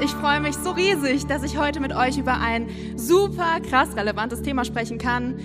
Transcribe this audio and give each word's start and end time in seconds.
Ich 0.00 0.10
freue 0.10 0.40
mich 0.40 0.56
so 0.56 0.72
riesig, 0.72 1.26
dass 1.26 1.42
ich 1.42 1.56
heute 1.56 1.80
mit 1.80 1.94
euch 1.94 2.18
über 2.18 2.38
ein 2.38 2.68
super 2.96 3.60
krass 3.60 3.96
relevantes 3.96 4.42
Thema 4.42 4.64
sprechen 4.64 4.98
kann, 4.98 5.40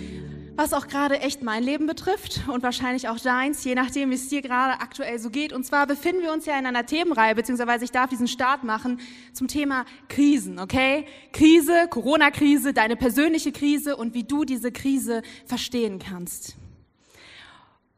was 0.56 0.74
auch 0.74 0.88
gerade 0.88 1.20
echt 1.20 1.44
mein 1.44 1.64
Leben 1.64 1.88
betrifft 1.88 2.42
und 2.48 2.64
wahrscheinlich 2.64 3.08
auch 3.08 3.20
deins, 3.20 3.64
je 3.64 3.76
nachdem, 3.76 4.10
wie 4.10 4.16
es 4.16 4.28
dir 4.28 4.42
gerade 4.42 4.82
aktuell 4.82 5.20
so 5.20 5.30
geht. 5.30 5.54
Und 5.54 5.66
zwar 5.66 5.88
befinden 5.88 6.22
wir 6.22 6.34
uns 6.34 6.46
ja 6.46 6.58
in 6.58 6.66
einer 6.66 6.86
Themenreihe, 6.86 7.36
beziehungsweise 7.36 7.86
ich 7.86 7.92
darf 7.92 8.10
diesen 8.10 8.28
Start 8.28 8.64
machen 8.64 9.00
zum 9.34 9.48
Thema 9.48 9.86
Krisen, 10.10 10.60
okay? 10.60 11.06
Krise, 11.32 11.88
Corona-Krise, 11.90 12.74
deine 12.74 12.96
persönliche 12.96 13.52
Krise 13.52 13.96
und 13.96 14.14
wie 14.14 14.24
du 14.24 14.46
diese 14.46 14.72
Krise 14.72 15.22
verstehen 15.46 16.00
kannst. 16.00 16.58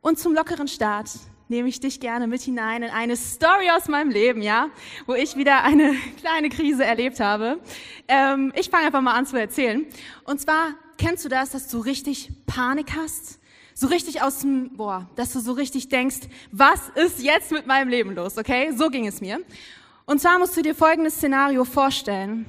Und 0.01 0.19
zum 0.19 0.33
lockeren 0.33 0.67
Start 0.67 1.11
nehme 1.51 1.67
ich 1.67 1.81
dich 1.81 1.99
gerne 1.99 2.27
mit 2.27 2.41
hinein 2.41 2.81
in 2.81 2.89
eine 2.89 3.17
Story 3.17 3.69
aus 3.75 3.89
meinem 3.89 4.09
Leben, 4.09 4.41
ja, 4.41 4.69
wo 5.05 5.13
ich 5.13 5.35
wieder 5.35 5.63
eine 5.63 5.93
kleine 6.21 6.47
Krise 6.47 6.85
erlebt 6.85 7.19
habe. 7.19 7.59
Ähm, 8.07 8.53
ich 8.55 8.69
fange 8.69 8.85
einfach 8.85 9.01
mal 9.01 9.15
an 9.15 9.25
zu 9.25 9.37
erzählen. 9.37 9.85
Und 10.23 10.39
zwar 10.39 10.69
kennst 10.97 11.25
du 11.25 11.29
das, 11.29 11.49
dass 11.49 11.67
du 11.67 11.79
richtig 11.79 12.31
Panik 12.47 12.93
hast? 12.95 13.37
So 13.73 13.87
richtig 13.87 14.21
aus 14.21 14.39
dem, 14.39 14.77
boah, 14.77 15.09
dass 15.17 15.33
du 15.33 15.41
so 15.41 15.51
richtig 15.51 15.89
denkst, 15.89 16.21
was 16.53 16.87
ist 16.95 17.21
jetzt 17.21 17.51
mit 17.51 17.67
meinem 17.67 17.89
Leben 17.89 18.15
los, 18.15 18.37
okay? 18.37 18.71
So 18.73 18.89
ging 18.89 19.05
es 19.05 19.19
mir. 19.19 19.41
Und 20.05 20.21
zwar 20.21 20.39
musst 20.39 20.55
du 20.55 20.61
dir 20.61 20.73
folgendes 20.73 21.15
Szenario 21.15 21.65
vorstellen. 21.65 22.45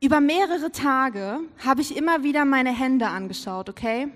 Über 0.00 0.20
mehrere 0.20 0.72
Tage 0.72 1.40
habe 1.62 1.82
ich 1.82 1.94
immer 1.94 2.22
wieder 2.22 2.46
meine 2.46 2.72
Hände 2.72 3.08
angeschaut, 3.08 3.68
okay? 3.68 4.08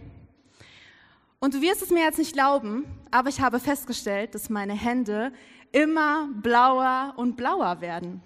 Und 1.41 1.55
du 1.55 1.60
wirst 1.60 1.83
es 1.83 1.91
mir 1.91 2.02
jetzt 2.02 2.19
nicht 2.19 2.33
glauben, 2.33 2.84
aber 3.12 3.28
ich 3.28 3.41
habe 3.41 3.60
festgestellt, 3.60 4.34
dass 4.34 4.51
meine 4.51 4.73
Hände 4.73 5.33
immer 5.70 6.29
blauer 6.33 7.15
und 7.16 7.37
blauer 7.37 7.80
werden. 7.80 8.20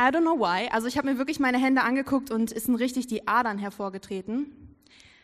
I 0.00 0.04
don't 0.04 0.22
know 0.22 0.38
why. 0.38 0.68
Also 0.70 0.86
ich 0.86 0.96
habe 0.96 1.10
mir 1.10 1.18
wirklich 1.18 1.40
meine 1.40 1.58
Hände 1.58 1.82
angeguckt 1.82 2.30
und 2.30 2.52
es 2.52 2.64
sind 2.64 2.76
richtig 2.76 3.06
die 3.06 3.28
Adern 3.28 3.58
hervorgetreten. 3.58 4.56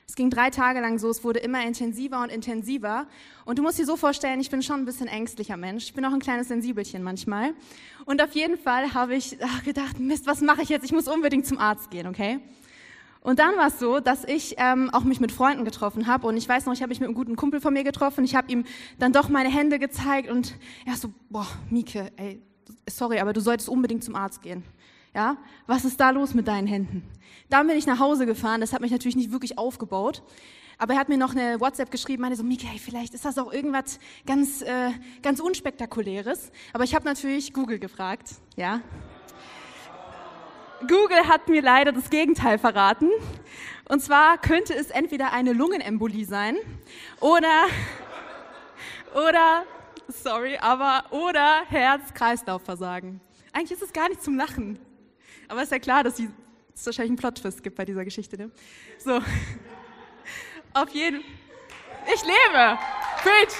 Es 0.07 0.17
ging 0.17 0.29
drei 0.29 0.51
Tage 0.51 0.81
lang 0.81 0.99
so, 0.99 1.09
es 1.09 1.25
wurde 1.25 1.39
immer 1.39 1.65
intensiver 1.67 2.23
und 2.23 2.31
intensiver. 2.31 3.07
Und 3.47 3.59
du 3.59 3.63
musst 3.63 3.79
dir 3.79 3.87
so 3.87 3.97
vorstellen, 3.97 4.39
ich 4.41 4.51
bin 4.51 4.63
schon 4.63 4.81
ein 4.81 4.85
bisschen 4.85 5.07
ängstlicher 5.07 5.57
Mensch. 5.57 5.85
Ich 5.85 5.95
bin 5.95 6.05
auch 6.05 6.13
ein 6.13 6.21
kleines 6.21 6.49
Sensibelchen 6.49 7.03
manchmal. 7.03 7.55
Und 8.05 8.23
auf 8.23 8.33
jeden 8.33 8.59
Fall 8.59 8.93
habe 8.93 9.15
ich 9.15 9.39
ach, 9.43 9.65
gedacht, 9.65 9.99
Mist, 9.99 10.27
was 10.27 10.43
mache 10.43 10.61
ich 10.61 10.69
jetzt? 10.69 10.85
Ich 10.85 10.93
muss 10.93 11.09
unbedingt 11.09 11.47
zum 11.47 11.59
Arzt 11.59 11.91
gehen, 11.91 12.07
okay? 12.07 12.41
Und 13.29 13.41
dann 13.41 13.59
war 13.59 13.67
es 13.67 13.79
so, 13.79 14.01
dass 14.01 14.25
ich 14.25 14.55
ähm, 14.57 14.89
auch 14.89 15.05
mich 15.05 15.21
mit 15.21 15.33
Freunden 15.33 15.67
getroffen 15.67 16.07
habe. 16.07 16.27
Und 16.27 16.39
ich 16.39 16.49
weiß 16.49 16.65
noch, 16.65 16.73
ich 16.73 16.81
habe 16.81 16.89
mich 16.89 16.99
mit 16.99 17.09
einem 17.09 17.15
guten 17.15 17.37
Kumpel 17.37 17.61
von 17.61 17.75
mir 17.75 17.85
getroffen. 17.85 18.25
Ich 18.25 18.35
habe 18.35 18.51
ihm 18.51 18.65
dann 18.99 19.13
doch 19.13 19.29
meine 19.29 19.51
Hände 19.51 19.79
gezeigt 19.79 20.31
und 20.31 20.55
er 20.87 20.97
so, 20.97 21.13
boah, 21.29 21.47
Mieke, 21.69 22.11
ey, 22.17 22.41
sorry, 22.89 23.19
aber 23.19 23.35
du 23.35 23.43
solltest 23.43 23.69
unbedingt 23.69 24.03
zum 24.03 24.15
Arzt 24.15 24.41
gehen. 24.41 24.63
Ja, 25.15 25.37
was 25.67 25.85
ist 25.85 26.01
da 26.01 26.09
los 26.09 26.33
mit 26.33 26.49
deinen 26.49 26.67
Händen? 26.67 27.03
Dann 27.51 27.67
bin 27.67 27.77
ich 27.77 27.87
nach 27.87 27.99
Hause 27.99 28.25
gefahren. 28.25 28.63
Das 28.63 28.73
hat 28.73 28.81
mich 28.81 28.93
natürlich 28.93 29.17
nicht 29.17 29.31
wirklich 29.31 29.59
aufgebaut. 29.59 30.23
Aber 30.79 30.95
er 30.95 31.01
hat 31.01 31.11
mir 31.11 31.19
noch 31.19 31.33
eine 31.33 31.61
WhatsApp 31.61 31.91
geschrieben, 31.91 32.23
meinte 32.23 32.39
so, 32.39 32.45
Mieke, 32.45 32.67
hey, 32.67 32.79
vielleicht 32.79 33.13
ist 33.13 33.27
das 33.27 33.37
auch 33.37 33.53
irgendwas 33.53 33.99
ganz, 34.25 34.63
äh, 34.63 34.93
ganz 35.21 35.41
unspektakuläres. 35.41 36.51
Aber 36.73 36.85
ich 36.85 36.95
habe 36.95 37.05
natürlich 37.05 37.53
Google 37.53 37.79
gefragt, 37.79 38.37
ja. 38.57 38.81
Google 40.87 41.27
hat 41.27 41.49
mir 41.49 41.63
leider 41.63 41.93
das 41.93 42.09
Gegenteil 42.11 42.59
verraten. 42.59 43.11
Und 43.89 44.01
zwar 44.01 44.39
könnte 44.39 44.75
es 44.75 44.91
entweder 44.91 45.33
eine 45.33 45.53
Lungenembolie 45.53 46.25
sein 46.25 46.57
oder, 47.21 47.67
oder, 49.15 49.65
sorry, 50.09 50.59
aber, 50.59 51.05
oder 51.11 51.63
Herz-Kreislauf-Versagen. 51.69 53.21
Eigentlich 53.53 53.73
ist 53.73 53.83
es 53.83 53.93
gar 53.93 54.09
nicht 54.09 54.23
zum 54.23 54.37
Lachen. 54.37 54.79
Aber 55.49 55.63
ist 55.63 55.73
ja 55.73 55.79
klar, 55.79 56.05
dass 56.05 56.19
es 56.19 56.87
wahrscheinlich 56.87 57.11
einen 57.11 57.19
Plot-Twist 57.19 57.63
gibt 57.63 57.77
bei 57.77 57.85
dieser 57.85 58.05
Geschichte. 58.05 58.37
Ne? 58.37 58.51
So. 58.99 59.21
Auf 60.75 60.91
jeden 60.91 61.23
Ich 62.15 62.23
lebe! 62.23 62.79
Preach! 63.23 63.55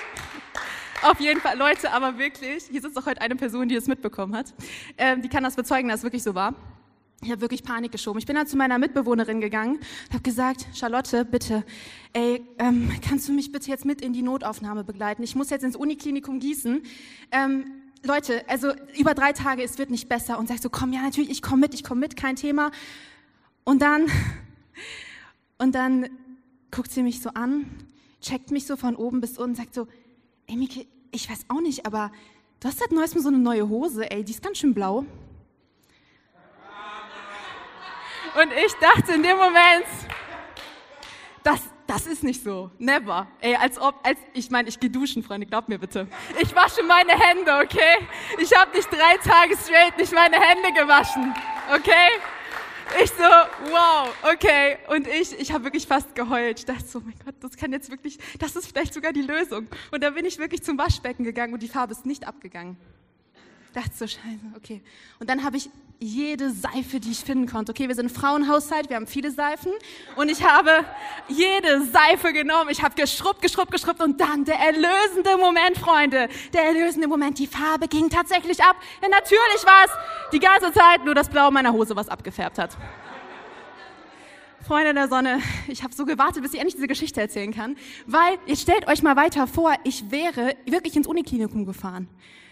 Auf 1.03 1.21
jeden 1.21 1.41
Fall, 1.41 1.57
Leute, 1.57 1.91
aber 1.93 2.19
wirklich, 2.19 2.65
hier 2.65 2.81
sitzt 2.81 2.99
auch 2.99 3.07
heute 3.07 3.21
eine 3.21 3.37
Person, 3.37 3.69
die 3.69 3.77
es 3.77 3.87
mitbekommen 3.87 4.35
hat. 4.35 4.53
Ähm, 4.99 5.23
die 5.23 5.29
kann 5.29 5.45
das 5.45 5.55
bezeugen, 5.55 5.89
dass 5.89 6.01
es 6.01 6.05
wirklich 6.05 6.23
so 6.23 6.35
war. 6.35 6.55
Ich 7.21 7.33
habe 7.33 7.41
wirklich 7.41 7.65
Panik 7.65 7.91
geschoben. 7.91 8.21
Ich 8.21 8.27
bin 8.27 8.37
dann 8.37 8.47
zu 8.47 8.57
meiner 8.57 8.79
Mitbewohnerin 8.79 9.41
gegangen 9.41 9.79
und 9.79 10.13
habe 10.13 10.23
gesagt, 10.23 10.69
Charlotte, 10.73 11.25
bitte, 11.25 11.65
ey, 12.13 12.45
ähm, 12.59 12.93
kannst 13.07 13.29
du 13.29 13.33
mich 13.33 13.51
bitte 13.51 13.69
jetzt 13.69 13.85
mit 13.85 14.01
in 14.01 14.13
die 14.13 14.23
Notaufnahme 14.23 14.85
begleiten? 14.85 15.25
Ich 15.25 15.35
muss 15.35 15.51
jetzt 15.51 15.65
ins 15.65 15.75
Uniklinikum 15.75 16.39
Gießen. 16.39 16.81
Ähm, 17.33 17.73
Leute, 18.05 18.49
also 18.49 18.73
über 18.97 19.15
drei 19.15 19.33
Tage, 19.33 19.65
es 19.65 19.79
wird 19.79 19.91
nicht 19.91 20.09
besser. 20.09 20.39
Und 20.39 20.47
sagst 20.47 20.63
so, 20.63 20.71
komm, 20.71 20.93
ja, 20.93 21.03
natürlich, 21.03 21.31
ich 21.31 21.43
komme 21.43 21.63
mit, 21.63 21.75
ich 21.75 21.83
komme 21.83 22.01
mit, 22.01 22.17
kein 22.17 22.37
Thema. 22.37 22.71
Und 23.65 23.83
dann, 23.83 24.07
und 25.59 25.75
dann 25.75 26.09
guckt 26.71 26.93
sie 26.93 27.03
mich 27.03 27.21
so 27.21 27.31
an, 27.31 27.67
checkt 28.21 28.53
mich 28.53 28.65
so 28.65 28.77
von 28.77 28.95
oben 28.95 29.21
bis 29.21 29.39
unten 29.39 29.57
sagt 29.57 29.75
so, 29.75 29.89
ey, 30.47 30.57
Miki, 30.57 30.87
ich 31.11 31.29
weiß 31.29 31.47
auch 31.49 31.61
nicht, 31.61 31.85
aber 31.85 32.13
du 32.61 32.69
hast 32.69 32.79
seit 32.79 32.93
neuestem 32.93 33.23
so 33.23 33.29
eine 33.29 33.39
neue 33.39 33.69
Hose, 33.69 34.09
ey, 34.09 34.23
die 34.23 34.33
ist 34.33 34.43
ganz 34.43 34.59
schön 34.59 34.73
blau. 34.73 35.05
Und 38.35 38.53
ich 38.53 38.73
dachte 38.75 39.13
in 39.15 39.23
dem 39.23 39.37
Moment, 39.37 39.87
das, 41.43 41.61
das 41.87 42.07
ist 42.07 42.23
nicht 42.23 42.43
so. 42.43 42.71
Never. 42.79 43.27
Ey, 43.41 43.57
als 43.57 43.79
ob, 43.81 43.95
als, 44.07 44.19
ich 44.35 44.51
meine, 44.51 44.69
ich 44.69 44.79
gehe 44.79 44.91
duschen, 44.91 45.23
Freunde, 45.23 45.47
glaubt 45.47 45.69
mir 45.69 45.79
bitte. 45.79 46.07
Ich 46.41 46.55
wasche 46.55 46.83
meine 46.83 47.13
Hände, 47.13 47.57
okay? 47.57 48.07
Ich 48.39 48.55
habe 48.55 48.77
nicht 48.77 48.91
drei 48.91 49.17
Tage 49.23 49.57
straight 49.57 49.97
nicht 49.97 50.13
meine 50.13 50.37
Hände 50.39 50.73
gewaschen, 50.79 51.35
okay? 51.75 52.21
Ich 53.03 53.11
so, 53.11 53.25
wow, 53.71 54.09
okay. 54.33 54.79
Und 54.89 55.07
ich, 55.07 55.39
ich 55.39 55.53
habe 55.53 55.65
wirklich 55.65 55.87
fast 55.87 56.15
geheult. 56.15 56.59
Ich 56.61 56.65
dachte 56.65 56.85
so, 56.85 57.01
mein 57.01 57.15
Gott, 57.25 57.35
das 57.41 57.57
kann 57.57 57.73
jetzt 57.73 57.91
wirklich, 57.91 58.19
das 58.39 58.57
ist 58.57 58.67
vielleicht 58.67 58.95
sogar 58.95 59.13
die 59.13 59.23
Lösung. 59.23 59.69
Und 59.91 60.03
dann 60.03 60.15
bin 60.15 60.25
ich 60.25 60.39
wirklich 60.39 60.63
zum 60.63 60.79
Waschbecken 60.79 61.25
gegangen 61.25 61.53
und 61.53 61.63
die 61.63 61.69
Farbe 61.69 61.93
ist 61.93 62.07
nicht 62.07 62.27
abgegangen. 62.27 62.79
Dachte 63.75 63.91
so, 63.95 64.07
scheiße, 64.07 64.41
okay. 64.57 64.83
Und 65.21 65.29
dann 65.29 65.45
habe 65.45 65.57
ich 65.57 65.71
jede 66.01 66.51
Seife, 66.51 67.01
die 67.01 67.11
ich 67.11 67.19
finden 67.19 67.47
konnte. 67.47 67.73
Okay, 67.73 67.89
wir 67.89 67.95
sind 67.95 68.11
Frauenhaushalt, 68.11 68.89
wir 68.89 68.97
haben 68.97 69.07
viele 69.07 69.31
Seifen. 69.31 69.73
Und 70.17 70.31
ich 70.31 70.43
habe 70.43 70.85
jede 71.29 71.85
Seife 71.87 72.33
genommen. 72.33 72.71
Ich 72.71 72.83
habe 72.83 72.95
geschrubbt, 72.95 73.43
geschrubbt, 73.43 73.73
geschrubbt. 73.73 74.01
Und 74.01 74.21
dann 74.21 74.45
der 74.45 74.59
erlösende 74.59 75.37
Moment, 75.39 75.77
Freunde. 75.77 76.29
Der 76.53 76.65
erlösende 76.65 77.09
Moment. 77.09 77.39
Die 77.39 77.47
Farbe 77.47 77.89
ging 77.89 78.09
tatsächlich 78.09 78.63
ab. 78.63 78.77
Denn 79.03 79.11
natürlich 79.11 79.65
war 79.65 79.85
es 79.85 79.91
die 80.33 80.39
ganze 80.39 80.73
Zeit 80.73 81.05
nur 81.05 81.15
das 81.15 81.29
Blau 81.29 81.51
meiner 81.51 81.73
Hose, 81.73 81.97
was 81.97 82.09
abgefärbt 82.09 82.59
hat. 82.59 82.77
Freunde 84.67 84.93
der 84.93 85.09
Sonne, 85.09 85.41
ich 85.67 85.83
habe 85.83 85.95
so 85.95 86.05
gewartet, 86.05 86.43
bis 86.43 86.53
ich 86.53 86.59
endlich 86.59 86.75
diese 86.75 86.89
Geschichte 86.89 87.21
erzählen 87.21 87.53
kann. 87.53 87.77
Weil, 88.07 88.39
jetzt 88.47 88.63
stellt 88.63 88.87
euch 88.87 89.03
mal 89.03 89.17
weiter 89.17 89.47
vor, 89.47 89.75
ich 89.83 90.11
wäre 90.11 90.55
wirklich 90.67 90.95
ins 90.95 91.07
Uniklinikum 91.07 91.65
gefahren. 91.65 92.09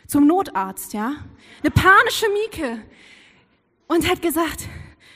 Zum 0.07 0.27
Notarzt, 0.27 0.93
ja. 0.93 1.17
Eine 1.63 1.71
panische 1.71 2.27
Mieke 2.31 2.83
und 3.89 4.09
hat 4.09 4.23
gesagt, 4.23 4.69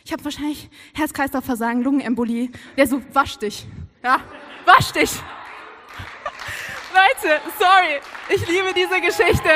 ich 0.05 0.12
habe 0.12 0.25
wahrscheinlich 0.25 0.69
Herz-Kreislauf-Versagen, 0.95 1.83
Lungenembolie. 1.83 2.51
Der 2.77 2.87
so, 2.87 3.01
wasch 3.12 3.37
dich. 3.39 3.67
Ja, 4.03 4.21
wasch 4.65 4.91
dich. 4.93 5.11
Leute, 6.93 7.41
sorry, 7.59 8.01
ich 8.28 8.47
liebe 8.49 8.73
diese 8.75 9.01
Geschichte. 9.01 9.51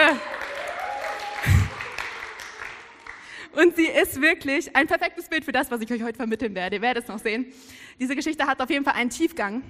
Und 3.52 3.76
sie 3.76 3.86
ist 3.86 4.20
wirklich 4.20 4.74
ein 4.74 4.86
perfektes 4.86 5.28
Bild 5.28 5.44
für 5.44 5.52
das, 5.52 5.70
was 5.70 5.80
ich 5.80 5.90
euch 5.92 6.02
heute 6.02 6.16
vermitteln 6.16 6.54
werde. 6.54 6.76
Ihr 6.76 6.82
werdet 6.82 7.04
es 7.04 7.08
noch 7.08 7.18
sehen. 7.18 7.52
Diese 7.98 8.14
Geschichte 8.16 8.46
hat 8.46 8.60
auf 8.60 8.70
jeden 8.70 8.84
Fall 8.84 8.94
einen 8.94 9.10
Tiefgang. 9.10 9.62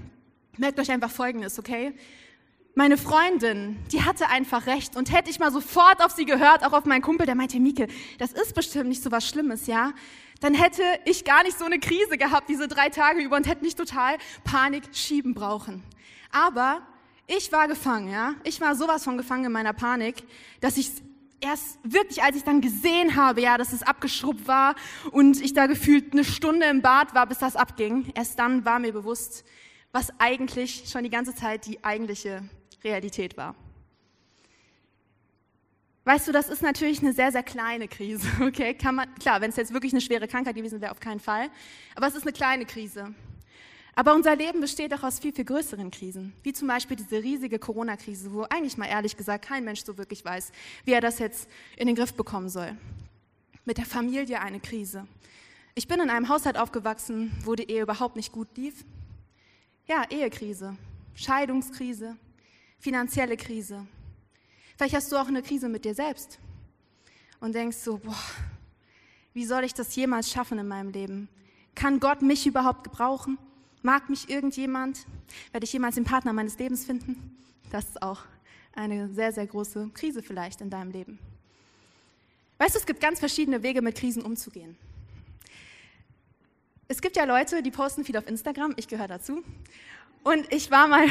Merkt 0.57 0.79
euch 0.79 0.91
einfach 0.91 1.11
Folgendes, 1.11 1.59
okay? 1.59 1.95
Meine 2.75 2.97
Freundin, 2.97 3.77
die 3.93 4.03
hatte 4.03 4.29
einfach 4.29 4.67
recht. 4.67 4.97
Und 4.97 5.13
hätte 5.13 5.31
ich 5.31 5.39
mal 5.39 5.53
sofort 5.53 6.05
auf 6.05 6.13
sie 6.13 6.25
gehört, 6.25 6.65
auch 6.65 6.73
auf 6.73 6.85
meinen 6.85 7.03
Kumpel, 7.03 7.27
der 7.27 7.35
meinte, 7.35 7.61
Mieke, 7.61 7.87
das 8.19 8.33
ist 8.33 8.55
bestimmt 8.55 8.89
nicht 8.89 9.03
so 9.03 9.11
was 9.11 9.29
Schlimmes, 9.29 9.67
ja? 9.67 9.93
Dann 10.41 10.55
hätte 10.55 10.83
ich 11.05 11.25
gar 11.25 11.43
nicht 11.45 11.59
so 11.59 11.65
eine 11.65 11.79
Krise 11.79 12.19
gehabt, 12.19 12.49
diese 12.49 12.69
drei 12.69 12.89
Tage 12.89 13.23
über 13.23 13.37
und 13.37 13.47
hätte 13.47 13.65
nicht 13.65 13.79
total 13.79 14.19
Panik 14.43 14.85
schieben 14.93 15.35
brauchen. 15.35 15.83
Aber 16.33 16.83
ich 17.27 17.53
war 17.53 17.69
gefangen, 17.69 18.11
ja? 18.11 18.35
Ich 18.43 18.61
war 18.61 18.75
sowas 18.75 19.05
von 19.05 19.17
gefangen 19.17 19.45
in 19.47 19.53
meiner 19.53 19.73
Panik, 19.73 20.25
dass 20.61 20.77
ich 20.77 20.91
erst 21.41 21.79
wirklich, 21.85 22.23
als 22.23 22.37
ich 22.37 22.45
dann 22.45 22.61
gesehen 22.61 23.17
habe, 23.17 23.41
ja, 23.41 23.57
dass 23.57 23.73
es 23.73 23.83
abgeschrubbt 23.83 24.49
war 24.49 24.75
und 25.13 25.41
ich 25.41 25.53
da 25.53 25.67
gefühlt 25.67 26.13
eine 26.13 26.25
Stunde 26.25 26.67
im 26.67 26.83
Bad 26.83 27.15
war, 27.15 27.27
bis 27.27 27.39
das 27.39 27.55
abging, 27.55 28.13
erst 28.15 28.39
dann 28.39 28.65
war 28.65 28.79
mir 28.79 28.93
bewusst, 28.93 29.45
was 29.93 30.09
eigentlich 30.19 30.85
schon 30.91 31.05
die 31.05 31.11
ganze 31.11 31.35
Zeit 31.35 31.67
die 31.67 31.85
eigentliche 31.85 32.43
Realität 32.85 33.37
war. 33.37 33.55
Weißt 36.05 36.29
du, 36.29 36.33
das 36.33 36.51
ist 36.51 36.61
natürlich 36.61 37.01
eine 37.01 37.15
sehr, 37.15 37.33
sehr 37.33 37.43
kleine 37.43 37.89
Krise, 37.89 38.29
okay? 38.43 38.75
Kann 38.75 38.95
man, 38.95 39.15
klar, 39.15 39.41
wenn 39.41 39.51
es 39.51 39.57
jetzt 39.57 39.73
wirklich 39.73 39.93
eine 39.93 40.03
schwere 40.03 40.29
Krankheit 40.29 40.55
gewesen 40.55 40.81
wäre, 40.81 40.93
auf 40.93 41.01
keinen 41.01 41.21
Fall. 41.21 41.49
Aber 41.95 42.07
es 42.07 42.15
ist 42.15 42.23
eine 42.23 42.33
kleine 42.33 42.67
Krise. 42.67 43.15
Aber 43.97 44.15
unser 44.15 44.35
Leben 44.35 44.61
besteht 44.61 44.93
auch 44.93 45.03
aus 45.03 45.21
viel, 45.21 45.33
viel 45.33 45.45
größeren 45.45 45.91
Krisen, 45.91 46.33
wie 46.43 46.53
zum 46.53 46.67
Beispiel 46.69 46.97
diese 46.97 47.23
riesige 47.23 47.59
Corona-Krise, 47.59 48.33
wo 48.33 48.43
eigentlich 48.43 48.77
mal 48.77 48.87
ehrlich 48.87 49.17
gesagt 49.17 49.47
kein 49.47 49.65
Mensch 49.65 49.85
so 49.85 49.97
wirklich 49.97 50.25
weiß, 50.25 50.51
wie 50.85 50.93
er 50.93 51.01
das 51.01 51.21
jetzt 51.21 51.49
in 51.77 51.87
den 51.87 51.95
Griff 51.95 52.13
bekommen 52.13 52.49
soll. 52.49 52.77
Mit 53.65 53.79
der 53.79 53.87
Familie 53.87 54.41
eine 54.41 54.61
Krise. 54.61 55.07
Ich 55.77 55.89
bin 55.89 56.01
in 56.01 56.11
einem 56.11 56.29
Haushalt 56.29 56.59
aufgewachsen, 56.59 57.33
wo 57.45 57.55
die 57.55 57.71
Ehe 57.71 57.83
überhaupt 57.83 58.17
nicht 58.17 58.33
gut 58.33 58.49
lief. 58.57 58.85
Ja, 59.87 60.05
Ehekrise, 60.11 60.77
Scheidungskrise, 61.15 62.17
finanzielle 62.79 63.37
Krise. 63.37 63.87
Vielleicht 64.77 64.95
hast 64.95 65.11
du 65.13 65.17
auch 65.17 65.29
eine 65.29 65.43
Krise 65.43 65.69
mit 65.69 65.85
dir 65.85 65.95
selbst 65.95 66.39
und 67.41 67.55
denkst 67.55 67.77
so, 67.77 67.99
boah, 67.99 68.15
wie 69.33 69.45
soll 69.45 69.65
ich 69.65 69.75
das 69.75 69.95
jemals 69.97 70.31
schaffen 70.31 70.59
in 70.59 70.69
meinem 70.69 70.91
Leben? 70.91 71.29
Kann 71.75 72.01
Gott 72.01 72.23
mich 72.23 72.47
überhaupt 72.47 72.85
gebrauchen? 72.85 73.39
Mag 73.83 74.09
mich 74.09 74.29
irgendjemand? 74.31 75.07
Werde 75.53 75.65
ich 75.65 75.73
jemals 75.73 75.97
den 75.97 76.05
Partner 76.05 76.33
meines 76.33 76.59
Lebens 76.59 76.85
finden? 76.85 77.37
Das 77.71 77.85
ist 77.87 78.03
auch 78.03 78.23
eine 78.75 79.13
sehr, 79.13 79.33
sehr 79.33 79.47
große 79.47 79.91
Krise 79.95 80.23
vielleicht 80.23 80.61
in 80.61 80.71
deinem 80.71 80.91
Leben. 80.91 81.19
Weißt 82.59 82.75
du, 82.75 82.79
es 82.79 82.87
gibt 82.87 83.01
ganz 83.01 83.19
verschiedene 83.19 83.63
Wege, 83.63 83.83
mit 83.83 83.97
Krisen 83.97 84.23
umzugehen. 84.23 84.77
Es 86.87 87.01
gibt 87.01 87.17
ja 87.17 87.25
Leute, 87.25 87.63
die 87.63 87.71
posten 87.71 88.05
viel 88.05 88.17
auf 88.17 88.29
Instagram, 88.29 88.75
ich 88.77 88.89
gehöre 88.89 89.09
dazu. 89.09 89.43
Und 90.23 90.53
ich 90.53 90.71
war 90.71 90.87
mal 90.87 91.07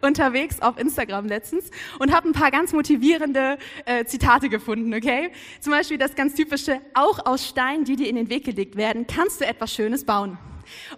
unterwegs 0.00 0.60
auf 0.60 0.78
Instagram 0.78 1.26
letztens 1.26 1.70
und 1.98 2.14
habe 2.14 2.28
ein 2.28 2.32
paar 2.32 2.50
ganz 2.50 2.72
motivierende 2.72 3.58
äh, 3.84 4.04
Zitate 4.04 4.48
gefunden, 4.48 4.94
okay? 4.94 5.30
Zum 5.60 5.72
Beispiel 5.72 5.98
das 5.98 6.14
ganz 6.14 6.34
typische, 6.34 6.80
auch 6.94 7.24
aus 7.26 7.46
Steinen, 7.46 7.84
die 7.84 7.96
dir 7.96 8.08
in 8.08 8.16
den 8.16 8.30
Weg 8.30 8.44
gelegt 8.44 8.76
werden, 8.76 9.06
kannst 9.06 9.40
du 9.40 9.46
etwas 9.46 9.72
Schönes 9.72 10.04
bauen. 10.04 10.38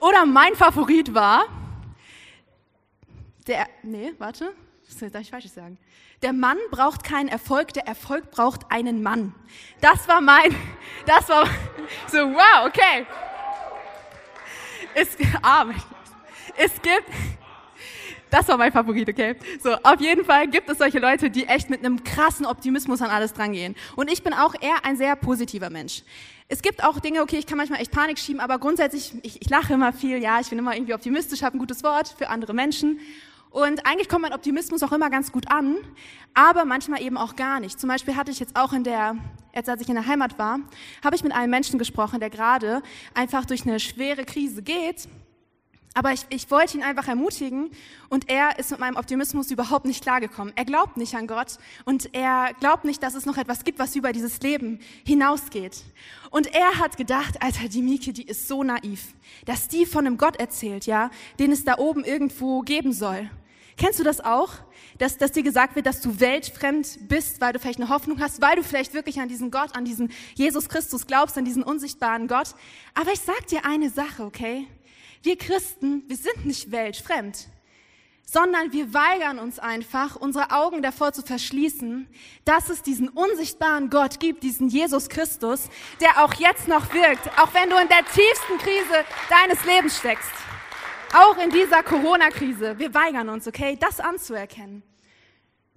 Oder 0.00 0.26
mein 0.26 0.54
Favorit 0.54 1.14
war, 1.14 1.44
der, 3.46 3.66
nee, 3.82 4.12
warte, 4.18 4.52
das 4.86 5.10
darf 5.10 5.22
ich 5.22 5.30
falsch 5.30 5.46
sagen. 5.46 5.78
Der 6.22 6.32
Mann 6.34 6.58
braucht 6.70 7.02
keinen 7.02 7.28
Erfolg, 7.28 7.72
der 7.72 7.86
Erfolg 7.86 8.30
braucht 8.30 8.70
einen 8.70 9.02
Mann. 9.02 9.34
Das 9.80 10.06
war 10.06 10.20
mein, 10.20 10.54
das 11.06 11.28
war 11.28 11.46
so, 12.08 12.18
wow, 12.18 12.66
okay. 12.66 13.06
Es, 14.94 15.16
ah, 15.42 15.66
es 16.56 16.72
gibt, 16.82 17.08
das 18.30 18.48
war 18.48 18.56
mein 18.56 18.72
Favorit, 18.72 19.08
okay? 19.08 19.36
So, 19.62 19.74
auf 19.74 20.00
jeden 20.00 20.24
Fall 20.24 20.48
gibt 20.48 20.68
es 20.68 20.78
solche 20.78 20.98
Leute, 20.98 21.30
die 21.30 21.46
echt 21.46 21.70
mit 21.70 21.80
einem 21.80 22.04
krassen 22.04 22.46
Optimismus 22.46 23.02
an 23.02 23.10
alles 23.10 23.32
drangehen. 23.32 23.74
Und 23.96 24.10
ich 24.10 24.22
bin 24.22 24.32
auch 24.32 24.54
eher 24.60 24.84
ein 24.84 24.96
sehr 24.96 25.16
positiver 25.16 25.70
Mensch. 25.70 26.02
Es 26.48 26.62
gibt 26.62 26.82
auch 26.82 26.98
Dinge, 26.98 27.22
okay, 27.22 27.38
ich 27.38 27.46
kann 27.46 27.58
manchmal 27.58 27.80
echt 27.80 27.92
Panik 27.92 28.18
schieben, 28.18 28.40
aber 28.40 28.58
grundsätzlich, 28.58 29.14
ich, 29.22 29.40
ich 29.40 29.50
lache 29.50 29.74
immer 29.74 29.92
viel, 29.92 30.18
ja, 30.18 30.40
ich 30.40 30.48
bin 30.48 30.58
immer 30.58 30.74
irgendwie 30.74 30.94
optimistisch, 30.94 31.42
habe 31.42 31.56
ein 31.56 31.60
gutes 31.60 31.84
Wort 31.84 32.14
für 32.18 32.28
andere 32.28 32.54
Menschen. 32.54 32.98
Und 33.50 33.84
eigentlich 33.84 34.08
kommt 34.08 34.22
mein 34.22 34.32
Optimismus 34.32 34.82
auch 34.82 34.92
immer 34.92 35.10
ganz 35.10 35.32
gut 35.32 35.50
an, 35.50 35.76
aber 36.34 36.64
manchmal 36.64 37.02
eben 37.02 37.16
auch 37.16 37.34
gar 37.34 37.58
nicht. 37.60 37.80
Zum 37.80 37.88
Beispiel 37.88 38.16
hatte 38.16 38.30
ich 38.30 38.38
jetzt 38.38 38.56
auch 38.56 38.72
in 38.72 38.84
der, 38.84 39.16
jetzt 39.54 39.68
als 39.68 39.80
ich 39.80 39.88
in 39.88 39.94
der 39.94 40.06
Heimat 40.06 40.38
war, 40.38 40.60
habe 41.04 41.16
ich 41.16 41.24
mit 41.24 41.32
einem 41.32 41.50
Menschen 41.50 41.78
gesprochen, 41.78 42.20
der 42.20 42.30
gerade 42.30 42.82
einfach 43.12 43.44
durch 43.44 43.62
eine 43.62 43.80
schwere 43.80 44.24
Krise 44.24 44.62
geht 44.62 45.08
aber 45.94 46.12
ich, 46.12 46.24
ich 46.28 46.50
wollte 46.50 46.76
ihn 46.76 46.84
einfach 46.84 47.08
ermutigen 47.08 47.70
und 48.08 48.28
er 48.28 48.58
ist 48.58 48.70
mit 48.70 48.78
meinem 48.78 48.96
Optimismus 48.96 49.50
überhaupt 49.50 49.86
nicht 49.86 50.02
klargekommen. 50.02 50.52
Er 50.56 50.64
glaubt 50.64 50.96
nicht 50.96 51.14
an 51.16 51.26
Gott 51.26 51.58
und 51.84 52.14
er 52.14 52.52
glaubt 52.60 52.84
nicht, 52.84 53.02
dass 53.02 53.14
es 53.14 53.26
noch 53.26 53.36
etwas 53.36 53.64
gibt, 53.64 53.80
was 53.80 53.96
über 53.96 54.12
dieses 54.12 54.40
Leben 54.40 54.78
hinausgeht. 55.04 55.82
Und 56.30 56.54
er 56.54 56.78
hat 56.78 56.96
gedacht, 56.96 57.42
Alter, 57.42 57.68
die 57.68 57.82
Mieke, 57.82 58.12
die 58.12 58.22
ist 58.22 58.46
so 58.46 58.62
naiv, 58.62 59.14
dass 59.46 59.66
die 59.66 59.84
von 59.84 60.06
einem 60.06 60.16
Gott 60.16 60.36
erzählt, 60.36 60.86
ja, 60.86 61.10
den 61.40 61.50
es 61.50 61.64
da 61.64 61.78
oben 61.78 62.04
irgendwo 62.04 62.60
geben 62.60 62.92
soll. 62.92 63.28
Kennst 63.76 63.98
du 63.98 64.04
das 64.04 64.20
auch? 64.20 64.50
Dass, 64.98 65.16
dass 65.16 65.32
dir 65.32 65.42
gesagt 65.42 65.74
wird, 65.74 65.86
dass 65.86 66.02
du 66.02 66.20
weltfremd 66.20 67.08
bist, 67.08 67.40
weil 67.40 67.54
du 67.54 67.58
vielleicht 67.58 67.80
eine 67.80 67.88
Hoffnung 67.88 68.20
hast, 68.20 68.42
weil 68.42 68.56
du 68.56 68.62
vielleicht 68.62 68.92
wirklich 68.92 69.20
an 69.20 69.28
diesen 69.28 69.50
Gott, 69.50 69.74
an 69.74 69.86
diesen 69.86 70.12
Jesus 70.34 70.68
Christus 70.68 71.06
glaubst, 71.06 71.38
an 71.38 71.46
diesen 71.46 71.62
unsichtbaren 71.62 72.28
Gott. 72.28 72.54
Aber 72.94 73.10
ich 73.10 73.20
sag 73.20 73.46
dir 73.46 73.64
eine 73.64 73.88
Sache, 73.88 74.24
okay? 74.24 74.66
Wir 75.22 75.36
Christen, 75.36 76.04
wir 76.08 76.16
sind 76.16 76.46
nicht 76.46 76.70
weltfremd, 76.70 77.46
sondern 78.24 78.72
wir 78.72 78.94
weigern 78.94 79.38
uns 79.38 79.58
einfach, 79.58 80.16
unsere 80.16 80.50
Augen 80.50 80.80
davor 80.80 81.12
zu 81.12 81.20
verschließen, 81.20 82.08
dass 82.46 82.70
es 82.70 82.82
diesen 82.82 83.10
unsichtbaren 83.10 83.90
Gott 83.90 84.18
gibt, 84.18 84.42
diesen 84.44 84.68
Jesus 84.68 85.10
Christus, 85.10 85.68
der 86.00 86.24
auch 86.24 86.32
jetzt 86.34 86.68
noch 86.68 86.94
wirkt, 86.94 87.26
auch 87.38 87.52
wenn 87.52 87.68
du 87.68 87.76
in 87.76 87.88
der 87.88 88.04
tiefsten 88.06 88.56
Krise 88.58 89.04
deines 89.28 89.62
Lebens 89.66 89.98
steckst. 89.98 90.32
Auch 91.12 91.36
in 91.36 91.50
dieser 91.50 91.82
Corona-Krise. 91.82 92.78
Wir 92.78 92.94
weigern 92.94 93.28
uns, 93.28 93.46
okay, 93.46 93.76
das 93.78 94.00
anzuerkennen. 94.00 94.82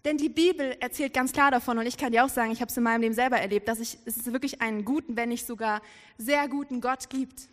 Denn 0.06 0.18
die 0.18 0.30
Bibel 0.30 0.78
erzählt 0.80 1.13
ganz 1.13 1.34
klar 1.34 1.51
davon, 1.51 1.80
und 1.80 1.86
ich 1.86 1.98
kann 1.98 2.13
dir 2.13 2.24
auch 2.24 2.30
sagen, 2.30 2.51
ich 2.51 2.62
habe 2.62 2.69
es 2.69 2.78
in 2.78 2.84
meinem 2.84 3.01
Leben 3.01 3.16
selber 3.16 3.39
erlebt, 3.39 3.68
dass 3.68 3.80
ich, 3.80 3.98
es 4.06 4.31
wirklich 4.31 4.62
einen 4.62 4.86
guten, 4.86 5.18
wenn 5.18 5.30
nicht 5.30 5.46
sogar 5.46 5.81
sehr 6.18 6.48
guten 6.48 6.80
Gott 6.80 7.10
gibt 7.10 7.50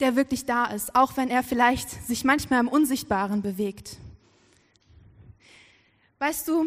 der 0.00 0.16
wirklich 0.16 0.44
da 0.44 0.66
ist, 0.66 0.94
auch 0.94 1.16
wenn 1.16 1.28
er 1.28 1.42
vielleicht 1.42 1.90
sich 2.06 2.24
manchmal 2.24 2.60
im 2.60 2.68
Unsichtbaren 2.68 3.42
bewegt. 3.42 3.96
Weißt 6.18 6.48
du, 6.48 6.66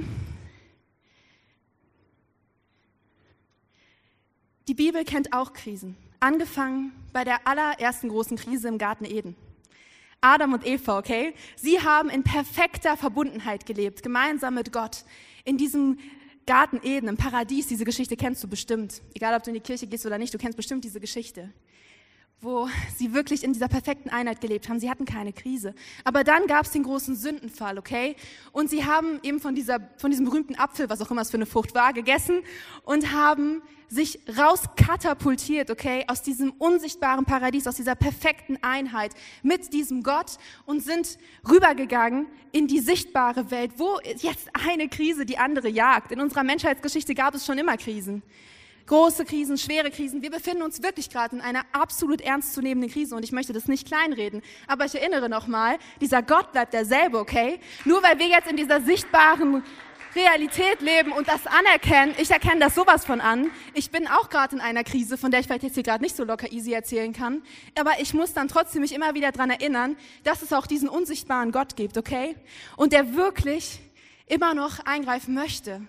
die 4.68 4.74
Bibel 4.74 5.04
kennt 5.04 5.34
auch 5.34 5.54
Krisen, 5.54 5.96
angefangen 6.20 6.92
bei 7.14 7.24
der 7.24 7.48
allerersten 7.48 8.10
großen 8.10 8.38
Krise 8.38 8.68
im 8.68 8.78
Garten 8.78 9.06
Eden. 9.06 9.36
Adam 10.22 10.54
und 10.54 10.66
Eva, 10.66 10.98
okay? 10.98 11.34
Sie 11.56 11.82
haben 11.82 12.10
in 12.10 12.24
perfekter 12.24 12.98
Verbundenheit 12.98 13.66
gelebt, 13.66 14.04
gemeinsam 14.04 14.56
mit 14.56 14.74
Gott, 14.74 15.06
in 15.46 15.58
diesem 15.58 15.98
Garten 16.46 16.80
Eden, 16.84 17.08
im 17.08 17.16
Paradies. 17.16 17.68
Diese 17.68 17.86
Geschichte 17.86 18.18
kennst 18.18 18.44
du 18.44 18.48
bestimmt. 18.48 19.02
Egal, 19.14 19.36
ob 19.36 19.44
du 19.44 19.52
in 19.52 19.54
die 19.54 19.62
Kirche 19.62 19.88
gehst 19.88 20.06
oder 20.06 20.18
nicht, 20.18 20.34
du 20.34 20.38
kennst 20.38 20.58
bestimmt 20.58 20.84
diese 20.84 21.00
Geschichte 21.00 21.54
wo 22.42 22.70
sie 22.98 23.14
wirklich 23.14 23.44
in 23.44 23.54
dieser 23.54 23.68
perfekten 23.68 24.10
Einheit 24.10 24.42
gelebt 24.42 24.70
haben. 24.70 24.80
Sie 24.80 24.90
hatten 24.90 25.06
keine 25.06 25.34
Krise. 25.34 25.74
Aber 26.04 26.24
dann 26.24 26.48
gab 26.48 26.66
es 26.66 26.72
den 26.72 26.84
großen 26.84 27.16
Sündenfall, 27.16 27.78
okay? 27.78 28.16
Und 28.52 28.70
sie 28.70 28.86
haben 28.86 29.20
eben 29.24 29.40
von, 29.40 29.56
dieser, 29.56 29.80
von 29.98 30.12
diesem 30.12 30.26
berühmten 30.26 30.56
Apfel, 30.56 30.90
was 30.90 31.02
auch 31.02 31.12
immer 31.12 31.22
es 31.22 31.32
für 31.32 31.38
eine 31.38 31.46
Frucht 31.46 31.76
war, 31.76 31.94
gegessen 31.94 32.42
und 32.84 33.12
haben 33.12 33.62
sich 33.92 34.20
rauskatapultiert, 34.38 35.72
okay, 35.72 36.06
aus 36.08 36.22
diesem 36.22 36.52
unsichtbaren 36.52 37.26
Paradies, 37.26 37.66
aus 37.66 37.76
dieser 37.76 37.96
perfekten 37.96 38.60
Einheit 38.62 39.14
mit 39.42 39.74
diesem 39.74 40.04
Gott 40.04 40.38
und 40.66 40.84
sind 40.84 41.18
rübergegangen 41.50 42.28
in 42.52 42.68
die 42.68 42.80
sichtbare 42.80 43.50
Welt, 43.50 43.72
wo 43.78 44.00
jetzt 44.04 44.50
eine 44.54 44.90
Krise 44.90 45.26
die 45.26 45.40
andere 45.40 45.70
jagt. 45.70 46.12
In 46.12 46.22
unserer 46.22 46.44
Menschheitsgeschichte 46.44 47.16
gab 47.16 47.34
es 47.34 47.48
schon 47.48 47.58
immer 47.58 47.78
Krisen 47.78 48.22
große 48.90 49.24
Krisen, 49.24 49.60
schwere 49.60 49.92
Krisen. 49.92 50.24
Wir 50.24 50.32
befinden 50.32 50.64
uns 50.64 50.82
wirklich 50.82 51.12
gerade 51.12 51.36
in 51.36 51.42
einer 51.42 51.62
absolut 51.74 52.22
ernstzunehmenden 52.22 52.92
Krise 52.92 53.16
und 53.16 53.24
ich 53.24 53.32
möchte 53.32 53.54
das 53.54 53.68
nicht 53.68 53.88
kleinreden. 53.88 54.42
Aber 54.66 54.86
ich 54.86 54.96
erinnere 54.96 55.30
nochmal, 55.30 55.78
dieser 56.02 56.24
Gott 56.24 56.52
bleibt 56.52 56.74
derselbe, 56.74 57.20
okay? 57.20 57.60
Nur 57.86 58.02
weil 58.02 58.18
wir 58.18 58.28
jetzt 58.28 58.50
in 58.50 58.58
dieser 58.58 58.82
sichtbaren 58.82 59.64
Realität 60.16 60.82
leben 60.82 61.12
und 61.12 61.28
das 61.28 61.46
anerkennen, 61.46 62.16
ich 62.18 62.32
erkenne 62.32 62.62
das 62.62 62.74
sowas 62.74 63.06
von 63.06 63.22
an. 63.22 63.52
Ich 63.76 63.92
bin 63.92 64.08
auch 64.08 64.32
gerade 64.32 64.56
in 64.56 64.62
einer 64.62 64.84
Krise, 64.84 65.20
von 65.20 65.30
der 65.30 65.42
ich 65.42 65.46
vielleicht 65.46 65.64
jetzt 65.64 65.76
hier 65.76 65.84
gerade 65.84 66.04
nicht 66.04 66.16
so 66.16 66.24
locker 66.24 66.52
easy 66.52 66.74
erzählen 66.74 67.14
kann. 67.14 67.44
Aber 67.80 68.00
ich 68.02 68.16
muss 68.16 68.34
dann 68.34 68.48
trotzdem 68.48 68.82
mich 68.82 68.96
immer 68.96 69.14
wieder 69.14 69.32
dran 69.32 69.52
erinnern, 69.52 69.98
dass 70.24 70.42
es 70.42 70.52
auch 70.52 70.66
diesen 70.66 70.90
unsichtbaren 70.90 71.52
Gott 71.52 71.76
gibt, 71.76 71.96
okay? 71.96 72.36
Und 72.76 72.92
der 72.92 73.14
wirklich 73.14 73.82
immer 74.26 74.56
noch 74.56 74.80
eingreifen 74.80 75.36
möchte. 75.36 75.88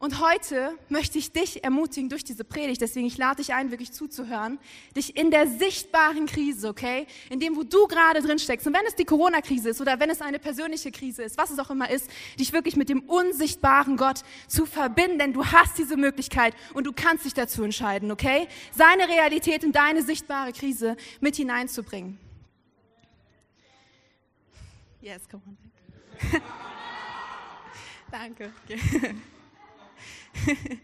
Und 0.00 0.18
heute 0.18 0.78
möchte 0.88 1.18
ich 1.18 1.30
dich 1.30 1.62
ermutigen 1.62 2.08
durch 2.08 2.24
diese 2.24 2.42
Predigt, 2.42 2.80
deswegen 2.80 3.06
ich 3.06 3.18
lade 3.18 3.36
dich 3.36 3.52
ein, 3.52 3.70
wirklich 3.70 3.92
zuzuhören, 3.92 4.58
dich 4.96 5.14
in 5.14 5.30
der 5.30 5.46
sichtbaren 5.46 6.24
Krise, 6.24 6.68
okay, 6.70 7.06
in 7.28 7.38
dem, 7.38 7.54
wo 7.54 7.64
du 7.64 7.86
gerade 7.86 8.22
drin 8.22 8.38
steckst, 8.38 8.66
und 8.66 8.72
wenn 8.72 8.86
es 8.86 8.94
die 8.94 9.04
Corona-Krise 9.04 9.68
ist 9.68 9.80
oder 9.82 10.00
wenn 10.00 10.08
es 10.08 10.22
eine 10.22 10.38
persönliche 10.38 10.90
Krise 10.90 11.22
ist, 11.22 11.36
was 11.36 11.50
es 11.50 11.58
auch 11.58 11.68
immer 11.68 11.90
ist, 11.90 12.10
dich 12.38 12.54
wirklich 12.54 12.76
mit 12.76 12.88
dem 12.88 13.00
unsichtbaren 13.00 13.98
Gott 13.98 14.22
zu 14.48 14.64
verbinden, 14.64 15.18
denn 15.18 15.34
du 15.34 15.44
hast 15.44 15.76
diese 15.76 15.98
Möglichkeit 15.98 16.54
und 16.72 16.86
du 16.86 16.94
kannst 16.94 17.26
dich 17.26 17.34
dazu 17.34 17.62
entscheiden, 17.62 18.10
okay, 18.10 18.48
seine 18.72 19.06
Realität 19.06 19.64
in 19.64 19.72
deine 19.72 20.02
sichtbare 20.02 20.54
Krise 20.54 20.96
mit 21.20 21.36
hineinzubringen. 21.36 22.18
Yes, 25.02 25.28
come 25.28 25.42
on. 25.46 25.58
Danke. 28.10 28.50
Okay. 28.64 29.14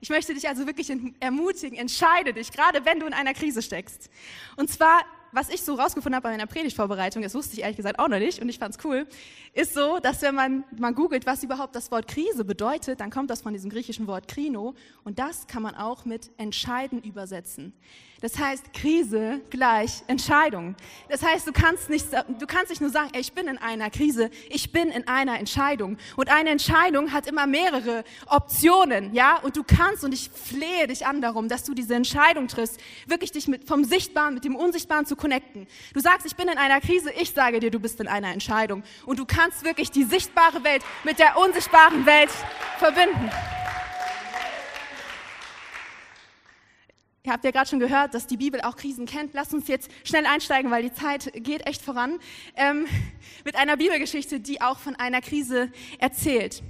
Ich 0.00 0.10
möchte 0.10 0.34
dich 0.34 0.46
also 0.46 0.66
wirklich 0.66 0.92
ermutigen, 1.20 1.78
entscheide 1.78 2.34
dich, 2.34 2.52
gerade 2.52 2.84
wenn 2.84 3.00
du 3.00 3.06
in 3.06 3.14
einer 3.14 3.32
Krise 3.32 3.62
steckst. 3.62 4.10
Und 4.54 4.70
zwar 4.70 5.02
was 5.34 5.48
ich 5.48 5.62
so 5.62 5.74
rausgefunden 5.74 6.14
habe 6.14 6.24
bei 6.24 6.30
meiner 6.30 6.46
Predigtvorbereitung, 6.46 7.22
das 7.22 7.34
wusste 7.34 7.54
ich 7.54 7.62
ehrlich 7.62 7.76
gesagt 7.76 7.98
auch 7.98 8.08
noch 8.08 8.18
nicht 8.18 8.40
und 8.40 8.48
ich 8.48 8.58
fand 8.58 8.76
es 8.76 8.84
cool, 8.84 9.06
ist 9.52 9.74
so, 9.74 9.98
dass 9.98 10.22
wenn 10.22 10.34
man 10.34 10.64
mal 10.78 10.92
googelt, 10.92 11.26
was 11.26 11.42
überhaupt 11.42 11.74
das 11.74 11.90
Wort 11.90 12.08
Krise 12.08 12.44
bedeutet, 12.44 13.00
dann 13.00 13.10
kommt 13.10 13.30
das 13.30 13.42
von 13.42 13.52
diesem 13.52 13.70
griechischen 13.70 14.06
Wort 14.06 14.28
Krino 14.28 14.74
und 15.02 15.18
das 15.18 15.46
kann 15.46 15.62
man 15.62 15.74
auch 15.74 16.04
mit 16.04 16.30
entscheiden 16.36 17.02
übersetzen. 17.02 17.72
Das 18.24 18.38
heißt, 18.38 18.72
Krise 18.72 19.42
gleich 19.50 20.02
Entscheidung. 20.06 20.76
Das 21.10 21.22
heißt, 21.22 21.46
du 21.46 21.52
kannst 21.52 21.90
nicht, 21.90 22.06
du 22.12 22.46
kannst 22.46 22.70
nicht 22.70 22.80
nur 22.80 22.88
sagen, 22.88 23.10
ey, 23.12 23.20
ich 23.20 23.34
bin 23.34 23.48
in 23.48 23.58
einer 23.58 23.90
Krise, 23.90 24.30
ich 24.48 24.72
bin 24.72 24.88
in 24.88 25.06
einer 25.06 25.38
Entscheidung. 25.38 25.98
Und 26.16 26.30
eine 26.30 26.48
Entscheidung 26.48 27.12
hat 27.12 27.26
immer 27.26 27.46
mehrere 27.46 28.02
Optionen, 28.26 29.12
ja? 29.12 29.38
Und 29.40 29.56
du 29.56 29.62
kannst, 29.62 30.04
und 30.04 30.14
ich 30.14 30.30
flehe 30.30 30.86
dich 30.86 31.06
an 31.06 31.20
darum, 31.20 31.48
dass 31.50 31.64
du 31.64 31.74
diese 31.74 31.94
Entscheidung 31.96 32.48
triffst, 32.48 32.80
wirklich 33.06 33.30
dich 33.30 33.46
mit, 33.46 33.68
vom 33.68 33.84
Sichtbaren 33.84 34.32
mit 34.32 34.44
dem 34.46 34.56
Unsichtbaren 34.56 35.04
zu 35.04 35.16
connecten. 35.24 35.66
Du 35.94 36.00
sagst, 36.00 36.26
ich 36.26 36.36
bin 36.36 36.48
in 36.48 36.58
einer 36.58 36.82
Krise, 36.82 37.10
ich 37.10 37.30
sage 37.30 37.58
dir, 37.58 37.70
du 37.70 37.80
bist 37.80 37.98
in 37.98 38.08
einer 38.08 38.30
Entscheidung. 38.30 38.82
Und 39.06 39.18
du 39.18 39.24
kannst 39.24 39.64
wirklich 39.64 39.90
die 39.90 40.04
sichtbare 40.04 40.62
Welt 40.64 40.82
mit 41.02 41.18
der 41.18 41.38
unsichtbaren 41.38 42.04
Welt 42.04 42.28
verbinden. 42.78 43.30
Ihr 47.22 47.32
habt 47.32 47.42
ja 47.42 47.52
gerade 47.52 47.70
schon 47.70 47.80
gehört, 47.80 48.12
dass 48.12 48.26
die 48.26 48.36
Bibel 48.36 48.60
auch 48.60 48.76
Krisen 48.76 49.06
kennt. 49.06 49.32
Lasst 49.32 49.54
uns 49.54 49.66
jetzt 49.66 49.90
schnell 50.04 50.26
einsteigen, 50.26 50.70
weil 50.70 50.82
die 50.82 50.92
Zeit 50.92 51.32
geht 51.36 51.66
echt 51.66 51.80
voran. 51.80 52.18
Ähm, 52.54 52.86
mit 53.46 53.56
einer 53.56 53.78
Bibelgeschichte, 53.78 54.40
die 54.40 54.60
auch 54.60 54.78
von 54.78 54.94
einer 54.94 55.22
Krise 55.22 55.72
erzählt. 55.98 56.62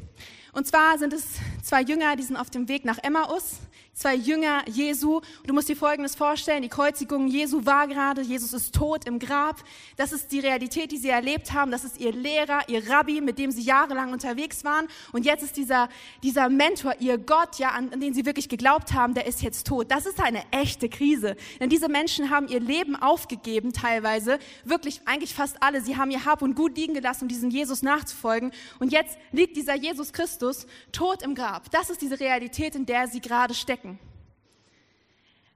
Und 0.53 0.69
zwar 0.69 0.97
sind 0.99 1.13
es 1.13 1.25
zwei 1.65 1.83
Jünger, 1.83 2.15
die 2.15 2.23
sind 2.23 2.37
auf 2.37 2.51
dem 2.51 2.69
Weg 2.69 2.85
nach 2.85 2.99
Emmaus 3.03 3.59
zwei 3.95 4.17
Jünger 4.17 4.63
Jesu. 4.69 5.21
du 5.47 5.55
musst 5.55 5.69
dir 5.69 5.77
Folgendes 5.77 6.15
vorstellen, 6.15 6.63
die 6.63 6.69
Kreuzigung 6.69 7.29
Jesu 7.29 7.65
war 7.65 7.87
gerade, 7.87 8.23
Jesus 8.23 8.53
ist 8.53 8.75
tot 8.75 9.07
im 9.07 9.19
Grab. 9.19 9.63
Das 9.97 10.13
ist 10.13 10.33
die 10.33 10.41
Realität, 10.41 10.91
die 10.91 10.99
sie 10.99 11.09
erlebt 11.09 11.53
haben. 11.53 11.71
Das 11.71 11.85
ist 11.85 11.99
ihr 11.99 12.13
Lehrer, 12.13 12.69
ihr 12.69 12.89
Rabbi, 12.91 13.21
mit 13.21 13.39
dem 13.39 13.51
sie 13.51 13.63
jahrelang 13.63 14.13
unterwegs 14.13 14.65
waren. 14.65 14.89
Und 15.13 15.25
jetzt 15.25 15.43
ist 15.43 15.57
dieser, 15.57 15.89
dieser 16.23 16.49
Mentor, 16.49 16.95
ihr 16.99 17.19
Gott, 17.19 17.59
ja, 17.59 17.71
an, 17.71 17.93
an 17.93 18.01
den 18.01 18.15
sie 18.15 18.27
wirklich 18.27 18.49
geglaubt 18.49 18.93
haben, 18.93 19.15
der 19.15 19.27
ist 19.27 19.43
jetzt 19.43 19.67
tot. 19.67 19.91
Das 19.91 20.07
ist 20.07 20.21
eine 20.21 20.43
echte 20.51 20.89
Krise. 20.89 21.37
Denn 21.61 21.71
diese 21.71 21.89
Menschen 21.89 22.31
haben 22.31 22.49
ihr 22.49 22.61
Leben 22.61 22.97
aufgegeben, 22.97 23.73
teilweise. 23.73 24.39
Wirklich, 24.65 25.01
eigentlich 25.05 25.35
fast 25.35 25.63
alle. 25.63 25.81
Sie 25.81 25.97
haben 25.97 26.11
ihr 26.11 26.25
Hab 26.25 26.43
und 26.43 26.55
Gut 26.55 26.77
liegen 26.77 26.95
gelassen, 26.95 27.25
um 27.25 27.29
diesem 27.29 27.51
Jesus 27.51 27.83
nachzufolgen. 27.83 28.53
Und 28.81 28.93
jetzt 28.93 29.17
liegt 29.33 29.57
dieser 29.57 29.77
Jesus 29.77 30.13
Christus 30.13 30.67
tot 30.91 31.23
im 31.23 31.35
Grab. 31.35 31.71
Das 31.71 31.91
ist 31.91 32.03
diese 32.03 32.19
Realität, 32.19 32.75
in 32.75 32.87
der 32.87 33.07
sie 33.07 33.21
gerade 33.21 33.55
stecken. 33.55 33.84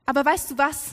Aber 0.09 0.25
weißt 0.25 0.53
du 0.53 0.57
was? 0.57 0.93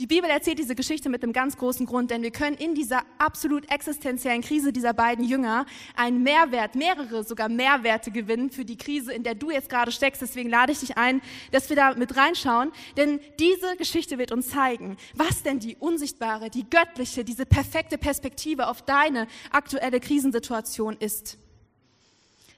Die 0.00 0.08
Bibel 0.08 0.28
erzählt 0.28 0.58
diese 0.58 0.74
Geschichte 0.74 1.08
mit 1.08 1.22
einem 1.22 1.32
ganz 1.32 1.56
großen 1.56 1.86
Grund, 1.86 2.10
denn 2.10 2.22
wir 2.22 2.32
können 2.32 2.56
in 2.56 2.74
dieser 2.74 3.02
absolut 3.18 3.70
existenziellen 3.70 4.42
Krise 4.42 4.72
dieser 4.72 4.92
beiden 4.92 5.24
Jünger 5.24 5.64
einen 5.94 6.24
Mehrwert, 6.24 6.74
mehrere 6.74 7.22
sogar 7.22 7.48
Mehrwerte 7.48 8.10
gewinnen 8.10 8.50
für 8.50 8.64
die 8.64 8.76
Krise, 8.76 9.12
in 9.12 9.22
der 9.22 9.36
du 9.36 9.52
jetzt 9.52 9.68
gerade 9.68 9.92
steckst. 9.92 10.22
Deswegen 10.22 10.50
lade 10.50 10.72
ich 10.72 10.80
dich 10.80 10.96
ein, 10.96 11.22
dass 11.52 11.68
wir 11.68 11.76
da 11.76 11.94
mit 11.94 12.16
reinschauen, 12.16 12.72
denn 12.96 13.20
diese 13.38 13.76
Geschichte 13.76 14.18
wird 14.18 14.32
uns 14.32 14.48
zeigen, 14.48 14.96
was 15.14 15.44
denn 15.44 15.60
die 15.60 15.76
unsichtbare, 15.76 16.50
die 16.50 16.68
göttliche, 16.68 17.22
diese 17.22 17.46
perfekte 17.46 17.96
Perspektive 17.96 18.66
auf 18.66 18.82
deine 18.82 19.28
aktuelle 19.52 20.00
Krisensituation 20.00 20.96
ist. 20.98 21.38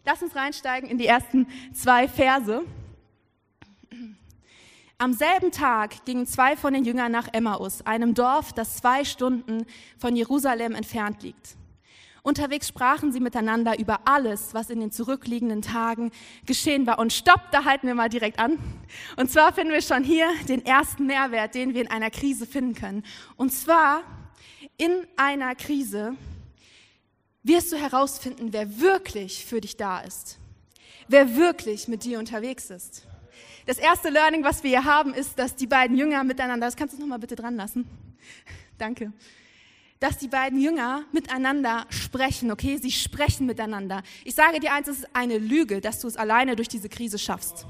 Lass 0.07 0.23
uns 0.23 0.35
reinsteigen 0.35 0.89
in 0.89 0.97
die 0.97 1.07
ersten 1.07 1.47
zwei 1.75 2.09
Verse. 2.09 2.65
Am 5.03 5.15
selben 5.15 5.51
Tag 5.51 6.05
gingen 6.05 6.29
zwei 6.29 6.57
von 6.57 6.75
den 6.75 6.85
Jüngern 6.85 7.11
nach 7.11 7.27
Emmaus, 7.33 7.85
einem 7.85 8.15
Dorf, 8.15 8.53
das 8.53 8.77
zwei 8.77 9.05
Stunden 9.05 9.67
von 9.99 10.15
Jerusalem 10.15 10.77
entfernt 10.77 11.25
liegt. 11.25 11.57
Unterwegs 12.23 12.69
sprachen 12.69 13.11
sie 13.11 13.19
miteinander 13.19 13.77
über 13.81 14.03
alles, 14.05 14.55
was 14.55 14.71
in 14.71 14.79
den 14.79 14.93
zurückliegenden 14.93 15.61
Tagen 15.61 16.13
geschehen 16.47 16.87
war. 16.87 17.01
Und 17.01 17.13
stopp, 17.13 17.51
da 17.51 17.65
halten 17.65 17.89
wir 17.89 17.97
mal 17.97 18.11
direkt 18.11 18.39
an. 18.39 18.61
Und 19.17 19.29
zwar 19.29 19.53
finden 19.53 19.73
wir 19.73 19.83
schon 19.83 20.05
hier 20.05 20.29
den 20.49 20.65
ersten 20.65 21.07
Mehrwert, 21.07 21.57
den 21.57 21.75
wir 21.75 21.81
in 21.81 21.91
einer 21.91 22.11
Krise 22.11 22.47
finden 22.47 22.77
können. 22.77 23.03
Und 23.35 23.53
zwar 23.53 24.03
in 24.77 25.05
einer 25.17 25.57
Krise 25.57 26.15
wirst 27.43 27.73
du 27.73 27.77
herausfinden, 27.77 28.53
wer 28.53 28.79
wirklich 28.79 29.47
für 29.47 29.61
dich 29.61 29.77
da 29.77 29.99
ist. 29.99 30.39
Wer 31.09 31.35
wirklich 31.35 31.89
mit 31.89 32.05
dir 32.05 32.21
unterwegs 32.21 32.71
ist. 32.71 33.09
Das 33.67 33.79
erste 33.79 34.09
Learning, 34.09 34.45
was 34.45 34.63
wir 34.63 34.71
hier 34.71 34.85
haben, 34.85 35.15
ist, 35.15 35.39
dass 35.39 35.55
die 35.55 35.67
beiden 35.67 35.97
Jünger 35.97 36.25
miteinander, 36.25 36.67
das 36.67 36.77
kannst 36.77 36.97
du 36.97 37.01
noch 37.01 37.07
mal 37.07 37.19
bitte 37.19 37.37
dran 37.37 37.57
lassen. 37.57 37.89
Danke. 38.79 39.13
Dass 40.01 40.19
die 40.19 40.29
beiden 40.29 40.61
Jünger 40.61 41.05
miteinander 41.13 41.87
sprechen, 41.91 42.51
okay? 42.51 42.79
Sie 42.79 42.91
sprechen 42.91 43.47
miteinander. 43.47 44.03
Ich 44.25 44.35
sage 44.35 44.59
dir 44.59 44.73
eins, 44.73 44.89
es 44.89 44.99
ist 44.99 45.09
eine 45.15 45.39
Lüge, 45.39 45.81
dass 45.81 46.01
du 46.01 46.09
es 46.09 46.17
alleine 46.17 46.57
durch 46.57 46.69
diese 46.69 46.89
Krise 46.89 47.19
schaffst. 47.19 47.67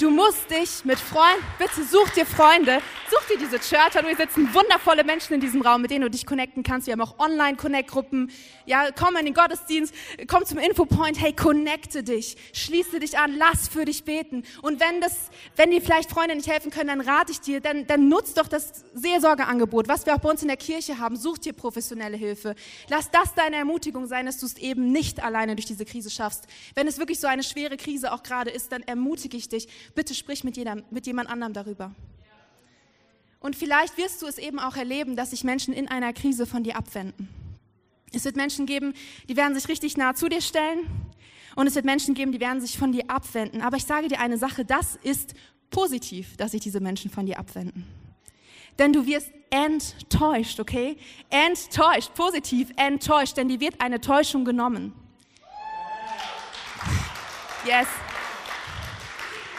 Du 0.00 0.10
musst 0.10 0.50
dich 0.50 0.84
mit 0.84 0.98
Freunden, 0.98 1.44
bitte 1.56 1.84
such 1.84 2.10
dir 2.10 2.26
Freunde, 2.26 2.80
such 3.08 3.26
dir 3.28 3.38
diese 3.38 3.60
Church, 3.60 3.92
du 3.92 4.16
sitzen 4.16 4.52
wundervolle 4.52 5.04
Menschen 5.04 5.34
in 5.34 5.40
diesem 5.40 5.62
Raum, 5.62 5.82
mit 5.82 5.92
denen 5.92 6.02
du 6.02 6.10
dich 6.10 6.26
connecten 6.26 6.64
kannst. 6.64 6.88
Wir 6.88 6.92
haben 6.94 7.00
auch 7.00 7.16
Online-Connect-Gruppen. 7.20 8.32
Ja, 8.66 8.88
komm 8.90 9.16
in 9.16 9.24
den 9.24 9.34
Gottesdienst, 9.34 9.94
komm 10.26 10.44
zum 10.46 10.58
Infopoint, 10.58 11.20
hey, 11.20 11.32
connecte 11.32 12.02
dich, 12.02 12.36
schließe 12.52 12.98
dich 12.98 13.18
an, 13.18 13.36
lass 13.36 13.68
für 13.68 13.84
dich 13.84 14.02
beten. 14.02 14.42
Und 14.62 14.80
wenn 14.80 15.00
das, 15.00 15.30
wenn 15.54 15.70
dir 15.70 15.80
vielleicht 15.80 16.10
Freunde 16.10 16.34
nicht 16.34 16.50
helfen 16.50 16.72
können, 16.72 16.88
dann 16.88 17.00
rate 17.00 17.30
ich 17.30 17.40
dir, 17.40 17.60
dann, 17.60 17.86
dann 17.86 18.08
nutz 18.08 18.34
doch 18.34 18.48
das 18.48 18.84
Seelsorgeangebot, 18.94 19.86
was 19.86 20.06
wir 20.06 20.16
auch 20.16 20.20
bei 20.20 20.30
uns 20.30 20.42
in 20.42 20.48
der 20.48 20.56
Kirche 20.56 20.98
haben. 20.98 21.16
Such 21.16 21.38
dir 21.38 21.52
professionelle 21.52 22.16
Hilfe. 22.16 22.56
Lass 22.88 23.12
das 23.12 23.32
deine 23.34 23.56
Ermutigung 23.56 24.06
sein, 24.06 24.26
dass 24.26 24.38
du 24.38 24.46
es 24.46 24.56
eben 24.56 24.90
nicht 24.90 25.22
alleine 25.22 25.54
durch 25.54 25.66
diese 25.66 25.84
Krise 25.84 26.10
schaffst. 26.10 26.48
Wenn 26.74 26.88
es 26.88 26.98
wirklich 26.98 27.20
so 27.20 27.28
eine 27.28 27.44
schwere 27.44 27.76
Krise 27.76 28.12
auch 28.12 28.24
gerade 28.24 28.50
ist, 28.50 28.72
dann 28.72 28.82
ermutige 28.82 29.36
ich 29.36 29.48
dich, 29.48 29.53
bitte 29.94 30.14
sprich 30.14 30.44
mit, 30.44 30.56
jeder, 30.56 30.82
mit 30.90 31.06
jemand 31.06 31.28
anderem 31.28 31.52
darüber. 31.52 31.94
Und 33.40 33.56
vielleicht 33.56 33.98
wirst 33.98 34.22
du 34.22 34.26
es 34.26 34.38
eben 34.38 34.58
auch 34.58 34.76
erleben, 34.76 35.16
dass 35.16 35.30
sich 35.30 35.44
Menschen 35.44 35.74
in 35.74 35.88
einer 35.88 36.12
Krise 36.12 36.46
von 36.46 36.64
dir 36.64 36.76
abwenden. 36.76 37.28
Es 38.12 38.24
wird 38.24 38.36
Menschen 38.36 38.64
geben, 38.64 38.94
die 39.28 39.36
werden 39.36 39.54
sich 39.54 39.68
richtig 39.68 39.96
nah 39.96 40.14
zu 40.14 40.28
dir 40.28 40.40
stellen. 40.40 40.78
Und 41.56 41.66
es 41.66 41.74
wird 41.74 41.84
Menschen 41.84 42.14
geben, 42.14 42.32
die 42.32 42.40
werden 42.40 42.60
sich 42.60 42.78
von 42.78 42.92
dir 42.92 43.04
abwenden. 43.08 43.60
Aber 43.60 43.76
ich 43.76 43.84
sage 43.84 44.08
dir 44.08 44.18
eine 44.18 44.38
Sache, 44.38 44.64
das 44.64 44.96
ist 45.02 45.34
positiv, 45.70 46.36
dass 46.36 46.52
sich 46.52 46.60
diese 46.60 46.80
Menschen 46.80 47.10
von 47.10 47.26
dir 47.26 47.38
abwenden. 47.38 47.86
Denn 48.78 48.92
du 48.92 49.06
wirst 49.06 49.30
enttäuscht, 49.50 50.58
okay? 50.58 50.96
Enttäuscht, 51.30 52.14
positiv 52.14 52.70
enttäuscht, 52.76 53.36
denn 53.36 53.48
dir 53.48 53.60
wird 53.60 53.80
eine 53.80 54.00
Täuschung 54.00 54.44
genommen. 54.44 54.92
Yes. 57.66 57.86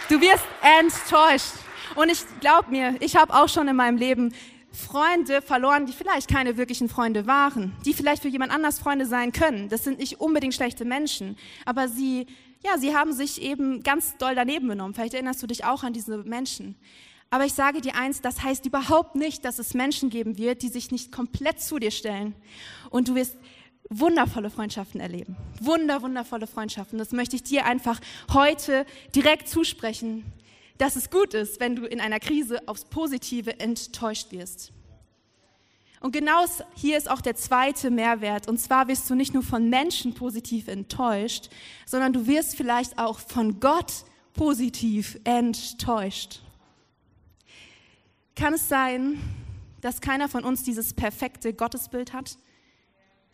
Du 0.08 0.22
wirst 0.22 0.46
enttäuscht. 0.62 1.54
Und 1.96 2.12
ich 2.12 2.20
glaub 2.40 2.70
mir, 2.70 2.96
ich 3.00 3.16
habe 3.16 3.34
auch 3.34 3.50
schon 3.50 3.68
in 3.68 3.76
meinem 3.76 3.98
Leben 3.98 4.34
Freunde 4.72 5.42
verloren, 5.42 5.88
die 5.88 5.94
vielleicht 5.94 6.30
keine 6.30 6.58
wirklichen 6.58 6.90
Freunde 6.90 7.26
waren, 7.26 7.76
die 7.86 7.94
vielleicht 7.94 8.22
für 8.22 8.28
jemand 8.28 8.52
anders 8.52 8.78
Freunde 8.78 9.08
sein 9.08 9.32
können. 9.32 9.68
Das 9.70 9.84
sind 9.84 9.98
nicht 9.98 10.20
unbedingt 10.20 10.54
schlechte 10.54 10.86
Menschen, 10.86 11.38
aber 11.66 11.88
sie, 11.88 12.28
ja, 12.64 12.78
sie 12.78 12.96
haben 12.96 13.14
sich 13.14 13.42
eben 13.42 13.82
ganz 13.82 14.16
doll 14.18 14.36
daneben 14.36 14.68
benommen. 14.68 14.94
Vielleicht 14.94 15.16
erinnerst 15.16 15.42
du 15.42 15.48
dich 15.48 15.66
auch 15.66 15.84
an 15.84 15.94
diese 15.94 16.18
Menschen. 16.20 16.76
Aber 17.32 17.46
ich 17.46 17.54
sage 17.54 17.82
dir 17.82 17.96
eins, 17.96 18.22
das 18.22 18.44
heißt 18.44 18.66
überhaupt 18.66 19.16
nicht, 19.16 19.44
dass 19.44 19.58
es 19.58 19.74
Menschen 19.74 20.12
geben 20.12 20.38
wird, 20.38 20.62
die 20.62 20.70
sich 20.70 20.92
nicht 20.92 21.12
komplett 21.12 21.62
zu 21.62 21.80
dir 21.80 21.92
stellen. 21.92 22.36
Und 22.92 23.08
du 23.08 23.16
wirst 23.16 23.38
wundervolle 23.90 24.50
Freundschaften 24.50 25.00
erleben. 25.00 25.36
Wunder, 25.62 26.02
wundervolle 26.02 26.48
Freundschaften. 26.48 26.98
Das 26.98 27.12
möchte 27.12 27.36
ich 27.36 27.44
dir 27.44 27.66
einfach 27.66 28.00
heute 28.34 28.86
direkt 29.16 29.48
zusprechen, 29.48 30.26
dass 30.78 30.96
es 30.96 31.10
gut 31.10 31.34
ist, 31.34 31.60
wenn 31.60 31.76
du 31.76 31.86
in 31.86 32.02
einer 32.02 32.20
Krise 32.20 32.68
aufs 32.68 32.86
Positive 32.86 33.60
enttäuscht 33.60 34.32
wirst. 34.32 34.72
Und 36.02 36.12
genau 36.12 36.46
hier 36.76 36.98
ist 36.98 37.10
auch 37.10 37.22
der 37.22 37.36
zweite 37.36 37.90
Mehrwert. 37.90 38.48
Und 38.48 38.60
zwar 38.60 38.88
wirst 38.88 39.10
du 39.10 39.16
nicht 39.16 39.34
nur 39.34 39.44
von 39.44 39.70
Menschen 39.70 40.14
positiv 40.14 40.68
enttäuscht, 40.68 41.50
sondern 41.86 42.14
du 42.14 42.28
wirst 42.28 42.56
vielleicht 42.56 43.00
auch 43.00 43.20
von 43.20 43.60
Gott 43.60 44.06
positiv 44.34 45.18
enttäuscht. 45.24 46.42
Kann 48.36 48.54
es 48.54 48.68
sein, 48.68 49.20
dass 49.82 50.02
keiner 50.02 50.28
von 50.28 50.44
uns 50.44 50.64
dieses 50.64 50.94
perfekte 50.94 51.54
Gottesbild 51.54 52.14
hat? 52.14 52.38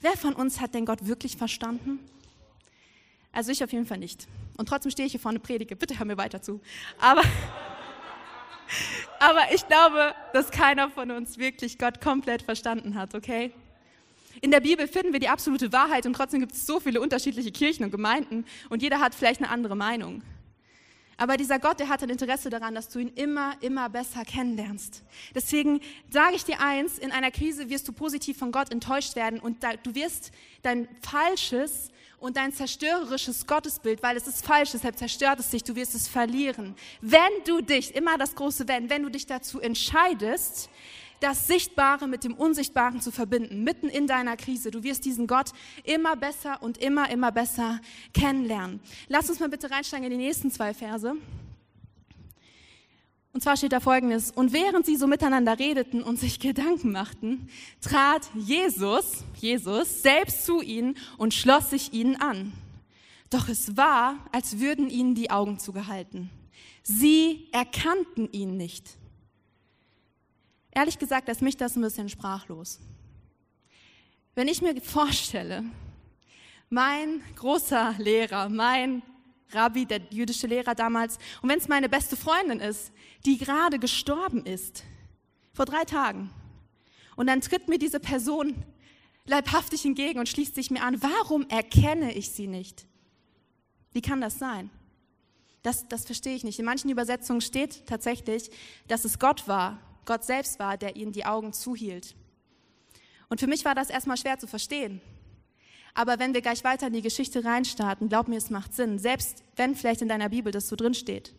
Wer 0.02 0.18
von 0.18 0.34
uns 0.34 0.60
hat 0.60 0.74
denn 0.74 0.86
Gott 0.86 1.08
wirklich 1.08 1.38
verstanden? 1.38 2.00
Also 3.32 3.52
ich 3.52 3.64
auf 3.64 3.72
jeden 3.72 3.86
Fall 3.86 4.00
nicht. 4.00 4.28
Und 4.58 4.68
trotzdem 4.68 4.92
stehe 4.92 5.06
ich 5.06 5.14
hier 5.14 5.22
vorne 5.22 5.40
predige. 5.40 5.76
Bitte 5.76 5.98
hör 5.98 6.06
mir 6.06 6.18
weiter 6.18 6.42
zu. 6.42 6.60
Aber, 7.00 7.22
aber 9.20 9.54
ich 9.54 9.66
glaube, 9.68 10.14
dass 10.34 10.52
keiner 10.52 10.90
von 10.90 11.12
uns 11.12 11.38
wirklich 11.38 11.78
Gott 11.78 12.02
komplett 12.02 12.42
verstanden 12.42 12.96
hat, 12.96 13.16
okay? 13.16 13.52
In 14.42 14.50
der 14.50 14.60
Bibel 14.60 14.88
finden 14.88 15.14
wir 15.14 15.20
die 15.20 15.30
absolute 15.30 15.72
Wahrheit 15.72 16.06
und 16.06 16.14
trotzdem 16.14 16.40
gibt 16.40 16.54
es 16.54 16.66
so 16.66 16.80
viele 16.80 17.00
unterschiedliche 17.00 17.52
Kirchen 17.52 17.86
und 17.86 17.92
Gemeinden 17.92 18.46
und 18.70 18.82
jeder 18.82 19.00
hat 19.00 19.14
vielleicht 19.14 19.42
eine 19.42 19.52
andere 19.52 19.76
Meinung. 19.76 20.24
Aber 21.22 21.38
dieser 21.38 21.60
Gott, 21.60 21.80
der 21.80 21.88
hat 21.88 22.02
ein 22.02 22.10
Interesse 22.10 22.50
daran, 22.50 22.74
dass 22.74 22.90
du 22.90 22.98
ihn 22.98 23.10
immer, 23.10 23.54
immer 23.62 23.90
besser 23.90 24.26
kennenlernst. 24.26 25.04
Deswegen 25.36 25.80
sage 26.10 26.36
ich 26.36 26.46
dir 26.46 26.60
eins, 26.60 26.98
in 26.98 27.12
einer 27.12 27.30
Krise 27.30 27.70
wirst 27.70 27.88
du 27.88 27.92
positiv 27.92 28.40
von 28.40 28.52
Gott 28.52 28.72
enttäuscht 28.72 29.16
werden 29.16 29.40
und 29.40 29.58
du 29.84 29.94
wirst 29.94 30.32
dein 30.64 30.88
falsches 31.04 31.90
und 32.18 32.38
dein 32.38 32.52
zerstörerisches 32.52 33.46
Gottesbild, 33.46 34.02
weil 34.02 34.18
es 34.18 34.26
ist 34.26 34.44
falsch, 34.44 34.72
deshalb 34.72 34.98
zerstört 34.98 35.40
es 35.40 35.52
dich, 35.52 35.64
du 35.64 35.76
wirst 35.76 35.94
es 35.94 36.08
verlieren. 36.08 36.74
Wenn 37.02 37.32
du 37.46 37.62
dich, 37.62 37.94
immer 37.94 38.18
das 38.18 38.34
große 38.34 38.68
Wenn, 38.68 38.90
wenn 38.90 39.04
du 39.04 39.10
dich 39.10 39.28
dazu 39.28 39.60
entscheidest, 39.60 40.72
das 41.22 41.48
Sichtbare 41.48 42.08
mit 42.08 42.24
dem 42.26 42.34
Unsichtbaren 42.34 43.00
zu 43.00 43.12
verbinden, 43.12 43.64
mitten 43.64 43.88
in 43.88 44.08
deiner 44.08 44.36
Krise. 44.36 44.72
Du 44.72 44.84
wirst 44.84 45.06
diesen 45.06 45.28
Gott 45.28 45.52
immer 45.84 46.16
besser 46.16 46.62
und 46.62 46.78
immer, 46.78 47.10
immer 47.10 47.32
besser 47.32 47.80
kennenlernen. 48.14 48.82
Lass 49.08 49.30
uns 49.30 49.40
mal 49.40 49.50
bitte 49.50 49.72
reinsteigen 49.72 50.06
in 50.06 50.12
die 50.12 50.26
nächsten 50.26 50.52
zwei 50.52 50.74
Verse. 50.74 51.16
Und 53.34 53.42
zwar 53.42 53.56
steht 53.56 53.72
da 53.72 53.80
folgendes, 53.80 54.32
und 54.32 54.52
während 54.52 54.86
sie 54.86 54.98
so 54.98 55.08
miteinander 55.08 55.58
redeten 55.58 56.04
und 56.04 56.20
sich 56.20 56.40
Gedanken 56.40 56.92
machten, 56.92 57.48
trat 57.80 58.30
Jesus, 58.36 59.24
Jesus, 59.40 60.02
selbst 60.02 60.46
zu 60.46 60.62
ihnen 60.62 60.98
und 61.18 61.34
schloss 61.34 61.70
sich 61.70 61.94
ihnen 61.94 62.18
an. 62.18 62.52
Doch 63.30 63.48
es 63.48 63.78
war, 63.78 64.18
als 64.34 64.60
würden 64.60 64.90
ihnen 64.90 65.16
die 65.16 65.32
Augen 65.32 65.60
zugehalten. 65.60 66.30
Sie 66.84 67.48
erkannten 67.54 68.30
ihn 68.34 68.58
nicht. 68.58 68.98
Ehrlich 70.72 70.98
gesagt 70.98 71.28
lässt 71.28 71.42
mich 71.42 71.58
das 71.58 71.76
ein 71.76 71.82
bisschen 71.82 72.10
sprachlos. 72.10 72.80
Wenn 74.36 74.48
ich 74.48 74.62
mir 74.62 74.80
vorstelle, 74.82 75.64
mein 76.70 77.22
großer 77.36 77.96
Lehrer, 77.98 78.48
mein 78.48 79.04
Rabbi, 79.50 79.86
der 79.86 80.02
jüdische 80.10 80.48
Lehrer 80.48 80.74
damals, 80.74 81.18
und 81.42 81.50
wenn 81.50 81.60
es 81.60 81.68
meine 81.68 81.90
beste 81.90 82.16
Freundin 82.16 82.62
ist, 82.62 82.94
die 83.26 83.38
gerade 83.38 83.78
gestorben 83.78 84.46
ist, 84.46 84.86
vor 85.54 85.66
drei 85.66 85.84
Tagen, 85.84 86.30
und 87.18 87.28
dann 87.28 87.42
tritt 87.42 87.68
mir 87.68 87.78
diese 87.78 88.00
Person 88.00 88.64
leibhaftig 89.26 89.86
entgegen 89.86 90.20
und 90.20 90.30
schließt 90.30 90.56
sich 90.56 90.72
mir 90.72 90.82
an, 90.82 91.02
warum 91.04 91.48
erkenne 91.50 92.14
ich 92.14 92.32
sie 92.32 92.48
nicht? 92.48 92.88
Wie 93.92 94.02
kann 94.02 94.22
das 94.22 94.40
sein? 94.40 94.70
Das, 95.62 95.88
das 95.90 96.06
verstehe 96.06 96.36
ich 96.36 96.44
nicht. 96.44 96.58
In 96.58 96.66
manchen 96.66 96.90
Übersetzungen 96.90 97.42
steht 97.42 97.86
tatsächlich, 97.86 98.50
dass 98.88 99.06
es 99.06 99.20
Gott 99.20 99.48
war, 99.48 99.80
Gott 100.06 100.24
selbst 100.24 100.60
war, 100.60 100.78
der 100.78 100.96
ihnen 100.96 101.12
die 101.12 101.26
Augen 101.26 101.54
zuhielt. 101.54 102.16
Und 103.30 103.40
für 103.40 103.48
mich 103.48 103.66
war 103.66 103.76
das 103.76 103.90
erstmal 103.90 104.18
schwer 104.18 104.40
zu 104.40 104.48
verstehen. 104.48 105.02
Aber 105.94 106.20
wenn 106.20 106.34
wir 106.34 106.42
gleich 106.42 106.64
weiter 106.64 106.88
in 106.88 106.94
die 106.94 107.02
Geschichte 107.02 107.44
reinstarten, 107.44 108.10
glaub 108.10 108.28
mir, 108.28 108.38
es 108.38 108.50
macht 108.50 108.74
Sinn. 108.74 109.00
Selbst 109.00 109.44
wenn 109.56 109.76
vielleicht 109.76 110.02
in 110.02 110.08
deiner 110.08 110.30
Bibel 110.30 110.52
das 110.52 110.68
so 110.68 110.76
drin 110.76 110.94
steht, 110.94 111.34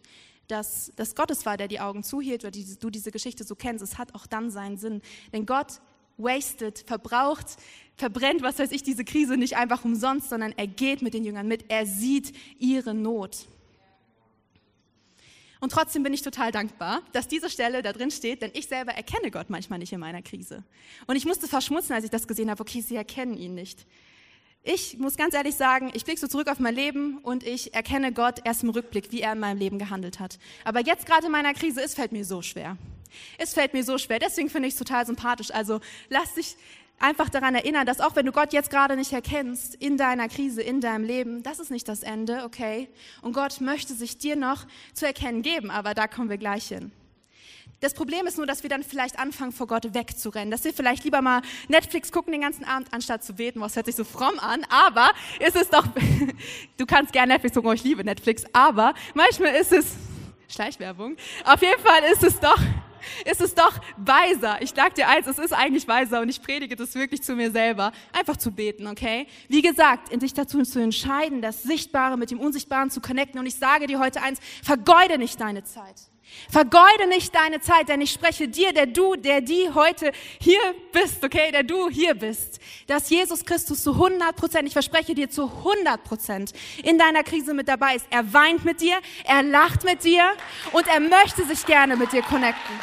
dass, 0.49 0.93
dass 0.97 1.15
Gott 1.15 1.31
es 1.31 1.47
war, 1.47 1.57
der 1.57 1.69
die 1.69 1.81
Augen 1.81 2.03
zuhielt, 2.03 2.55
die, 2.55 2.79
du 2.79 2.91
diese 2.91 3.11
Geschichte 3.11 3.45
so 3.45 3.55
kennst, 3.55 3.83
es 3.83 3.99
hat 3.99 4.15
auch 4.15 4.27
dann 4.27 4.51
seinen 4.51 4.77
Sinn. 4.77 5.01
Denn 5.33 5.47
Gott 5.47 5.81
wasted, 6.19 6.81
verbraucht, 6.87 7.57
verbrennt, 7.97 8.43
was 8.43 8.59
weiß 8.59 8.73
ich, 8.73 8.83
diese 8.83 9.05
Krise 9.05 9.37
nicht 9.37 9.57
einfach 9.57 9.85
umsonst, 9.85 10.29
sondern 10.29 10.53
er 10.57 10.67
geht 10.67 11.03
mit 11.03 11.15
den 11.15 11.25
Jüngern 11.25 11.49
mit. 11.49 11.71
Er 11.71 11.87
sieht 11.87 12.35
ihre 12.59 12.95
Not. 12.95 13.47
Und 15.63 15.71
trotzdem 15.71 16.03
bin 16.03 16.13
ich 16.13 16.23
total 16.23 16.51
dankbar, 16.51 17.03
dass 17.13 17.29
diese 17.29 17.49
Stelle 17.49 17.83
da 17.83 17.93
drin 17.93 18.11
steht, 18.11 18.43
denn 18.43 18.51
ich 18.53 18.67
selber 18.67 18.95
erkenne 18.95 19.31
Gott 19.31 19.49
manchmal 19.49 19.79
nicht 19.79 19.93
in 19.93 20.01
meiner 20.01 20.21
Krise. 20.21 20.65
Und 21.07 21.15
ich 21.15 21.25
musste 21.25 21.47
verschmutzen, 21.47 21.95
als 21.95 22.05
ich 22.05 22.11
das 22.11 22.27
gesehen 22.27 22.51
habe, 22.51 22.61
okay, 22.61 22.81
sie 22.81 22.97
erkennen 22.97 23.37
ihn 23.37 23.55
nicht. 23.55 23.87
Ich 24.65 24.99
muss 24.99 25.17
ganz 25.17 25.35
ehrlich 25.35 25.55
sagen, 25.55 25.93
ich 25.95 26.05
blicke 26.05 26.19
so 26.19 26.27
zurück 26.27 26.49
auf 26.49 26.59
mein 26.59 26.75
Leben 26.75 27.19
und 27.19 27.45
ich 27.45 27.75
erkenne 27.75 28.13
Gott 28.13 28.41
erst 28.43 28.65
im 28.65 28.71
Rückblick, 28.71 29.13
wie 29.13 29.21
er 29.21 29.35
in 29.35 29.39
meinem 29.39 29.59
Leben 29.59 29.79
gehandelt 29.79 30.19
hat. 30.19 30.41
Aber 30.65 30.81
jetzt 30.81 31.07
gerade 31.07 31.27
in 31.27 31.33
meiner 31.33 31.55
Krise, 31.55 31.81
es 31.81 31.95
fällt 31.95 32.11
mir 32.11 32.25
so 32.25 32.43
schwer. 32.43 32.77
Es 33.39 33.55
fällt 33.55 33.73
mir 33.73 33.85
so 33.85 33.99
schwer. 33.99 34.19
Deswegen 34.19 34.51
finde 34.51 34.67
ich 34.67 34.75
es 34.75 34.79
total 34.79 35.07
sympathisch. 35.07 35.53
Also 35.53 35.79
lass 36.09 36.35
dich 36.35 36.57
einfach 37.03 37.29
daran 37.29 37.55
erinnern, 37.55 37.87
dass 37.87 38.01
auch 38.01 38.17
wenn 38.17 38.27
du 38.27 38.33
Gott 38.33 38.53
jetzt 38.53 38.71
gerade 38.71 38.97
nicht 38.97 39.13
erkennst, 39.13 39.75
in 39.75 39.97
deiner 39.97 40.29
Krise, 40.29 40.63
in 40.63 40.81
deinem 40.81 41.05
Leben, 41.05 41.43
das 41.43 41.59
ist 41.59 41.71
nicht 41.71 41.89
das 41.89 42.03
Ende, 42.03 42.45
okay? 42.45 42.89
Und 43.21 43.33
Gott 43.33 43.61
möchte 43.61 43.95
sich 43.95 44.19
dir 44.19 44.37
noch 44.37 44.67
zu 44.95 45.07
erkennen 45.07 45.43
geben, 45.43 45.71
aber 45.71 45.95
da 45.95 46.07
kommen 46.07 46.31
wir 46.31 46.39
gleich 46.39 46.69
hin. 46.69 46.93
Das 47.81 47.95
Problem 47.95 48.29
ist 48.29 48.37
nur, 48.37 48.47
dass 48.47 48.63
wir 48.63 48.71
dann 48.71 48.85
vielleicht 48.85 49.19
anfangen, 49.19 49.51
vor 49.51 49.67
Gott 49.67 49.93
wegzurennen. 49.93 50.53
Dass 50.53 50.63
wir 50.63 50.73
vielleicht 50.73 51.03
lieber 51.03 51.21
mal 51.21 51.43
Netflix 51.67 52.13
gucken 52.13 52.31
den 52.31 52.41
ganzen 52.41 52.65
Abend, 52.65 52.87
anstatt 52.93 53.25
zu 53.25 53.35
beten. 53.35 53.61
Was 53.61 53.75
hört 53.75 53.87
sich 53.87 53.97
so 53.97 54.05
fromm 54.05 54.39
an? 54.39 54.65
Aber 54.71 55.11
ist 55.41 55.57
es 55.57 55.69
doch, 55.69 55.85
du 56.77 56.87
kannst 56.87 57.13
gerne 57.13 57.33
Netflix 57.33 57.57
gucken, 57.57 57.73
ich 57.73 57.83
liebe 57.83 58.05
Netflix. 58.05 58.45
Aber 58.53 58.95
manchmal 59.15 59.55
ist 59.57 59.73
es, 59.73 59.97
Schleichwerbung, 60.49 61.17
auf 61.45 61.61
jeden 61.61 61.81
Fall 61.81 62.05
ist 62.13 62.23
es 62.23 62.39
doch, 62.39 62.59
ist 63.25 63.41
es 63.41 63.55
doch 63.55 63.81
weiser. 63.97 64.61
Ich 64.61 64.73
sag 64.75 64.95
dir 64.95 65.09
eins, 65.09 65.27
es 65.27 65.39
ist 65.39 65.53
eigentlich 65.53 65.89
weiser 65.89 66.21
und 66.21 66.29
ich 66.29 66.43
predige 66.43 66.77
das 66.77 66.95
wirklich 66.95 67.23
zu 67.23 67.35
mir 67.35 67.51
selber, 67.51 67.93
einfach 68.13 68.37
zu 68.37 68.51
beten, 68.53 68.87
okay? 68.87 69.27
Wie 69.49 69.63
gesagt, 69.63 70.11
in 70.11 70.21
dich 70.21 70.35
dazu 70.35 70.63
zu 70.63 70.81
entscheiden, 70.81 71.43
das 71.43 71.63
Sichtbare 71.63 72.17
mit 72.17 72.31
dem 72.31 72.41
Unsichtbaren 72.41 72.91
zu 72.91 73.01
connecten. 73.01 73.39
Und 73.39 73.47
ich 73.47 73.57
sage 73.57 73.87
dir 73.87 73.99
heute 73.99 74.23
eins, 74.23 74.41
vergeude 74.63 75.19
nicht 75.19 75.41
deine 75.41 75.65
Zeit. 75.65 76.12
Vergeude 76.51 77.09
nicht 77.09 77.35
deine 77.35 77.61
Zeit, 77.61 77.89
denn 77.89 78.01
ich 78.01 78.11
spreche 78.11 78.49
dir, 78.49 78.73
der 78.73 78.87
du, 78.87 79.17
der 79.17 79.41
die 79.41 79.71
heute 79.75 80.13
hier 80.41 80.61
bist, 80.93 81.25
okay, 81.25 81.51
der 81.53 81.63
du 81.63 81.89
hier 81.89 82.15
bist, 82.15 82.61
dass 82.87 83.11
Jesus 83.11 83.45
Christus 83.45 83.83
zu 83.83 83.93
100 83.93 84.35
Prozent, 84.37 84.67
ich 84.67 84.73
verspreche 84.73 85.15
dir 85.15 85.31
zu 85.31 85.45
100 85.45 86.05
Prozent 86.05 86.53
in 86.83 86.99
deiner 86.99 87.23
Krise 87.23 87.55
mit 87.55 87.69
dabei 87.69 87.97
ist. 87.97 88.07
Er 88.11 88.33
weint 88.33 88.65
mit 88.65 88.81
dir, 88.81 88.99
er 89.25 89.43
lacht 89.43 89.85
mit 89.85 90.05
dir 90.05 90.33
und 90.73 90.87
er 90.89 91.01
möchte 91.01 91.45
sich 91.47 91.65
gerne 91.67 91.97
mit 91.97 92.13
dir 92.13 92.23
connecten. 92.23 92.75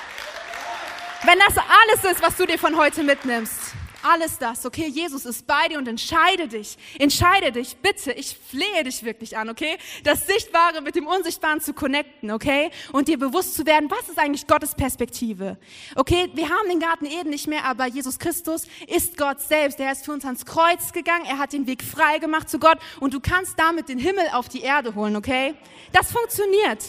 Wenn 1.23 1.39
das 1.39 1.57
alles 1.57 2.11
ist, 2.11 2.21
was 2.21 2.37
du 2.37 2.45
dir 2.45 2.57
von 2.57 2.77
heute 2.77 3.03
mitnimmst, 3.03 3.73
alles 4.03 4.37
das, 4.37 4.65
okay? 4.65 4.87
Jesus 4.87 5.25
ist 5.25 5.45
bei 5.47 5.67
dir 5.67 5.77
und 5.77 5.87
entscheide 5.87 6.47
dich. 6.47 6.77
Entscheide 6.97 7.51
dich, 7.51 7.77
bitte. 7.77 8.11
Ich 8.11 8.37
flehe 8.37 8.83
dich 8.83 9.03
wirklich 9.03 9.37
an, 9.37 9.49
okay? 9.49 9.77
Das 10.03 10.27
Sichtbare 10.27 10.81
mit 10.81 10.95
dem 10.95 11.07
Unsichtbaren 11.07 11.61
zu 11.61 11.73
connecten, 11.73 12.31
okay? 12.31 12.71
Und 12.91 13.07
dir 13.07 13.17
bewusst 13.17 13.55
zu 13.55 13.65
werden, 13.65 13.89
was 13.89 14.09
ist 14.09 14.19
eigentlich 14.19 14.47
Gottes 14.47 14.75
Perspektive? 14.75 15.57
Okay? 15.95 16.29
Wir 16.33 16.49
haben 16.49 16.69
den 16.69 16.79
Garten 16.79 17.05
Eden 17.05 17.29
nicht 17.29 17.47
mehr, 17.47 17.65
aber 17.65 17.87
Jesus 17.87 18.19
Christus 18.19 18.67
ist 18.87 19.17
Gott 19.17 19.41
selbst. 19.41 19.79
Er 19.79 19.91
ist 19.91 20.05
für 20.05 20.11
uns 20.11 20.25
ans 20.25 20.45
Kreuz 20.45 20.91
gegangen. 20.93 21.25
Er 21.25 21.37
hat 21.37 21.53
den 21.53 21.67
Weg 21.67 21.83
frei 21.83 22.19
gemacht 22.19 22.49
zu 22.49 22.59
Gott 22.59 22.77
und 22.99 23.13
du 23.13 23.19
kannst 23.19 23.57
damit 23.57 23.89
den 23.89 23.99
Himmel 23.99 24.25
auf 24.33 24.49
die 24.49 24.61
Erde 24.61 24.95
holen, 24.95 25.15
okay? 25.15 25.55
Das 25.91 26.11
funktioniert. 26.11 26.83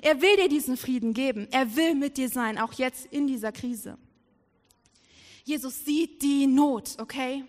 Er 0.00 0.20
will 0.20 0.36
dir 0.36 0.48
diesen 0.48 0.76
Frieden 0.76 1.14
geben. 1.14 1.48
Er 1.50 1.76
will 1.76 1.94
mit 1.94 2.16
dir 2.16 2.28
sein, 2.28 2.58
auch 2.58 2.72
jetzt 2.72 3.06
in 3.06 3.26
dieser 3.26 3.52
Krise. 3.52 3.98
Jesus 5.44 5.84
sieht 5.84 6.22
die 6.22 6.46
Not, 6.46 6.96
okay? 6.98 7.44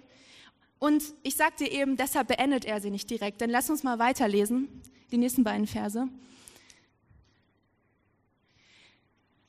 Und 0.79 1.03
ich 1.23 1.35
sag 1.35 1.57
dir 1.57 1.71
eben, 1.71 1.95
deshalb 1.95 2.27
beendet 2.27 2.65
er 2.65 2.81
sie 2.81 2.89
nicht 2.89 3.09
direkt. 3.09 3.39
Denn 3.41 3.49
lass 3.49 3.69
uns 3.69 3.83
mal 3.83 3.99
weiterlesen, 3.99 4.67
die 5.11 5.17
nächsten 5.17 5.43
beiden 5.43 5.65
Verse. 5.67 6.09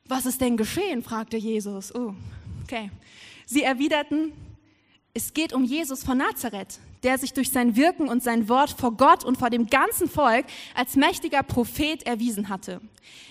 Was 0.07 0.27
ist 0.27 0.41
denn 0.41 0.57
geschehen? 0.57 1.03
fragte 1.03 1.37
Jesus. 1.37 1.95
Oh, 1.95 2.15
okay. 2.63 2.91
Sie 3.47 3.63
erwiderten, 3.63 4.33
es 5.17 5.33
geht 5.33 5.53
um 5.53 5.63
Jesus 5.65 6.03
von 6.03 6.19
Nazareth, 6.19 6.81
der 7.05 7.19
sich 7.19 7.33
durch 7.33 7.51
sein 7.51 7.77
Wirken 7.77 8.09
und 8.09 8.21
sein 8.21 8.49
Wort 8.49 8.71
vor 8.71 8.97
Gott 8.97 9.25
und 9.25 9.39
vor 9.39 9.49
dem 9.49 9.67
ganzen 9.67 10.09
Volk 10.11 10.45
als 10.75 10.97
mächtiger 10.97 11.45
Prophet 11.45 12.03
erwiesen 12.05 12.49
hatte. 12.49 12.81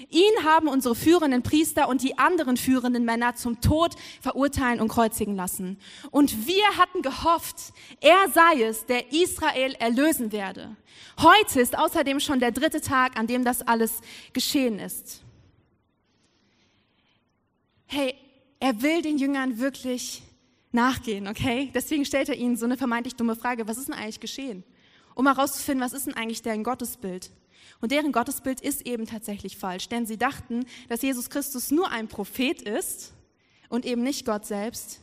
Ihn 0.10 0.46
haben 0.46 0.70
unsere 0.70 0.96
führenden 0.96 1.44
Priester 1.44 1.90
und 1.90 2.02
die 2.02 2.18
anderen 2.18 2.56
führenden 2.56 3.04
Männer 3.04 3.36
zum 3.36 3.60
Tod 3.60 3.96
verurteilen 4.22 4.80
und 4.80 4.88
kreuzigen 4.88 5.36
lassen. 5.36 5.78
Und 6.10 6.48
wir 6.48 6.78
hatten 6.78 7.02
gehofft, 7.02 7.74
er 8.00 8.30
sei 8.34 8.64
es, 8.64 8.86
der 8.86 9.12
Israel 9.12 9.76
erlösen 9.78 10.32
werde. 10.32 10.78
Heute 11.20 11.60
ist 11.60 11.78
außerdem 11.78 12.22
schon 12.22 12.40
der 12.40 12.52
dritte 12.52 12.80
Tag, 12.80 13.20
an 13.20 13.28
dem 13.28 13.44
das 13.44 13.62
alles 13.62 14.00
geschehen 14.32 14.80
ist. 14.80 15.22
Hey, 17.88 18.16
er 18.62 18.82
will 18.82 19.02
den 19.02 19.18
Jüngern 19.18 19.60
wirklich 19.60 20.24
nachgehen, 20.74 21.28
okay? 21.28 21.72
Deswegen 21.74 22.06
stellt 22.06 22.30
er 22.30 22.36
ihnen 22.36 22.58
so 22.58 22.66
eine 22.66 22.78
vermeintlich 22.78 23.16
dumme 23.16 23.36
Frage, 23.36 23.68
was 23.68 23.78
ist 23.78 23.88
denn 23.88 23.96
eigentlich 23.96 24.20
geschehen? 24.20 24.64
Um 25.16 25.28
herauszufinden, 25.28 25.86
was 25.86 25.94
ist 25.94 26.08
denn 26.08 26.16
eigentlich 26.16 26.42
deren 26.42 26.64
Gottesbild? 26.64 27.32
Und 27.82 27.92
deren 27.92 28.12
Gottesbild 28.12 28.62
ist 28.62 28.86
eben 28.86 29.06
tatsächlich 29.06 29.58
falsch, 29.58 29.90
denn 29.90 30.06
sie 30.06 30.18
dachten, 30.18 30.66
dass 30.90 31.02
Jesus 31.02 31.30
Christus 31.30 31.70
nur 31.72 31.92
ein 31.92 32.08
Prophet 32.08 32.62
ist 32.62 33.14
und 33.70 33.86
eben 33.86 34.04
nicht 34.04 34.26
Gott 34.26 34.46
selbst. 34.46 35.00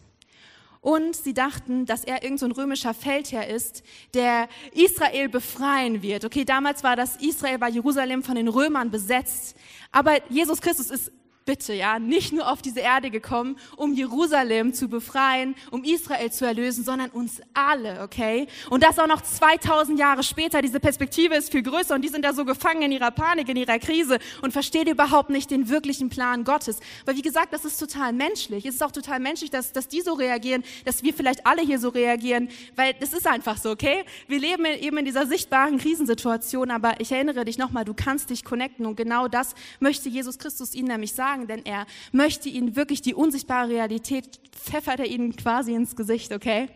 Und 0.80 1.14
sie 1.14 1.34
dachten, 1.34 1.84
dass 1.84 2.04
er 2.04 2.22
irgendein 2.22 2.54
so 2.54 2.60
römischer 2.60 2.94
Feldherr 2.94 3.46
ist, 3.48 3.82
der 4.14 4.48
Israel 4.72 5.28
befreien 5.28 6.00
wird. 6.00 6.24
Okay, 6.24 6.46
damals 6.46 6.82
war 6.82 6.96
das 6.96 7.16
Israel, 7.16 7.60
war 7.60 7.68
Jerusalem 7.68 8.22
von 8.22 8.34
den 8.34 8.48
Römern 8.48 8.90
besetzt. 8.90 9.56
Aber 9.92 10.16
Jesus 10.30 10.62
Christus 10.62 10.90
ist 10.90 11.12
bitte, 11.50 11.74
ja, 11.74 11.98
nicht 11.98 12.32
nur 12.32 12.48
auf 12.48 12.62
diese 12.62 12.78
Erde 12.78 13.10
gekommen, 13.10 13.56
um 13.74 13.92
Jerusalem 13.92 14.72
zu 14.72 14.86
befreien, 14.86 15.56
um 15.72 15.82
Israel 15.82 16.30
zu 16.30 16.46
erlösen, 16.46 16.84
sondern 16.84 17.10
uns 17.10 17.40
alle, 17.54 18.02
okay? 18.04 18.46
Und 18.70 18.84
das 18.84 19.00
auch 19.00 19.08
noch 19.08 19.20
2000 19.20 19.98
Jahre 19.98 20.22
später. 20.22 20.62
Diese 20.62 20.78
Perspektive 20.78 21.34
ist 21.34 21.50
viel 21.50 21.64
größer 21.64 21.96
und 21.96 22.02
die 22.02 22.08
sind 22.08 22.24
da 22.24 22.34
so 22.34 22.44
gefangen 22.44 22.82
in 22.82 22.92
ihrer 22.92 23.10
Panik, 23.10 23.48
in 23.48 23.56
ihrer 23.56 23.80
Krise 23.80 24.20
und 24.42 24.52
verstehen 24.52 24.86
überhaupt 24.86 25.30
nicht 25.30 25.50
den 25.50 25.68
wirklichen 25.68 26.08
Plan 26.08 26.44
Gottes. 26.44 26.78
Weil 27.04 27.16
wie 27.16 27.22
gesagt, 27.22 27.52
das 27.52 27.64
ist 27.64 27.78
total 27.78 28.12
menschlich. 28.12 28.64
Es 28.64 28.76
ist 28.76 28.82
auch 28.84 28.92
total 28.92 29.18
menschlich, 29.18 29.50
dass, 29.50 29.72
dass 29.72 29.88
die 29.88 30.02
so 30.02 30.12
reagieren, 30.12 30.62
dass 30.84 31.02
wir 31.02 31.12
vielleicht 31.12 31.48
alle 31.48 31.62
hier 31.62 31.80
so 31.80 31.88
reagieren, 31.88 32.48
weil 32.76 32.94
das 33.00 33.12
ist 33.12 33.26
einfach 33.26 33.56
so, 33.56 33.70
okay? 33.70 34.04
Wir 34.28 34.38
leben 34.38 34.66
eben 34.66 34.98
in 34.98 35.04
dieser 35.04 35.26
sichtbaren 35.26 35.78
Krisensituation, 35.78 36.70
aber 36.70 37.00
ich 37.00 37.10
erinnere 37.10 37.44
dich 37.44 37.58
nochmal, 37.58 37.84
du 37.84 37.94
kannst 37.94 38.30
dich 38.30 38.44
connecten 38.44 38.86
und 38.86 38.94
genau 38.94 39.26
das 39.26 39.56
möchte 39.80 40.08
Jesus 40.08 40.38
Christus 40.38 40.76
ihnen 40.76 40.86
nämlich 40.86 41.12
sagen, 41.12 41.39
denn 41.46 41.64
er 41.64 41.86
möchte 42.12 42.48
ihnen 42.48 42.76
wirklich 42.76 43.02
die 43.02 43.14
unsichtbare 43.14 43.68
Realität, 43.68 44.40
pfeffert 44.52 45.00
er 45.00 45.06
ihnen 45.06 45.36
quasi 45.36 45.74
ins 45.74 45.96
Gesicht, 45.96 46.32
okay? 46.32 46.68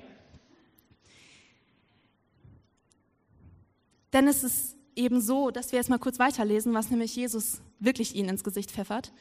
Denn 4.12 4.28
es 4.28 4.44
ist 4.44 4.76
eben 4.96 5.20
so, 5.20 5.50
dass 5.50 5.72
wir 5.72 5.78
jetzt 5.78 5.90
mal 5.90 5.98
kurz 5.98 6.18
weiterlesen, 6.18 6.72
was 6.72 6.90
nämlich 6.90 7.16
Jesus 7.16 7.60
wirklich 7.80 8.14
ihnen 8.14 8.30
ins 8.30 8.44
Gesicht 8.44 8.70
pfeffert. 8.70 9.12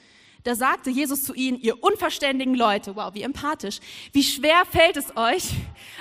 Da 0.43 0.55
sagte 0.55 0.89
Jesus 0.89 1.23
zu 1.23 1.33
ihnen, 1.33 1.57
ihr 1.59 1.81
unverständigen 1.81 2.53
Leute, 2.53 2.97
wow, 2.97 3.13
wie 3.13 3.21
empathisch, 3.21 3.79
wie 4.11 4.23
schwer 4.23 4.65
fällt 4.69 4.97
es 4.97 5.15
euch, 5.15 5.51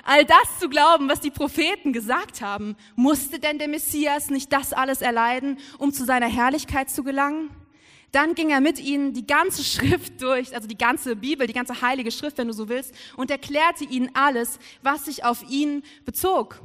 all 0.04 0.24
das 0.24 0.58
zu 0.58 0.68
glauben, 0.68 1.08
was 1.08 1.20
die 1.20 1.30
Propheten 1.30 1.92
gesagt 1.92 2.40
haben? 2.40 2.76
Musste 2.96 3.38
denn 3.38 3.58
der 3.58 3.68
Messias 3.68 4.30
nicht 4.30 4.52
das 4.52 4.72
alles 4.72 5.00
erleiden, 5.00 5.58
um 5.78 5.92
zu 5.92 6.04
seiner 6.04 6.28
Herrlichkeit 6.28 6.90
zu 6.90 7.04
gelangen? 7.04 7.50
Dann 8.12 8.34
ging 8.34 8.50
er 8.50 8.60
mit 8.60 8.78
ihnen 8.78 9.14
die 9.14 9.26
ganze 9.26 9.64
Schrift 9.72 10.22
durch, 10.22 10.54
also 10.54 10.68
die 10.68 10.78
ganze 10.78 11.16
Bibel, 11.16 11.46
die 11.46 11.52
ganze 11.52 11.80
heilige 11.80 12.12
Schrift, 12.12 12.38
wenn 12.38 12.48
du 12.48 12.54
so 12.54 12.68
willst, 12.68 12.94
und 13.16 13.30
erklärte 13.30 13.84
ihnen 13.84 14.10
alles, 14.14 14.58
was 14.82 15.06
sich 15.06 15.24
auf 15.24 15.42
ihn 15.48 15.82
bezog. 16.04 16.60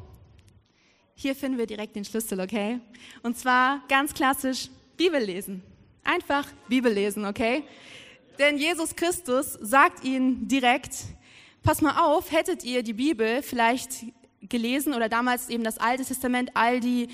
Hier 1.15 1.36
finden 1.36 1.57
wir 1.57 1.65
direkt 1.65 1.95
den 1.95 2.05
Schlüssel, 2.05 2.39
okay? 2.39 2.79
Und 3.23 3.38
zwar 3.38 3.81
ganz 3.88 4.13
klassisch 4.13 4.69
Bibel 4.97 5.19
lesen. 5.19 5.63
Einfach 6.03 6.47
Bibel 6.67 6.93
lesen, 6.93 7.25
okay? 7.25 7.63
Denn 8.38 8.57
Jesus 8.57 8.95
Christus 8.95 9.53
sagt 9.53 10.03
ihnen 10.03 10.47
direkt, 10.47 10.91
pass 11.63 11.81
mal 11.81 11.99
auf, 11.99 12.31
hättet 12.31 12.63
ihr 12.63 12.83
die 12.83 12.93
Bibel 12.93 13.41
vielleicht 13.41 14.05
gelesen 14.41 14.93
oder 14.93 15.10
damals 15.10 15.49
eben 15.49 15.63
das 15.63 15.79
Alte 15.79 16.05
Testament, 16.05 16.51
all 16.53 16.79
die 16.79 17.07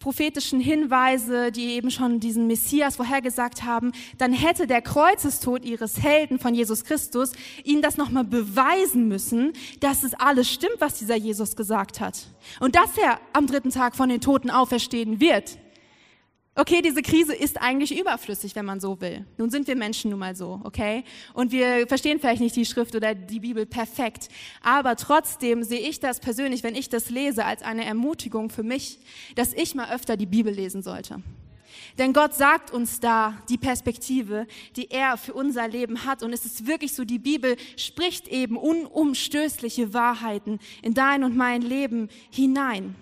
prophetischen 0.00 0.60
Hinweise, 0.60 1.52
die 1.52 1.74
eben 1.74 1.90
schon 1.90 2.20
diesen 2.20 2.46
Messias 2.46 2.96
vorhergesagt 2.96 3.64
haben, 3.64 3.92
dann 4.16 4.32
hätte 4.32 4.66
der 4.66 4.80
Kreuzestod 4.80 5.64
ihres 5.64 6.02
Helden 6.02 6.38
von 6.38 6.54
Jesus 6.54 6.84
Christus 6.84 7.32
ihnen 7.64 7.82
das 7.82 7.98
nochmal 7.98 8.24
beweisen 8.24 9.08
müssen, 9.08 9.52
dass 9.80 10.02
es 10.02 10.14
alles 10.14 10.50
stimmt, 10.50 10.76
was 10.80 10.98
dieser 10.98 11.16
Jesus 11.16 11.54
gesagt 11.54 12.00
hat. 12.00 12.26
Und 12.60 12.76
dass 12.76 12.96
er 12.96 13.20
am 13.34 13.46
dritten 13.46 13.70
Tag 13.70 13.94
von 13.94 14.08
den 14.08 14.22
Toten 14.22 14.50
auferstehen 14.50 15.20
wird 15.20 15.58
okay, 16.54 16.82
diese 16.82 17.02
Krise 17.02 17.34
ist 17.34 17.60
eigentlich 17.60 17.98
überflüssig, 17.98 18.56
wenn 18.56 18.64
man 18.64 18.80
so 18.80 19.00
will. 19.00 19.24
Nun 19.38 19.50
sind 19.50 19.66
wir 19.66 19.76
Menschen 19.76 20.10
nun 20.10 20.18
mal 20.18 20.34
so, 20.34 20.60
okay? 20.64 21.04
Und 21.32 21.52
wir 21.52 21.86
verstehen 21.86 22.18
vielleicht 22.18 22.40
nicht 22.40 22.56
die 22.56 22.64
Schrift 22.64 22.94
oder 22.94 23.14
die 23.14 23.40
Bibel 23.40 23.66
perfekt. 23.66 24.28
Aber 24.62 24.96
trotzdem 24.96 25.62
sehe 25.62 25.80
ich 25.80 26.00
das 26.00 26.20
persönlich, 26.20 26.62
wenn 26.62 26.74
ich 26.74 26.88
das 26.88 27.10
lese, 27.10 27.44
als 27.44 27.62
eine 27.62 27.84
Ermutigung 27.84 28.50
für 28.50 28.62
mich, 28.62 28.98
dass 29.36 29.52
ich 29.54 29.74
mal 29.74 29.90
öfter 29.90 30.16
die 30.16 30.26
Bibel 30.26 30.52
lesen 30.52 30.82
sollte. 30.82 31.22
Denn 31.98 32.12
Gott 32.12 32.34
sagt 32.34 32.72
uns 32.72 33.00
da 33.00 33.42
die 33.48 33.58
Perspektive, 33.58 34.46
die 34.76 34.90
er 34.90 35.16
für 35.16 35.34
unser 35.34 35.68
Leben 35.68 36.04
hat. 36.04 36.22
Und 36.22 36.32
es 36.32 36.44
ist 36.44 36.66
wirklich 36.66 36.94
so, 36.94 37.04
die 37.04 37.18
Bibel 37.18 37.56
spricht 37.76 38.28
eben 38.28 38.56
unumstößliche 38.56 39.94
Wahrheiten 39.94 40.58
in 40.82 40.94
dein 40.94 41.24
und 41.24 41.36
mein 41.36 41.62
Leben 41.62 42.08
hinein 42.30 42.96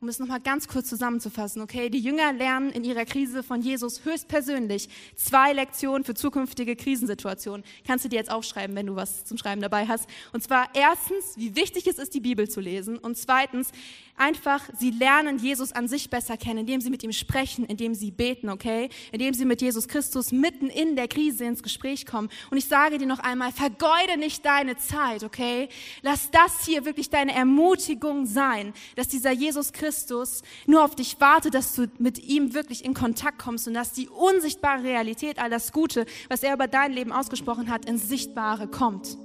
um 0.00 0.08
es 0.08 0.20
nochmal 0.20 0.40
ganz 0.40 0.68
kurz 0.68 0.88
zusammenzufassen, 0.88 1.60
okay? 1.60 1.90
Die 1.90 1.98
Jünger 1.98 2.32
lernen 2.32 2.70
in 2.70 2.84
ihrer 2.84 3.04
Krise 3.04 3.42
von 3.42 3.62
Jesus 3.62 4.04
höchstpersönlich 4.04 4.88
zwei 5.16 5.52
Lektionen 5.52 6.04
für 6.04 6.14
zukünftige 6.14 6.76
Krisensituationen. 6.76 7.64
Kannst 7.84 8.04
du 8.04 8.08
dir 8.08 8.16
jetzt 8.16 8.30
aufschreiben, 8.30 8.76
wenn 8.76 8.86
du 8.86 8.94
was 8.94 9.24
zum 9.24 9.38
Schreiben 9.38 9.60
dabei 9.60 9.88
hast. 9.88 10.08
Und 10.32 10.44
zwar 10.44 10.68
erstens, 10.74 11.36
wie 11.36 11.56
wichtig 11.56 11.88
es 11.88 11.98
ist, 11.98 12.14
die 12.14 12.20
Bibel 12.20 12.48
zu 12.48 12.60
lesen. 12.60 12.96
Und 12.96 13.18
zweitens, 13.18 13.72
einfach, 14.16 14.62
sie 14.78 14.90
lernen 14.90 15.38
Jesus 15.38 15.72
an 15.72 15.88
sich 15.88 16.10
besser 16.10 16.36
kennen, 16.36 16.60
indem 16.60 16.80
sie 16.80 16.90
mit 16.90 17.02
ihm 17.02 17.12
sprechen, 17.12 17.64
indem 17.64 17.94
sie 17.94 18.12
beten, 18.12 18.50
okay? 18.50 18.90
Indem 19.10 19.34
sie 19.34 19.44
mit 19.44 19.62
Jesus 19.62 19.88
Christus 19.88 20.30
mitten 20.30 20.68
in 20.68 20.94
der 20.94 21.08
Krise 21.08 21.44
ins 21.44 21.62
Gespräch 21.62 22.06
kommen. 22.06 22.28
Und 22.52 22.58
ich 22.58 22.66
sage 22.66 22.98
dir 22.98 23.06
noch 23.06 23.18
einmal, 23.18 23.50
vergeude 23.50 24.16
nicht 24.16 24.44
deine 24.44 24.76
Zeit, 24.76 25.24
okay? 25.24 25.68
Lass 26.02 26.30
das 26.30 26.64
hier 26.66 26.84
wirklich 26.84 27.10
deine 27.10 27.34
Ermutigung 27.34 28.26
sein, 28.26 28.72
dass 28.94 29.08
dieser 29.08 29.32
Jesus 29.32 29.72
Christus 29.72 29.87
Christus 29.88 30.42
nur 30.66 30.84
auf 30.84 30.94
dich 30.94 31.18
wartet, 31.18 31.54
dass 31.54 31.74
du 31.74 31.86
mit 31.98 32.18
ihm 32.18 32.52
wirklich 32.52 32.84
in 32.84 32.92
Kontakt 32.92 33.38
kommst 33.38 33.66
und 33.66 33.72
dass 33.72 33.92
die 33.92 34.08
unsichtbare 34.08 34.82
Realität, 34.82 35.38
all 35.38 35.48
das 35.48 35.72
Gute, 35.72 36.04
was 36.28 36.42
er 36.42 36.52
über 36.52 36.68
dein 36.68 36.92
Leben 36.92 37.10
ausgesprochen 37.10 37.70
hat, 37.70 37.86
ins 37.86 38.06
Sichtbare 38.06 38.68
kommt. 38.68 39.16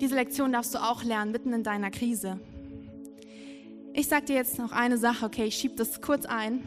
Diese 0.00 0.14
Lektion 0.14 0.52
darfst 0.52 0.74
du 0.74 0.78
auch 0.78 1.04
lernen, 1.04 1.30
mitten 1.30 1.52
in 1.52 1.62
deiner 1.62 1.90
Krise. 1.90 2.40
Ich 3.92 4.08
sage 4.08 4.24
dir 4.26 4.36
jetzt 4.36 4.58
noch 4.58 4.72
eine 4.72 4.96
Sache, 4.96 5.26
okay, 5.26 5.44
ich 5.44 5.56
schiebe 5.56 5.74
das 5.74 6.00
kurz 6.00 6.24
ein. 6.24 6.62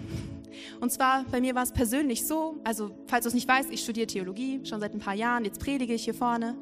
Und 0.81 0.91
zwar, 0.91 1.23
bei 1.31 1.41
mir 1.41 1.55
war 1.55 1.63
es 1.63 1.71
persönlich 1.71 2.27
so, 2.27 2.61
also 2.63 2.91
falls 3.07 3.23
du 3.23 3.29
es 3.29 3.33
nicht 3.33 3.47
weißt, 3.47 3.71
ich 3.71 3.81
studiere 3.81 4.05
Theologie 4.05 4.59
schon 4.65 4.81
seit 4.81 4.93
ein 4.93 4.99
paar 4.99 5.15
Jahren, 5.15 5.45
jetzt 5.45 5.59
predige 5.59 5.95
ich 5.95 6.03
hier 6.03 6.13
vorne. 6.13 6.55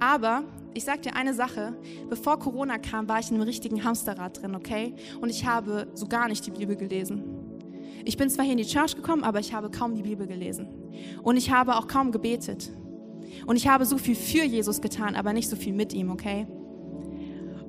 Aber 0.00 0.44
ich 0.74 0.84
sage 0.84 1.00
dir 1.00 1.16
eine 1.16 1.34
Sache, 1.34 1.76
bevor 2.08 2.38
Corona 2.38 2.78
kam, 2.78 3.08
war 3.08 3.18
ich 3.18 3.30
in 3.30 3.36
einem 3.36 3.44
richtigen 3.44 3.82
Hamsterrad 3.84 4.42
drin, 4.42 4.54
okay? 4.54 4.94
Und 5.20 5.30
ich 5.30 5.46
habe 5.46 5.88
so 5.94 6.06
gar 6.06 6.28
nicht 6.28 6.46
die 6.46 6.52
Bibel 6.52 6.76
gelesen. 6.76 7.24
Ich 8.04 8.16
bin 8.16 8.30
zwar 8.30 8.44
hier 8.44 8.52
in 8.52 8.58
die 8.58 8.66
Church 8.66 8.94
gekommen, 8.94 9.24
aber 9.24 9.40
ich 9.40 9.52
habe 9.52 9.70
kaum 9.70 9.94
die 9.94 10.02
Bibel 10.02 10.26
gelesen. 10.26 10.68
Und 11.22 11.36
ich 11.36 11.50
habe 11.50 11.76
auch 11.76 11.88
kaum 11.88 12.12
gebetet. 12.12 12.70
Und 13.46 13.56
ich 13.56 13.68
habe 13.68 13.84
so 13.84 13.98
viel 13.98 14.14
für 14.14 14.44
Jesus 14.44 14.80
getan, 14.80 15.16
aber 15.16 15.32
nicht 15.32 15.48
so 15.48 15.56
viel 15.56 15.72
mit 15.72 15.92
ihm, 15.92 16.10
okay? 16.10 16.46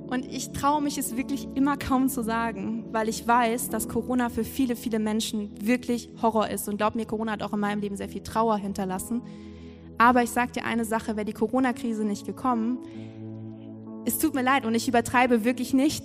Und 0.09 0.25
ich 0.25 0.51
traue 0.51 0.81
mich 0.81 0.97
es 0.97 1.15
wirklich 1.17 1.47
immer 1.53 1.77
kaum 1.77 2.09
zu 2.09 2.23
sagen, 2.23 2.85
weil 2.91 3.09
ich 3.09 3.27
weiß, 3.27 3.69
dass 3.69 3.87
Corona 3.87 4.29
für 4.29 4.43
viele, 4.43 4.75
viele 4.75 4.97
Menschen 4.97 5.51
wirklich 5.61 6.09
Horror 6.21 6.49
ist. 6.49 6.67
Und 6.67 6.77
glaub 6.77 6.95
mir, 6.95 7.05
Corona 7.05 7.33
hat 7.33 7.43
auch 7.43 7.53
in 7.53 7.59
meinem 7.59 7.79
Leben 7.79 7.95
sehr 7.95 8.09
viel 8.09 8.23
Trauer 8.23 8.57
hinterlassen. 8.57 9.21
Aber 9.99 10.23
ich 10.23 10.31
sage 10.31 10.53
dir 10.53 10.65
eine 10.65 10.85
Sache, 10.85 11.17
wäre 11.17 11.25
die 11.25 11.33
Corona-Krise 11.33 12.05
nicht 12.05 12.25
gekommen, 12.25 12.79
es 14.05 14.17
tut 14.17 14.33
mir 14.33 14.41
leid 14.41 14.65
und 14.65 14.73
ich 14.73 14.87
übertreibe 14.87 15.43
wirklich 15.43 15.73
nicht. 15.73 16.03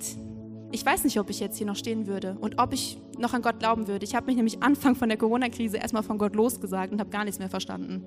Ich 0.72 0.84
weiß 0.84 1.04
nicht, 1.04 1.18
ob 1.20 1.30
ich 1.30 1.38
jetzt 1.38 1.56
hier 1.56 1.66
noch 1.66 1.76
stehen 1.76 2.08
würde 2.08 2.36
und 2.40 2.58
ob 2.58 2.72
ich 2.72 3.00
noch 3.18 3.32
an 3.32 3.40
Gott 3.40 3.60
glauben 3.60 3.86
würde. 3.86 4.04
Ich 4.04 4.16
habe 4.16 4.26
mich 4.26 4.34
nämlich 4.34 4.62
Anfang 4.62 4.96
von 4.96 5.08
der 5.08 5.16
Corona-Krise 5.16 5.76
erstmal 5.76 6.02
von 6.02 6.18
Gott 6.18 6.34
losgesagt 6.34 6.92
und 6.92 6.98
habe 6.98 7.10
gar 7.10 7.24
nichts 7.24 7.38
mehr 7.38 7.48
verstanden. 7.48 8.04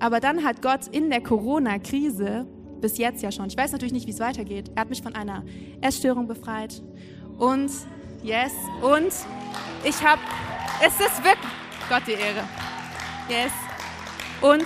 Aber 0.00 0.18
dann 0.18 0.42
hat 0.42 0.60
Gott 0.60 0.88
in 0.88 1.10
der 1.10 1.22
Corona-Krise 1.22 2.44
bis 2.80 2.98
jetzt 2.98 3.22
ja 3.22 3.30
schon. 3.30 3.46
Ich 3.46 3.56
weiß 3.56 3.70
natürlich 3.70 3.92
nicht, 3.92 4.08
wie 4.08 4.10
es 4.10 4.18
weitergeht. 4.18 4.72
Er 4.74 4.80
hat 4.80 4.90
mich 4.90 5.00
von 5.00 5.14
einer 5.14 5.44
Essstörung 5.80 6.26
befreit. 6.26 6.82
Und, 7.38 7.70
yes, 8.24 8.52
und 8.82 9.12
ich 9.84 10.04
habe, 10.04 10.20
es 10.84 10.94
ist 10.94 11.22
wirklich, 11.22 11.52
Gott 11.88 12.02
die 12.08 12.12
Ehre. 12.12 12.42
Yes. 13.28 13.52
Und 14.42 14.64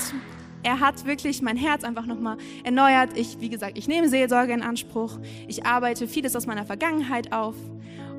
er 0.62 0.80
hat 0.80 1.04
wirklich 1.04 1.42
mein 1.42 1.56
Herz 1.56 1.84
einfach 1.84 2.06
nochmal 2.06 2.38
erneuert. 2.64 3.10
Ich, 3.14 3.40
wie 3.40 3.50
gesagt, 3.50 3.78
ich 3.78 3.86
nehme 3.86 4.08
Seelsorge 4.08 4.52
in 4.52 4.62
Anspruch. 4.62 5.18
Ich 5.46 5.64
arbeite 5.64 6.08
vieles 6.08 6.34
aus 6.34 6.46
meiner 6.46 6.64
Vergangenheit 6.64 7.32
auf. 7.32 7.54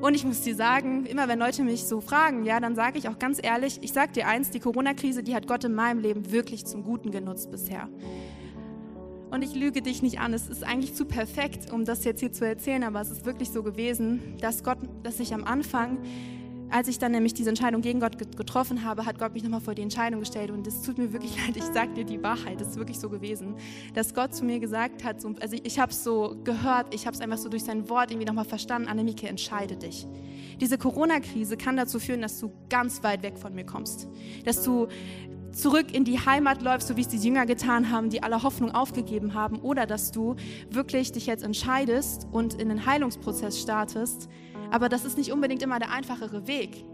Und 0.00 0.14
ich 0.14 0.24
muss 0.24 0.42
dir 0.42 0.54
sagen, 0.54 1.04
immer 1.06 1.26
wenn 1.26 1.40
Leute 1.40 1.64
mich 1.64 1.84
so 1.84 2.00
fragen, 2.00 2.44
ja, 2.44 2.60
dann 2.60 2.76
sage 2.76 2.98
ich 2.98 3.08
auch 3.08 3.18
ganz 3.18 3.40
ehrlich, 3.42 3.80
ich 3.82 3.92
sage 3.92 4.12
dir 4.12 4.28
eins, 4.28 4.50
die 4.50 4.60
Corona-Krise, 4.60 5.24
die 5.24 5.34
hat 5.34 5.48
Gott 5.48 5.64
in 5.64 5.74
meinem 5.74 5.98
Leben 5.98 6.30
wirklich 6.30 6.64
zum 6.64 6.84
Guten 6.84 7.10
genutzt 7.10 7.50
bisher. 7.50 7.88
Und 9.30 9.42
ich 9.42 9.54
lüge 9.54 9.82
dich 9.82 10.00
nicht 10.00 10.20
an, 10.20 10.32
es 10.32 10.48
ist 10.48 10.62
eigentlich 10.62 10.94
zu 10.94 11.04
perfekt, 11.04 11.72
um 11.72 11.84
das 11.84 12.04
jetzt 12.04 12.20
hier 12.20 12.32
zu 12.32 12.46
erzählen, 12.46 12.84
aber 12.84 13.00
es 13.00 13.10
ist 13.10 13.26
wirklich 13.26 13.50
so 13.50 13.62
gewesen, 13.64 14.36
dass 14.40 14.62
Gott, 14.62 14.78
dass 15.02 15.20
ich 15.20 15.34
am 15.34 15.44
Anfang, 15.44 15.98
als 16.70 16.88
ich 16.88 16.98
dann 16.98 17.12
nämlich 17.12 17.34
diese 17.34 17.48
Entscheidung 17.48 17.80
gegen 17.80 18.00
Gott 18.00 18.18
getroffen 18.18 18.84
habe, 18.84 19.06
hat 19.06 19.18
Gott 19.18 19.34
mich 19.34 19.42
nochmal 19.42 19.60
vor 19.60 19.74
die 19.74 19.82
Entscheidung 19.82 20.20
gestellt 20.20 20.50
und 20.50 20.66
es 20.66 20.82
tut 20.82 20.98
mir 20.98 21.12
wirklich 21.12 21.36
leid, 21.46 21.56
ich 21.56 21.64
sage 21.64 21.94
dir 21.94 22.04
die 22.04 22.22
Wahrheit, 22.22 22.60
es 22.60 22.68
ist 22.68 22.76
wirklich 22.76 22.98
so 22.98 23.08
gewesen, 23.08 23.54
dass 23.94 24.14
Gott 24.14 24.34
zu 24.34 24.44
mir 24.44 24.58
gesagt 24.58 25.04
hat, 25.04 25.20
so, 25.20 25.34
also 25.40 25.54
ich, 25.54 25.64
ich 25.64 25.78
habe 25.78 25.92
es 25.92 26.04
so 26.04 26.36
gehört, 26.44 26.94
ich 26.94 27.06
habe 27.06 27.14
es 27.14 27.20
einfach 27.20 27.38
so 27.38 27.48
durch 27.48 27.64
sein 27.64 27.88
Wort 27.88 28.10
irgendwie 28.10 28.26
nochmal 28.26 28.44
verstanden, 28.44 28.88
Annemike, 28.88 29.28
entscheide 29.28 29.76
dich. 29.76 30.06
Diese 30.60 30.78
Corona-Krise 30.78 31.56
kann 31.56 31.76
dazu 31.76 32.00
führen, 32.00 32.20
dass 32.20 32.38
du 32.40 32.52
ganz 32.68 33.02
weit 33.02 33.22
weg 33.22 33.38
von 33.38 33.54
mir 33.54 33.64
kommst, 33.64 34.08
dass 34.44 34.62
du 34.62 34.88
zurück 35.52 35.92
in 35.92 36.04
die 36.04 36.18
Heimat 36.18 36.62
läufst, 36.62 36.88
so 36.88 36.96
wie 36.96 37.00
es 37.00 37.08
die 37.08 37.16
Jünger 37.16 37.46
getan 37.46 37.90
haben, 37.90 38.10
die 38.10 38.22
alle 38.22 38.42
Hoffnung 38.42 38.70
aufgegeben 38.70 39.34
haben, 39.34 39.58
oder 39.58 39.86
dass 39.86 40.12
du 40.12 40.36
wirklich 40.70 41.12
dich 41.12 41.26
jetzt 41.26 41.42
entscheidest 41.42 42.26
und 42.30 42.54
in 42.54 42.68
den 42.68 42.86
Heilungsprozess 42.86 43.60
startest. 43.60 44.28
Aber 44.70 44.88
das 44.88 45.04
ist 45.04 45.16
nicht 45.18 45.32
unbedingt 45.32 45.62
immer 45.62 45.78
der 45.78 45.92
einfachere 45.92 46.46
Weg. 46.46 46.84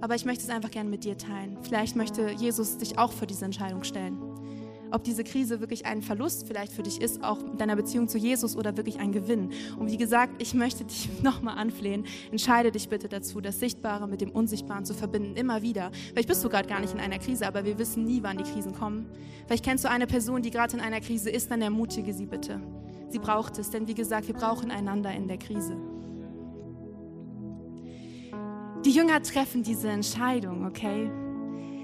Aber 0.00 0.14
ich 0.14 0.24
möchte 0.24 0.44
es 0.44 0.50
einfach 0.50 0.70
gerne 0.70 0.88
mit 0.88 1.04
dir 1.04 1.18
teilen. 1.18 1.58
Vielleicht 1.62 1.96
möchte 1.96 2.30
Jesus 2.30 2.78
dich 2.78 2.98
auch 2.98 3.12
vor 3.12 3.26
diese 3.26 3.44
Entscheidung 3.44 3.82
stellen 3.84 4.28
ob 4.90 5.04
diese 5.04 5.24
Krise 5.24 5.60
wirklich 5.60 5.86
ein 5.86 6.02
Verlust 6.02 6.46
vielleicht 6.46 6.72
für 6.72 6.82
dich 6.82 7.00
ist, 7.00 7.22
auch 7.22 7.40
in 7.40 7.58
deiner 7.58 7.76
Beziehung 7.76 8.08
zu 8.08 8.18
Jesus 8.18 8.56
oder 8.56 8.76
wirklich 8.76 8.98
ein 8.98 9.12
Gewinn. 9.12 9.50
Und 9.78 9.90
wie 9.90 9.96
gesagt, 9.96 10.40
ich 10.40 10.54
möchte 10.54 10.84
dich 10.84 11.08
nochmal 11.22 11.58
anflehen, 11.58 12.04
entscheide 12.30 12.70
dich 12.70 12.88
bitte 12.88 13.08
dazu, 13.08 13.40
das 13.40 13.58
Sichtbare 13.58 14.08
mit 14.08 14.20
dem 14.20 14.30
Unsichtbaren 14.30 14.84
zu 14.84 14.94
verbinden, 14.94 15.36
immer 15.36 15.62
wieder. 15.62 15.90
Vielleicht 16.10 16.28
bist 16.28 16.44
du 16.44 16.48
gerade 16.48 16.68
gar 16.68 16.80
nicht 16.80 16.94
in 16.94 17.00
einer 17.00 17.18
Krise, 17.18 17.46
aber 17.46 17.64
wir 17.64 17.78
wissen 17.78 18.04
nie, 18.04 18.22
wann 18.22 18.38
die 18.38 18.44
Krisen 18.44 18.74
kommen. 18.74 19.06
Vielleicht 19.46 19.64
kennst 19.64 19.84
du 19.84 19.90
eine 19.90 20.06
Person, 20.06 20.42
die 20.42 20.50
gerade 20.50 20.76
in 20.76 20.80
einer 20.80 21.00
Krise 21.00 21.30
ist, 21.30 21.50
dann 21.50 21.62
ermutige 21.62 22.12
sie 22.12 22.26
bitte. 22.26 22.60
Sie 23.10 23.18
braucht 23.18 23.58
es, 23.58 23.70
denn 23.70 23.88
wie 23.88 23.94
gesagt, 23.94 24.26
wir 24.28 24.34
brauchen 24.34 24.70
einander 24.70 25.12
in 25.12 25.28
der 25.28 25.38
Krise. 25.38 25.76
Die 28.84 28.90
Jünger 28.90 29.22
treffen 29.22 29.62
diese 29.62 29.88
Entscheidung, 29.88 30.64
okay? 30.64 31.10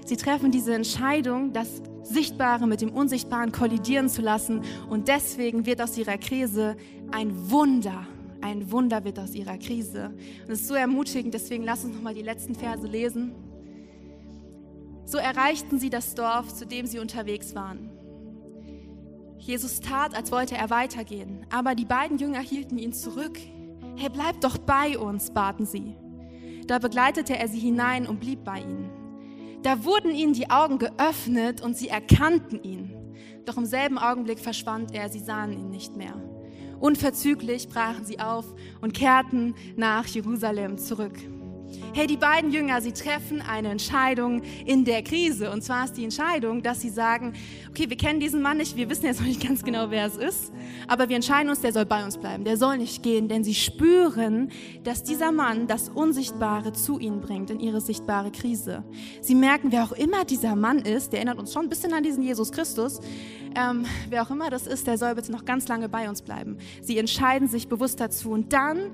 Sie 0.05 0.15
treffen 0.15 0.51
diese 0.51 0.73
Entscheidung, 0.73 1.51
das 1.51 1.81
Sichtbare 2.03 2.67
mit 2.67 2.81
dem 2.81 2.91
Unsichtbaren 2.91 3.51
kollidieren 3.51 4.07
zu 4.07 4.21
lassen. 4.21 4.61
Und 4.89 5.07
deswegen 5.07 5.65
wird 5.65 5.81
aus 5.81 5.97
ihrer 5.97 6.17
Krise 6.17 6.77
ein 7.11 7.49
Wunder. 7.51 8.07
Ein 8.41 8.71
Wunder 8.71 9.03
wird 9.03 9.19
aus 9.19 9.33
ihrer 9.33 9.57
Krise. 9.57 10.13
Und 10.45 10.51
es 10.51 10.61
ist 10.61 10.67
so 10.67 10.75
ermutigend, 10.75 11.33
deswegen 11.33 11.63
lass 11.63 11.83
uns 11.83 11.95
nochmal 11.95 12.13
die 12.13 12.21
letzten 12.21 12.55
Verse 12.55 12.85
lesen. 12.85 13.33
So 15.05 15.17
erreichten 15.17 15.79
sie 15.79 15.89
das 15.89 16.15
Dorf, 16.15 16.53
zu 16.53 16.65
dem 16.65 16.85
sie 16.85 16.99
unterwegs 16.99 17.55
waren. 17.55 17.89
Jesus 19.37 19.79
tat, 19.79 20.15
als 20.15 20.31
wollte 20.31 20.55
er 20.55 20.69
weitergehen, 20.69 21.45
aber 21.51 21.75
die 21.75 21.85
beiden 21.85 22.17
Jünger 22.17 22.39
hielten 22.39 22.77
ihn 22.77 22.93
zurück. 22.93 23.37
Hey, 23.95 24.09
bleib 24.09 24.41
doch 24.41 24.57
bei 24.57 24.97
uns, 24.97 25.31
baten 25.31 25.65
sie. 25.65 25.95
Da 26.67 26.79
begleitete 26.79 27.37
er 27.37 27.47
sie 27.47 27.59
hinein 27.59 28.07
und 28.07 28.19
blieb 28.19 28.43
bei 28.43 28.59
ihnen. 28.59 28.89
Da 29.61 29.83
wurden 29.83 30.11
ihnen 30.11 30.33
die 30.33 30.49
Augen 30.49 30.77
geöffnet 30.77 31.61
und 31.61 31.75
sie 31.77 31.89
erkannten 31.89 32.61
ihn. 32.63 32.93
Doch 33.45 33.57
im 33.57 33.65
selben 33.65 33.97
Augenblick 33.97 34.39
verschwand 34.39 34.93
er, 34.93 35.09
sie 35.09 35.19
sahen 35.19 35.53
ihn 35.53 35.69
nicht 35.69 35.95
mehr. 35.95 36.13
Unverzüglich 36.79 37.67
brachen 37.69 38.05
sie 38.05 38.19
auf 38.19 38.45
und 38.81 38.93
kehrten 38.93 39.55
nach 39.75 40.05
Jerusalem 40.07 40.77
zurück. 40.77 41.15
Hey, 41.93 42.07
die 42.07 42.17
beiden 42.17 42.51
Jünger, 42.51 42.81
sie 42.81 42.91
treffen 42.91 43.41
eine 43.41 43.69
Entscheidung 43.69 44.41
in 44.65 44.85
der 44.85 45.01
Krise. 45.01 45.51
Und 45.51 45.63
zwar 45.63 45.85
ist 45.85 45.93
die 45.97 46.03
Entscheidung, 46.03 46.61
dass 46.61 46.81
sie 46.81 46.89
sagen, 46.89 47.33
okay, 47.69 47.89
wir 47.89 47.97
kennen 47.97 48.19
diesen 48.19 48.41
Mann 48.41 48.57
nicht, 48.57 48.75
wir 48.75 48.89
wissen 48.89 49.05
jetzt 49.05 49.19
noch 49.19 49.27
nicht 49.27 49.45
ganz 49.45 49.63
genau, 49.63 49.89
wer 49.89 50.05
es 50.05 50.17
ist, 50.17 50.51
aber 50.87 51.09
wir 51.09 51.15
entscheiden 51.15 51.49
uns, 51.49 51.61
der 51.61 51.73
soll 51.73 51.85
bei 51.85 52.03
uns 52.03 52.17
bleiben, 52.17 52.43
der 52.43 52.57
soll 52.57 52.77
nicht 52.77 53.03
gehen, 53.03 53.27
denn 53.27 53.43
sie 53.43 53.55
spüren, 53.55 54.51
dass 54.83 55.03
dieser 55.03 55.31
Mann 55.31 55.67
das 55.67 55.89
Unsichtbare 55.89 56.73
zu 56.73 56.99
ihnen 56.99 57.21
bringt 57.21 57.49
in 57.49 57.59
ihre 57.59 57.81
sichtbare 57.81 58.31
Krise. 58.31 58.83
Sie 59.21 59.35
merken, 59.35 59.71
wer 59.71 59.83
auch 59.83 59.91
immer 59.91 60.25
dieser 60.25 60.55
Mann 60.55 60.79
ist, 60.79 61.11
der 61.11 61.19
erinnert 61.19 61.39
uns 61.39 61.53
schon 61.53 61.63
ein 61.63 61.69
bisschen 61.69 61.93
an 61.93 62.03
diesen 62.03 62.23
Jesus 62.23 62.51
Christus, 62.51 62.99
ähm, 63.55 63.85
wer 64.09 64.23
auch 64.23 64.31
immer 64.31 64.49
das 64.49 64.67
ist, 64.67 64.85
der 64.87 64.97
soll 64.97 65.15
bitte 65.15 65.31
noch 65.31 65.45
ganz 65.45 65.67
lange 65.67 65.87
bei 65.89 66.09
uns 66.09 66.21
bleiben. 66.21 66.57
Sie 66.81 66.97
entscheiden 66.97 67.47
sich 67.47 67.67
bewusst 67.67 67.99
dazu 67.99 68.31
und 68.31 68.51
dann 68.51 68.91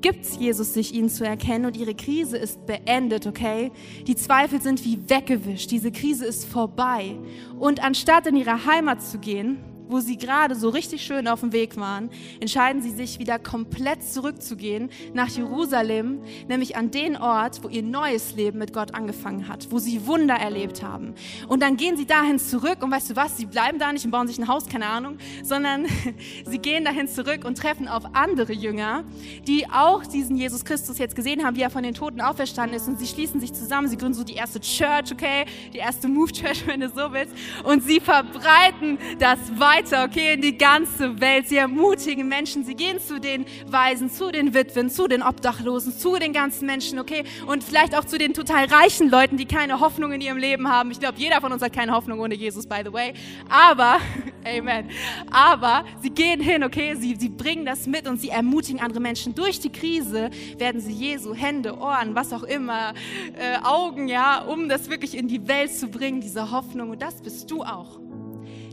gibt 0.00 0.24
Jesus 0.24 0.74
sich 0.74 0.94
ihnen 0.94 1.08
zu 1.08 1.24
erkennen 1.24 1.66
und 1.66 1.76
ihre 1.76 1.94
Krise 1.94 2.36
ist 2.36 2.66
beendet, 2.66 3.26
okay? 3.26 3.72
Die 4.06 4.16
Zweifel 4.16 4.60
sind 4.60 4.84
wie 4.84 4.98
weggewischt, 5.08 5.70
diese 5.70 5.90
Krise 5.90 6.26
ist 6.26 6.44
vorbei. 6.44 7.16
Und 7.58 7.82
anstatt 7.82 8.26
in 8.26 8.36
ihre 8.36 8.66
Heimat 8.66 9.02
zu 9.02 9.18
gehen, 9.18 9.58
wo 9.88 10.00
sie 10.00 10.16
gerade 10.16 10.54
so 10.54 10.68
richtig 10.68 11.02
schön 11.02 11.26
auf 11.28 11.40
dem 11.40 11.52
Weg 11.52 11.76
waren, 11.76 12.10
entscheiden 12.40 12.82
sie 12.82 12.90
sich 12.90 13.18
wieder 13.18 13.38
komplett 13.38 14.02
zurückzugehen 14.04 14.90
nach 15.14 15.28
Jerusalem, 15.28 16.20
nämlich 16.48 16.76
an 16.76 16.90
den 16.90 17.16
Ort, 17.16 17.62
wo 17.62 17.68
ihr 17.68 17.82
neues 17.82 18.34
Leben 18.36 18.58
mit 18.58 18.72
Gott 18.72 18.94
angefangen 18.94 19.48
hat, 19.48 19.70
wo 19.70 19.78
sie 19.78 20.06
Wunder 20.06 20.34
erlebt 20.34 20.82
haben. 20.82 21.14
Und 21.48 21.62
dann 21.62 21.76
gehen 21.76 21.96
sie 21.96 22.06
dahin 22.06 22.38
zurück 22.38 22.82
und 22.82 22.90
weißt 22.90 23.10
du 23.10 23.16
was, 23.16 23.36
sie 23.36 23.46
bleiben 23.46 23.78
da 23.78 23.92
nicht 23.92 24.04
und 24.04 24.10
bauen 24.10 24.26
sich 24.26 24.38
ein 24.38 24.48
Haus, 24.48 24.66
keine 24.68 24.86
Ahnung, 24.86 25.18
sondern 25.42 25.86
sie 26.44 26.58
gehen 26.58 26.84
dahin 26.84 27.08
zurück 27.08 27.44
und 27.44 27.58
treffen 27.58 27.88
auf 27.88 28.04
andere 28.14 28.52
Jünger, 28.52 29.04
die 29.46 29.66
auch 29.70 30.04
diesen 30.04 30.36
Jesus 30.36 30.64
Christus 30.64 30.98
jetzt 30.98 31.16
gesehen 31.16 31.44
haben, 31.44 31.56
wie 31.56 31.62
er 31.62 31.70
von 31.70 31.82
den 31.82 31.94
Toten 31.94 32.20
auferstanden 32.20 32.76
ist. 32.76 32.88
Und 32.88 32.98
sie 32.98 33.06
schließen 33.06 33.40
sich 33.40 33.52
zusammen, 33.52 33.88
sie 33.88 33.96
gründen 33.96 34.14
so 34.14 34.24
die 34.24 34.34
erste 34.34 34.60
Church, 34.60 35.12
okay, 35.12 35.44
die 35.72 35.78
erste 35.78 36.08
Move 36.08 36.32
Church, 36.32 36.62
wenn 36.66 36.80
du 36.80 36.88
so 36.88 37.12
willst, 37.12 37.34
und 37.64 37.82
sie 37.82 38.00
verbreiten 38.00 38.98
das 39.18 39.38
Weite 39.58 39.77
weiter, 39.78 40.04
okay, 40.04 40.34
in 40.34 40.40
die 40.40 40.58
ganze 40.58 41.20
Welt. 41.20 41.48
Sie 41.48 41.56
ermutigen 41.56 42.28
Menschen, 42.28 42.64
sie 42.64 42.74
gehen 42.74 42.98
zu 42.98 43.20
den 43.20 43.46
Weisen, 43.66 44.10
zu 44.10 44.32
den 44.32 44.52
Witwen, 44.52 44.90
zu 44.90 45.06
den 45.06 45.22
Obdachlosen, 45.22 45.92
zu 45.92 46.16
den 46.16 46.32
ganzen 46.32 46.66
Menschen, 46.66 46.98
okay, 46.98 47.22
und 47.46 47.62
vielleicht 47.62 47.96
auch 47.96 48.04
zu 48.04 48.18
den 48.18 48.34
total 48.34 48.64
reichen 48.64 49.08
Leuten, 49.08 49.36
die 49.36 49.44
keine 49.44 49.78
Hoffnung 49.78 50.12
in 50.12 50.20
ihrem 50.20 50.38
Leben 50.38 50.68
haben. 50.68 50.90
Ich 50.90 50.98
glaube, 50.98 51.18
jeder 51.18 51.40
von 51.40 51.52
uns 51.52 51.62
hat 51.62 51.72
keine 51.72 51.92
Hoffnung 51.92 52.18
ohne 52.18 52.34
Jesus, 52.34 52.66
by 52.66 52.80
the 52.84 52.92
way. 52.92 53.12
Aber, 53.48 53.98
Amen, 54.44 54.88
aber 55.30 55.84
sie 56.02 56.10
gehen 56.10 56.40
hin, 56.40 56.64
okay, 56.64 56.96
sie, 56.96 57.14
sie 57.14 57.28
bringen 57.28 57.64
das 57.64 57.86
mit 57.86 58.08
und 58.08 58.20
sie 58.20 58.30
ermutigen 58.30 58.80
andere 58.80 59.00
Menschen. 59.00 59.34
Durch 59.34 59.60
die 59.60 59.70
Krise 59.70 60.30
werden 60.56 60.80
sie 60.80 60.92
Jesu 60.92 61.34
Hände, 61.34 61.78
Ohren, 61.78 62.16
was 62.16 62.32
auch 62.32 62.42
immer, 62.42 62.94
äh, 63.38 63.58
Augen, 63.62 64.08
ja, 64.08 64.42
um 64.42 64.68
das 64.68 64.90
wirklich 64.90 65.16
in 65.16 65.28
die 65.28 65.46
Welt 65.46 65.72
zu 65.72 65.86
bringen, 65.86 66.20
diese 66.20 66.50
Hoffnung. 66.50 66.90
Und 66.90 67.00
das 67.00 67.20
bist 67.22 67.48
du 67.50 67.62
auch. 67.62 68.00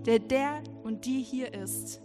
Der, 0.05 0.19
der 0.19 0.61
und 0.85 1.05
die 1.05 1.23
hier 1.23 1.51
ist, 1.51 1.99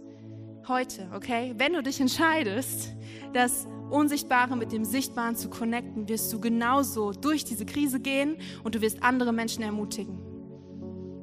heute, 0.67 1.07
okay? 1.13 1.53
Wenn 1.55 1.73
du 1.73 1.83
dich 1.83 2.01
entscheidest, 2.01 2.91
das 3.31 3.67
Unsichtbare 3.91 4.57
mit 4.57 4.71
dem 4.71 4.85
Sichtbaren 4.85 5.35
zu 5.35 5.49
connecten, 5.49 6.09
wirst 6.09 6.33
du 6.33 6.39
genauso 6.39 7.11
durch 7.11 7.45
diese 7.45 7.65
Krise 7.67 7.99
gehen 7.99 8.37
und 8.63 8.73
du 8.73 8.81
wirst 8.81 9.03
andere 9.03 9.33
Menschen 9.33 9.63
ermutigen. 9.63 10.19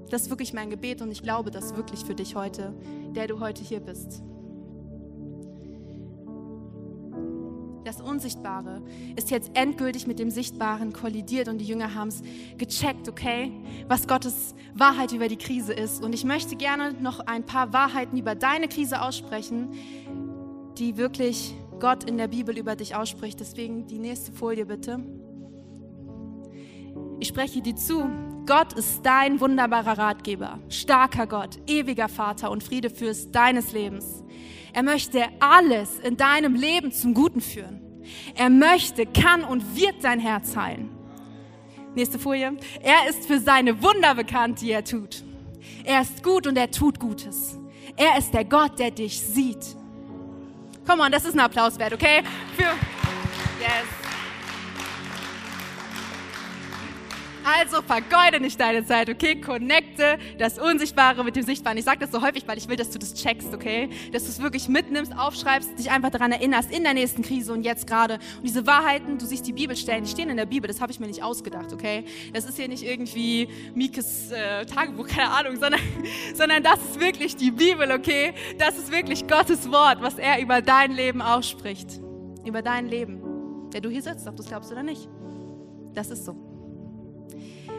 Das 0.08 0.22
ist 0.22 0.30
wirklich 0.30 0.52
mein 0.52 0.70
Gebet 0.70 1.02
und 1.02 1.10
ich 1.10 1.20
glaube 1.20 1.50
das 1.50 1.74
wirklich 1.76 2.04
für 2.04 2.14
dich 2.14 2.36
heute, 2.36 2.74
der 3.16 3.26
du 3.26 3.40
heute 3.40 3.64
hier 3.64 3.80
bist. 3.80 4.22
Das 7.84 8.00
Unsichtbare 8.00 8.82
ist 9.16 9.30
jetzt 9.30 9.50
endgültig 9.54 10.06
mit 10.06 10.18
dem 10.18 10.30
Sichtbaren 10.30 10.92
kollidiert 10.92 11.48
und 11.48 11.58
die 11.58 11.64
Jünger 11.64 11.94
haben 11.94 12.08
es 12.08 12.22
gecheckt, 12.56 13.08
okay, 13.08 13.52
was 13.88 14.06
Gottes 14.06 14.54
Wahrheit 14.74 15.12
über 15.12 15.28
die 15.28 15.36
Krise 15.36 15.72
ist. 15.72 16.02
Und 16.02 16.14
ich 16.14 16.24
möchte 16.24 16.56
gerne 16.56 16.92
noch 16.92 17.20
ein 17.20 17.44
paar 17.44 17.72
Wahrheiten 17.72 18.16
über 18.16 18.34
deine 18.34 18.68
Krise 18.68 19.02
aussprechen, 19.02 19.70
die 20.78 20.96
wirklich 20.96 21.54
Gott 21.80 22.04
in 22.04 22.16
der 22.18 22.28
Bibel 22.28 22.56
über 22.56 22.76
dich 22.76 22.94
ausspricht. 22.94 23.40
Deswegen 23.40 23.86
die 23.86 23.98
nächste 23.98 24.32
Folie 24.32 24.66
bitte. 24.66 25.00
Ich 27.20 27.28
spreche 27.28 27.60
dir 27.62 27.74
zu, 27.74 28.08
Gott 28.48 28.72
ist 28.72 29.02
dein 29.02 29.40
wunderbarer 29.40 29.98
Ratgeber, 29.98 30.58
starker 30.70 31.26
Gott, 31.26 31.58
ewiger 31.66 32.08
Vater 32.08 32.50
und 32.50 32.64
Friedefürst 32.64 33.34
deines 33.34 33.72
Lebens. 33.72 34.24
Er 34.72 34.82
möchte 34.82 35.26
alles 35.38 35.98
in 35.98 36.16
deinem 36.16 36.54
Leben 36.54 36.90
zum 36.90 37.12
Guten 37.12 37.42
führen. 37.42 38.02
Er 38.34 38.48
möchte, 38.48 39.04
kann 39.04 39.44
und 39.44 39.76
wird 39.76 40.02
dein 40.02 40.18
Herz 40.18 40.56
heilen. 40.56 40.88
Nächste 41.94 42.18
Folie. 42.18 42.56
Er 42.82 43.10
ist 43.10 43.26
für 43.26 43.38
seine 43.38 43.82
Wunder 43.82 44.14
bekannt, 44.14 44.62
die 44.62 44.72
er 44.72 44.82
tut. 44.82 45.22
Er 45.84 46.00
ist 46.00 46.22
gut 46.22 46.46
und 46.46 46.56
er 46.56 46.70
tut 46.70 46.98
Gutes. 46.98 47.58
Er 47.96 48.16
ist 48.16 48.32
der 48.32 48.46
Gott, 48.46 48.78
der 48.78 48.92
dich 48.92 49.20
sieht. 49.20 49.76
Komm 50.86 51.00
on, 51.00 51.12
das 51.12 51.26
ist 51.26 51.34
ein 51.34 51.40
Applaus 51.40 51.78
wert, 51.78 51.92
okay? 51.92 52.22
Für 52.56 52.62
yes. 53.60 54.07
Also 57.44 57.82
vergeude 57.82 58.40
nicht 58.40 58.60
deine 58.60 58.84
Zeit, 58.84 59.08
okay? 59.08 59.40
Connecte 59.40 60.18
das 60.38 60.58
Unsichtbare 60.58 61.24
mit 61.24 61.36
dem 61.36 61.44
Sichtbaren. 61.44 61.78
Ich 61.78 61.84
sage 61.84 62.00
das 62.00 62.10
so 62.10 62.22
häufig, 62.22 62.46
weil 62.46 62.58
ich 62.58 62.68
will, 62.68 62.76
dass 62.76 62.90
du 62.90 62.98
das 62.98 63.14
checkst, 63.14 63.54
okay? 63.54 63.88
Dass 64.12 64.24
du 64.24 64.30
es 64.30 64.42
wirklich 64.42 64.68
mitnimmst, 64.68 65.16
aufschreibst, 65.16 65.78
dich 65.78 65.90
einfach 65.90 66.10
daran 66.10 66.32
erinnerst, 66.32 66.70
in 66.70 66.82
der 66.82 66.94
nächsten 66.94 67.22
Krise 67.22 67.52
und 67.52 67.62
jetzt 67.62 67.86
gerade. 67.86 68.14
Und 68.36 68.44
diese 68.44 68.66
Wahrheiten, 68.66 69.18
du 69.18 69.26
siehst 69.26 69.46
die 69.46 69.52
Bibelstellen, 69.52 70.04
die 70.04 70.10
stehen 70.10 70.30
in 70.30 70.36
der 70.36 70.46
Bibel, 70.46 70.68
das 70.68 70.80
habe 70.80 70.92
ich 70.92 71.00
mir 71.00 71.06
nicht 71.06 71.22
ausgedacht, 71.22 71.72
okay? 71.72 72.04
Das 72.32 72.44
ist 72.44 72.56
hier 72.56 72.68
nicht 72.68 72.82
irgendwie 72.82 73.48
Mikes 73.74 74.30
äh, 74.30 74.66
Tagebuch, 74.66 75.08
keine 75.08 75.30
Ahnung, 75.30 75.56
sondern, 75.56 75.80
sondern 76.34 76.62
das 76.62 76.78
ist 76.80 77.00
wirklich 77.00 77.36
die 77.36 77.50
Bibel, 77.50 77.90
okay? 77.92 78.34
Das 78.58 78.76
ist 78.76 78.92
wirklich 78.92 79.26
Gottes 79.26 79.70
Wort, 79.70 80.02
was 80.02 80.18
er 80.18 80.40
über 80.40 80.62
dein 80.62 80.92
Leben 80.92 81.22
ausspricht. 81.22 82.00
Über 82.44 82.62
dein 82.62 82.86
Leben. 82.86 83.22
Der 83.72 83.80
du 83.80 83.90
hier 83.90 84.02
sitzt, 84.02 84.26
ob 84.26 84.36
du 84.36 84.42
es 84.42 84.48
glaubst 84.48 84.72
oder 84.72 84.82
nicht. 84.82 85.08
Das 85.94 86.10
ist 86.10 86.24
so. 86.24 86.47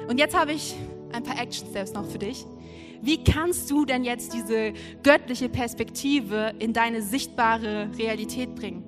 Und 0.09 0.17
jetzt 0.17 0.35
habe 0.35 0.53
ich 0.53 0.75
ein 1.13 1.21
paar 1.21 1.39
Action 1.39 1.67
Steps 1.69 1.93
noch 1.93 2.03
für 2.03 2.17
dich. 2.17 2.43
Wie 2.99 3.23
kannst 3.23 3.69
du 3.69 3.85
denn 3.85 4.03
jetzt 4.03 4.33
diese 4.33 4.73
göttliche 5.03 5.49
Perspektive 5.49 6.51
in 6.57 6.73
deine 6.73 7.03
sichtbare 7.03 7.91
Realität 7.95 8.55
bringen? 8.55 8.83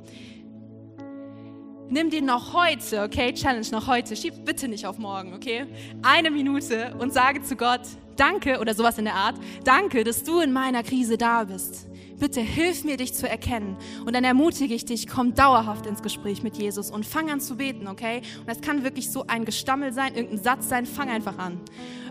Nimm 1.90 2.10
dir 2.10 2.24
noch 2.24 2.56
heute, 2.56 3.04
okay, 3.04 3.34
Challenge 3.34 3.68
noch 3.72 3.86
heute, 3.86 4.16
schieb 4.16 4.46
bitte 4.46 4.68
nicht 4.68 4.88
auf 4.88 4.98
morgen, 4.98 5.36
okay? 5.36 5.68
Eine 6.02 6.32
Minute 6.32 6.96
und 6.98 7.14
sage 7.14 7.44
zu 7.44 7.56
Gott, 7.56 7.82
danke 8.16 8.60
oder 8.60 8.74
sowas 8.74 8.98
in 8.98 9.06
der 9.06 9.14
Art, 9.14 9.36
danke, 9.64 10.04
dass 10.04 10.24
du 10.24 10.40
in 10.40 10.52
meiner 10.52 10.82
Krise 10.82 11.20
da 11.20 11.44
bist. 11.44 11.88
Bitte 12.22 12.40
hilf 12.40 12.86
mir, 12.86 12.98
dich 12.98 13.14
zu 13.14 13.28
erkennen. 13.28 13.76
Und 14.06 14.16
dann 14.16 14.24
ermutige 14.24 14.74
ich 14.74 14.86
dich, 14.86 15.08
komm 15.08 15.34
dauerhaft 15.34 15.88
ins 15.88 16.02
Gespräch 16.02 16.44
mit 16.44 16.56
Jesus 16.56 16.92
und 16.92 17.06
fang 17.06 17.30
an 17.32 17.42
zu 17.42 17.58
beten, 17.58 17.88
okay? 17.88 18.22
Und 18.40 18.48
das 18.48 18.62
kann 18.62 18.84
wirklich 18.84 19.12
so 19.12 19.26
ein 19.28 19.44
Gestammel 19.44 19.92
sein, 19.92 20.16
irgendein 20.16 20.42
Satz 20.42 20.70
sein, 20.70 20.86
fang 20.86 21.10
einfach 21.10 21.38
an. 21.40 21.60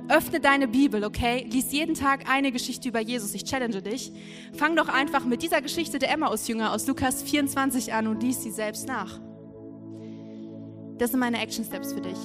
Öffne 0.09 0.41
deine 0.41 0.67
Bibel, 0.67 1.05
okay? 1.05 1.47
Lies 1.49 1.71
jeden 1.71 1.95
Tag 1.95 2.29
eine 2.29 2.51
Geschichte 2.51 2.89
über 2.89 3.01
Jesus. 3.01 3.33
Ich 3.35 3.45
challenge 3.45 3.81
dich. 3.83 4.13
Fang 4.53 4.75
doch 4.75 4.89
einfach 4.89 5.25
mit 5.25 5.43
dieser 5.43 5.63
Geschichte 5.63 6.01
der 6.01 6.11
Emmaus-Jünger 6.11 6.73
aus 6.73 6.89
Lukas 6.89 7.23
24 7.23 7.95
an 7.95 8.09
und 8.09 8.21
lies 8.23 8.43
sie 8.43 8.51
selbst 8.51 8.89
nach. 8.89 9.21
Das 10.99 11.13
sind 11.13 11.21
meine 11.21 11.41
Action 11.41 11.65
Steps 11.65 11.93
für 11.93 12.01
dich 12.01 12.19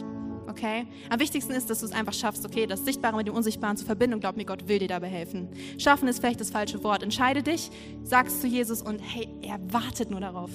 okay? 0.56 0.88
Am 1.10 1.20
wichtigsten 1.20 1.52
ist, 1.52 1.70
dass 1.70 1.80
du 1.80 1.86
es 1.86 1.91
einfach 1.91 2.13
schaffst, 2.13 2.46
okay, 2.46 2.65
das 2.65 2.86
Sichtbare 2.86 3.18
mit 3.18 3.28
dem 3.28 3.36
Unsichtbaren 3.36 3.76
zu 3.76 3.86
verbinden 3.86 4.15
und 4.15 4.20
glaub 4.22 4.38
mir, 4.38 4.46
Gott 4.46 4.68
will 4.68 4.80
dir 4.80 4.88
dabei 4.88 5.08
helfen. 5.08 5.50
Schaffen 5.78 6.08
ist 6.08 6.20
vielleicht 6.20 6.39
das 6.39 6.50
falsche 6.50 6.84
Wort. 6.84 7.04
Entscheide 7.04 7.44
dich, 7.44 7.70
sagst 8.04 8.41
zu 8.41 8.48
Jesus 8.48 8.82
und 8.82 9.00
hey, 9.00 9.28
er 9.41 9.60
wartet 9.72 10.10
nur 10.12 10.22
darauf. 10.22 10.52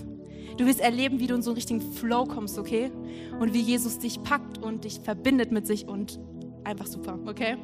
Du 0.56 0.66
wirst 0.66 0.80
erleben, 0.80 1.20
wie 1.20 1.26
du 1.26 1.34
in 1.34 1.42
so 1.42 1.50
einen 1.50 1.56
richtigen 1.56 1.80
Flow 1.80 2.24
kommst, 2.24 2.58
okay? 2.58 2.90
Und 3.38 3.52
wie 3.54 3.60
Jesus 3.60 3.98
dich 3.98 4.22
packt 4.22 4.58
und 4.58 4.84
dich 4.84 5.00
verbindet 5.00 5.52
mit 5.52 5.66
sich 5.66 5.86
und 5.86 6.18
einfach 6.64 6.86
super, 6.86 7.18
okay? 7.26 7.56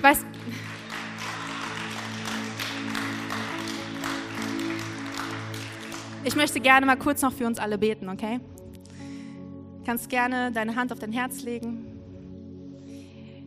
Weißt 0.00 0.24
Ich 6.26 6.36
möchte 6.36 6.58
gerne 6.58 6.86
mal 6.86 6.96
kurz 6.96 7.20
noch 7.20 7.34
für 7.34 7.46
uns 7.46 7.58
alle 7.58 7.76
beten, 7.76 8.08
okay? 8.08 8.40
Du 9.78 9.84
kannst 9.84 10.08
gerne 10.08 10.50
deine 10.52 10.74
Hand 10.74 10.90
auf 10.90 10.98
dein 10.98 11.12
Herz 11.12 11.42
legen. 11.42 11.86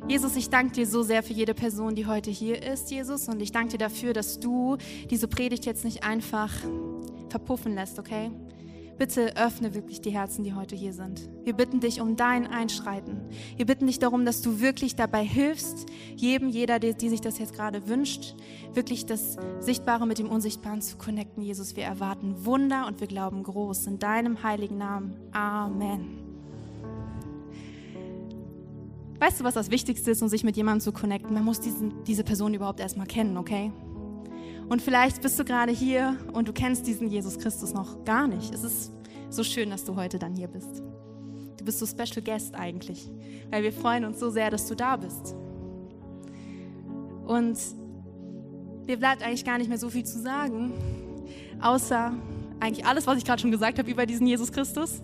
Jesus, 0.08 0.36
ich 0.36 0.52
danke 0.52 0.74
dir 0.74 0.86
so 0.86 1.02
sehr 1.02 1.24
für 1.24 1.34
jede 1.34 1.56
Person, 1.56 1.96
die 1.96 2.06
heute 2.06 2.30
hier 2.30 2.62
ist, 2.62 2.92
Jesus. 2.92 3.28
Und 3.30 3.42
ich 3.42 3.52
danke 3.52 3.72
dir 3.72 3.78
dafür, 3.80 4.13
dass 4.13 4.40
du 4.40 4.78
diese 5.10 5.28
Predigt 5.28 5.66
jetzt 5.66 5.86
nicht 5.86 6.04
einfach 6.04 6.54
verpuffen 7.30 7.74
lässt, 7.74 7.98
okay? 7.98 8.30
Bitte 8.98 9.38
öffne 9.38 9.76
wirklich 9.76 10.02
die 10.02 10.10
Herzen, 10.10 10.44
die 10.44 10.54
heute 10.54 10.76
hier 10.76 10.92
sind. 10.92 11.30
Wir 11.44 11.54
bitten 11.54 11.80
dich 11.80 12.02
um 12.02 12.16
dein 12.16 12.48
Einschreiten. 12.48 13.22
Wir 13.56 13.68
bitten 13.68 13.86
dich 13.86 14.00
darum, 14.00 14.26
dass 14.26 14.42
du 14.42 14.60
wirklich 14.60 14.96
dabei 14.96 15.24
hilfst, 15.24 15.86
jedem, 16.16 16.50
jeder, 16.50 16.80
die, 16.80 16.96
die 16.96 17.10
sich 17.10 17.22
das 17.22 17.38
jetzt 17.38 17.54
gerade 17.54 17.88
wünscht, 17.88 18.36
wirklich 18.74 19.06
das 19.06 19.38
Sichtbare 19.60 20.08
mit 20.08 20.18
dem 20.18 20.30
Unsichtbaren 20.30 20.82
zu 20.82 20.98
connecten. 20.98 21.44
Jesus, 21.44 21.76
wir 21.76 21.84
erwarten 21.84 22.44
Wunder 22.44 22.88
und 22.88 23.00
wir 23.00 23.08
glauben 23.08 23.44
groß. 23.44 23.86
In 23.86 24.00
deinem 24.00 24.42
heiligen 24.42 24.80
Namen. 24.80 25.16
Amen. 25.32 26.28
Weißt 29.20 29.40
du, 29.40 29.44
was 29.44 29.54
das 29.54 29.70
Wichtigste 29.70 30.10
ist, 30.12 30.24
um 30.24 30.28
sich 30.28 30.44
mit 30.44 30.58
jemandem 30.58 30.82
zu 30.82 30.92
connecten? 30.92 31.34
Man 31.34 31.44
muss 31.44 31.60
diesen, 31.60 32.04
diese 32.06 32.24
Person 32.24 32.54
überhaupt 32.54 32.80
erstmal 32.80 33.08
kennen, 33.08 33.38
okay? 33.38 33.72
Und 34.70 34.82
vielleicht 34.82 35.22
bist 35.22 35.40
du 35.40 35.46
gerade 35.46 35.72
hier 35.72 36.18
und 36.34 36.48
du 36.48 36.54
kennst 36.54 36.88
diesen 36.88 37.08
Jesus 37.10 37.40
Christus 37.40 37.74
noch 37.74 38.04
gar 38.04 38.28
nicht. 38.28 38.54
Es 38.54 38.64
ist 38.64 38.92
so 39.30 39.44
schön, 39.44 39.70
dass 39.70 39.86
du 39.86 39.96
heute 39.96 40.20
dann 40.20 40.36
hier 40.36 40.48
bist. 40.48 40.84
Du 41.58 41.64
bist 41.64 41.80
so 41.80 41.86
Special 41.86 42.22
Guest 42.22 42.56
eigentlich, 42.56 43.10
weil 43.50 43.64
wir 43.64 43.72
freuen 43.72 44.04
uns 44.04 44.20
so 44.20 44.30
sehr, 44.30 44.50
dass 44.50 44.68
du 44.68 44.76
da 44.76 44.98
bist. 44.98 45.36
Und 47.26 47.58
mir 48.86 48.98
bleibt 48.98 49.24
eigentlich 49.24 49.46
gar 49.46 49.58
nicht 49.58 49.70
mehr 49.70 49.78
so 49.78 49.90
viel 49.90 50.06
zu 50.06 50.20
sagen, 50.20 50.74
außer 51.62 52.14
eigentlich 52.60 52.86
alles, 52.86 53.08
was 53.08 53.18
ich 53.18 53.26
gerade 53.26 53.42
schon 53.42 53.52
gesagt 53.52 53.80
habe 53.80 53.90
über 53.90 54.06
diesen 54.06 54.28
Jesus 54.28 54.52
Christus. 54.52 55.02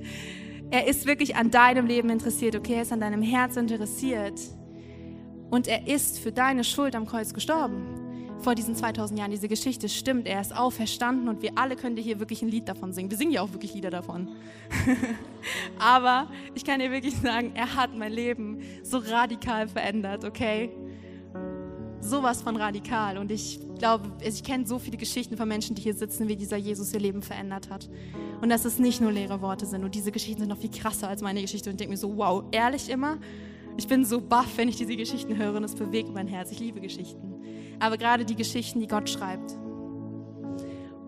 er 0.70 0.86
ist 0.86 1.06
wirklich 1.06 1.36
an 1.36 1.50
deinem 1.50 1.86
Leben 1.86 2.10
interessiert, 2.10 2.56
okay? 2.56 2.74
Er 2.74 2.82
ist 2.82 2.92
an 2.92 3.00
deinem 3.00 3.22
Herz 3.22 3.56
interessiert. 3.56 4.38
Und 5.50 5.66
er 5.66 5.86
ist 5.86 6.18
für 6.18 6.32
deine 6.32 6.64
Schuld 6.64 6.94
am 6.94 7.06
Kreuz 7.06 7.32
gestorben 7.34 8.01
vor 8.42 8.54
diesen 8.54 8.74
2000 8.74 9.18
Jahren. 9.18 9.30
Diese 9.30 9.48
Geschichte 9.48 9.88
stimmt, 9.88 10.26
er 10.26 10.40
ist 10.40 10.54
auferstanden 10.54 11.28
und 11.28 11.42
wir 11.42 11.52
alle 11.56 11.76
können 11.76 11.96
dir 11.96 12.02
hier 12.02 12.18
wirklich 12.18 12.42
ein 12.42 12.48
Lied 12.48 12.68
davon 12.68 12.92
singen. 12.92 13.10
Wir 13.10 13.16
singen 13.16 13.32
ja 13.32 13.42
auch 13.42 13.52
wirklich 13.52 13.74
Lieder 13.74 13.90
davon. 13.90 14.28
Aber 15.78 16.28
ich 16.54 16.64
kann 16.64 16.80
dir 16.80 16.90
wirklich 16.90 17.16
sagen, 17.16 17.52
er 17.54 17.74
hat 17.74 17.96
mein 17.96 18.12
Leben 18.12 18.60
so 18.82 18.98
radikal 18.98 19.68
verändert, 19.68 20.24
okay? 20.24 20.70
Sowas 22.00 22.42
von 22.42 22.56
radikal. 22.56 23.16
Und 23.16 23.30
ich 23.30 23.60
glaube, 23.78 24.10
ich 24.20 24.42
kenne 24.42 24.66
so 24.66 24.78
viele 24.78 24.96
Geschichten 24.96 25.36
von 25.36 25.46
Menschen, 25.48 25.76
die 25.76 25.82
hier 25.82 25.94
sitzen, 25.94 26.28
wie 26.28 26.36
dieser 26.36 26.56
Jesus 26.56 26.92
ihr 26.92 27.00
Leben 27.00 27.22
verändert 27.22 27.70
hat. 27.70 27.88
Und 28.40 28.48
dass 28.48 28.64
es 28.64 28.78
nicht 28.78 29.00
nur 29.00 29.12
leere 29.12 29.40
Worte 29.40 29.66
sind. 29.66 29.84
Und 29.84 29.94
diese 29.94 30.10
Geschichten 30.10 30.40
sind 30.40 30.48
noch 30.48 30.58
viel 30.58 30.70
krasser 30.70 31.08
als 31.08 31.22
meine 31.22 31.40
Geschichte. 31.40 31.70
Und 31.70 31.74
ich 31.74 31.78
denke 31.78 31.92
mir 31.92 31.98
so, 31.98 32.16
wow, 32.16 32.44
ehrlich 32.50 32.88
immer? 32.88 33.18
Ich 33.76 33.86
bin 33.86 34.04
so 34.04 34.20
baff, 34.20 34.56
wenn 34.56 34.68
ich 34.68 34.76
diese 34.76 34.96
Geschichten 34.96 35.36
höre 35.36 35.54
und 35.54 35.64
es 35.64 35.74
bewegt 35.74 36.12
mein 36.12 36.26
Herz. 36.26 36.50
Ich 36.50 36.58
liebe 36.58 36.80
Geschichten 36.80 37.31
aber 37.82 37.98
gerade 37.98 38.24
die 38.24 38.36
Geschichten, 38.36 38.78
die 38.78 38.86
Gott 38.86 39.10
schreibt. 39.10 39.58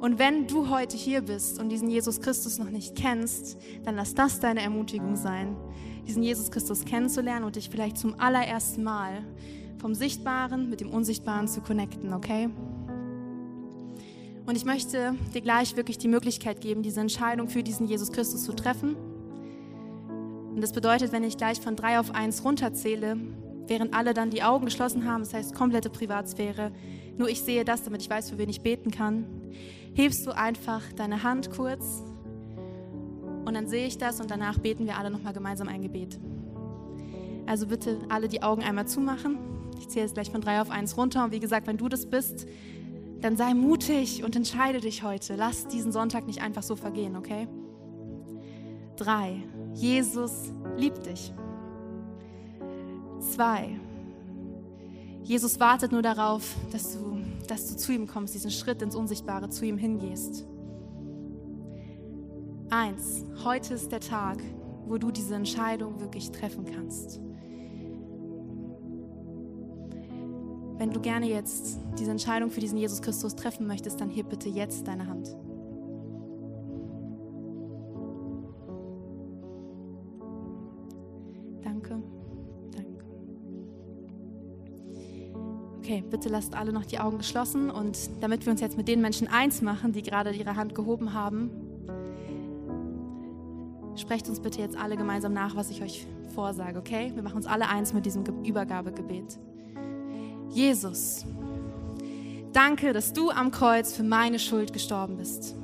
Und 0.00 0.18
wenn 0.18 0.48
du 0.48 0.68
heute 0.68 0.96
hier 0.96 1.22
bist 1.22 1.60
und 1.60 1.68
diesen 1.68 1.88
Jesus 1.88 2.20
Christus 2.20 2.58
noch 2.58 2.68
nicht 2.68 2.96
kennst, 2.96 3.56
dann 3.84 3.94
lass 3.94 4.14
das 4.14 4.40
deine 4.40 4.60
Ermutigung 4.60 5.14
sein, 5.14 5.56
diesen 6.06 6.22
Jesus 6.22 6.50
Christus 6.50 6.84
kennenzulernen 6.84 7.44
und 7.44 7.56
dich 7.56 7.70
vielleicht 7.70 7.96
zum 7.96 8.18
allerersten 8.18 8.82
Mal 8.82 9.24
vom 9.78 9.94
Sichtbaren 9.94 10.68
mit 10.68 10.80
dem 10.80 10.90
Unsichtbaren 10.90 11.46
zu 11.46 11.60
connecten, 11.60 12.12
okay? 12.12 12.50
Und 14.44 14.56
ich 14.56 14.64
möchte 14.64 15.14
dir 15.32 15.40
gleich 15.40 15.76
wirklich 15.76 15.96
die 15.96 16.08
Möglichkeit 16.08 16.60
geben, 16.60 16.82
diese 16.82 17.00
Entscheidung 17.00 17.48
für 17.48 17.62
diesen 17.62 17.86
Jesus 17.86 18.10
Christus 18.10 18.42
zu 18.42 18.52
treffen. 18.52 18.96
Und 20.54 20.60
das 20.60 20.72
bedeutet, 20.72 21.12
wenn 21.12 21.22
ich 21.22 21.36
gleich 21.36 21.60
von 21.60 21.76
drei 21.76 22.00
auf 22.00 22.14
eins 22.14 22.44
runterzähle, 22.44 23.16
während 23.66 23.94
alle 23.94 24.14
dann 24.14 24.30
die 24.30 24.42
Augen 24.42 24.64
geschlossen 24.64 25.04
haben, 25.06 25.20
das 25.20 25.34
heißt 25.34 25.54
komplette 25.54 25.90
Privatsphäre, 25.90 26.72
nur 27.16 27.28
ich 27.28 27.40
sehe 27.40 27.64
das, 27.64 27.82
damit 27.82 28.02
ich 28.02 28.10
weiß, 28.10 28.30
für 28.30 28.38
wen 28.38 28.48
ich 28.48 28.62
beten 28.62 28.90
kann, 28.90 29.26
hebst 29.94 30.26
du 30.26 30.32
einfach 30.32 30.82
deine 30.96 31.22
Hand 31.22 31.50
kurz 31.50 32.02
und 33.44 33.54
dann 33.54 33.68
sehe 33.68 33.86
ich 33.86 33.98
das 33.98 34.20
und 34.20 34.30
danach 34.30 34.58
beten 34.58 34.86
wir 34.86 34.98
alle 34.98 35.10
nochmal 35.10 35.32
gemeinsam 35.32 35.68
ein 35.68 35.82
Gebet. 35.82 36.18
Also 37.46 37.66
bitte 37.66 37.98
alle 38.08 38.28
die 38.28 38.42
Augen 38.42 38.62
einmal 38.62 38.86
zumachen. 38.86 39.38
Ich 39.78 39.88
zähle 39.88 40.06
jetzt 40.06 40.14
gleich 40.14 40.30
von 40.30 40.40
drei 40.40 40.60
auf 40.60 40.70
eins 40.70 40.96
runter 40.96 41.24
und 41.24 41.32
wie 41.32 41.40
gesagt, 41.40 41.66
wenn 41.66 41.76
du 41.76 41.88
das 41.88 42.06
bist, 42.06 42.46
dann 43.20 43.36
sei 43.36 43.54
mutig 43.54 44.24
und 44.24 44.34
entscheide 44.36 44.80
dich 44.80 45.02
heute. 45.02 45.36
Lass 45.36 45.66
diesen 45.66 45.92
Sonntag 45.92 46.26
nicht 46.26 46.42
einfach 46.42 46.62
so 46.62 46.76
vergehen, 46.76 47.16
okay? 47.16 47.48
Drei. 48.96 49.42
Jesus 49.74 50.52
liebt 50.76 51.06
dich. 51.06 51.32
Zwei. 53.32 53.78
Jesus 55.22 55.58
wartet 55.58 55.92
nur 55.92 56.02
darauf, 56.02 56.54
dass 56.70 56.92
du, 56.92 57.18
dass 57.48 57.68
du 57.68 57.76
zu 57.76 57.92
ihm 57.92 58.06
kommst, 58.06 58.34
diesen 58.34 58.50
Schritt 58.50 58.82
ins 58.82 58.94
Unsichtbare 58.94 59.48
zu 59.48 59.64
ihm 59.64 59.78
hingehst. 59.78 60.46
Eins. 62.70 63.24
Heute 63.42 63.74
ist 63.74 63.90
der 63.92 64.00
Tag, 64.00 64.38
wo 64.86 64.98
du 64.98 65.10
diese 65.10 65.34
Entscheidung 65.34 66.00
wirklich 66.00 66.30
treffen 66.30 66.64
kannst. 66.64 67.20
Wenn 70.76 70.90
du 70.90 71.00
gerne 71.00 71.28
jetzt 71.28 71.78
diese 71.98 72.10
Entscheidung 72.10 72.50
für 72.50 72.60
diesen 72.60 72.76
Jesus 72.76 73.00
Christus 73.00 73.36
treffen 73.36 73.66
möchtest, 73.66 74.00
dann 74.00 74.10
heb 74.10 74.28
bitte 74.28 74.48
jetzt 74.48 74.86
deine 74.86 75.06
Hand. 75.06 75.34
Okay, 85.84 86.02
bitte 86.10 86.30
lasst 86.30 86.54
alle 86.54 86.72
noch 86.72 86.86
die 86.86 86.98
Augen 86.98 87.18
geschlossen 87.18 87.68
und 87.68 88.08
damit 88.22 88.46
wir 88.46 88.52
uns 88.52 88.62
jetzt 88.62 88.78
mit 88.78 88.88
den 88.88 89.02
Menschen 89.02 89.28
eins 89.28 89.60
machen, 89.60 89.92
die 89.92 90.02
gerade 90.02 90.30
ihre 90.30 90.56
Hand 90.56 90.74
gehoben 90.74 91.12
haben, 91.12 91.50
sprecht 93.94 94.26
uns 94.30 94.40
bitte 94.40 94.62
jetzt 94.62 94.78
alle 94.78 94.96
gemeinsam 94.96 95.34
nach, 95.34 95.56
was 95.56 95.68
ich 95.68 95.82
euch 95.82 96.06
vorsage, 96.34 96.78
okay? 96.78 97.12
Wir 97.14 97.22
machen 97.22 97.36
uns 97.36 97.44
alle 97.44 97.68
eins 97.68 97.92
mit 97.92 98.06
diesem 98.06 98.24
Übergabegebet. 98.46 99.38
Jesus, 100.48 101.26
danke, 102.54 102.94
dass 102.94 103.12
du 103.12 103.28
am 103.28 103.50
Kreuz 103.50 103.92
für 103.92 104.04
meine 104.04 104.38
Schuld 104.38 104.72
gestorben 104.72 105.18
bist. 105.18 105.54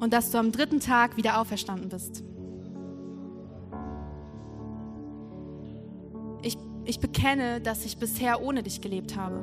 Und 0.00 0.12
dass 0.12 0.30
du 0.32 0.36
am 0.36 0.52
dritten 0.52 0.80
Tag 0.80 1.16
wieder 1.16 1.40
auferstanden 1.40 1.88
bist. 1.88 2.22
Ich 6.86 7.00
bekenne, 7.00 7.60
dass 7.60 7.84
ich 7.84 7.98
bisher 7.98 8.42
ohne 8.42 8.62
dich 8.62 8.80
gelebt 8.80 9.16
habe. 9.16 9.42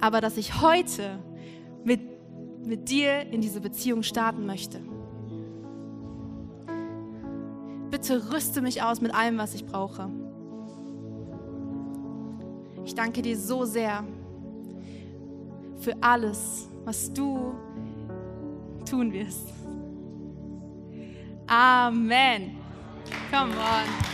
Aber 0.00 0.20
dass 0.20 0.36
ich 0.36 0.60
heute 0.60 1.18
mit, 1.82 2.00
mit 2.66 2.90
dir 2.90 3.22
in 3.30 3.40
diese 3.40 3.60
Beziehung 3.60 4.02
starten 4.02 4.46
möchte. 4.46 4.80
Bitte 7.90 8.32
rüste 8.32 8.60
mich 8.60 8.82
aus 8.82 9.00
mit 9.00 9.14
allem, 9.14 9.38
was 9.38 9.54
ich 9.54 9.64
brauche. 9.64 10.10
Ich 12.84 12.94
danke 12.94 13.22
dir 13.22 13.38
so 13.38 13.64
sehr 13.64 14.04
für 15.78 15.94
alles, 16.02 16.68
was 16.84 17.12
du 17.12 17.54
tun 18.88 19.12
wirst. 19.12 19.48
Amen. 21.46 22.56
Come 23.30 23.52
on. 23.52 24.13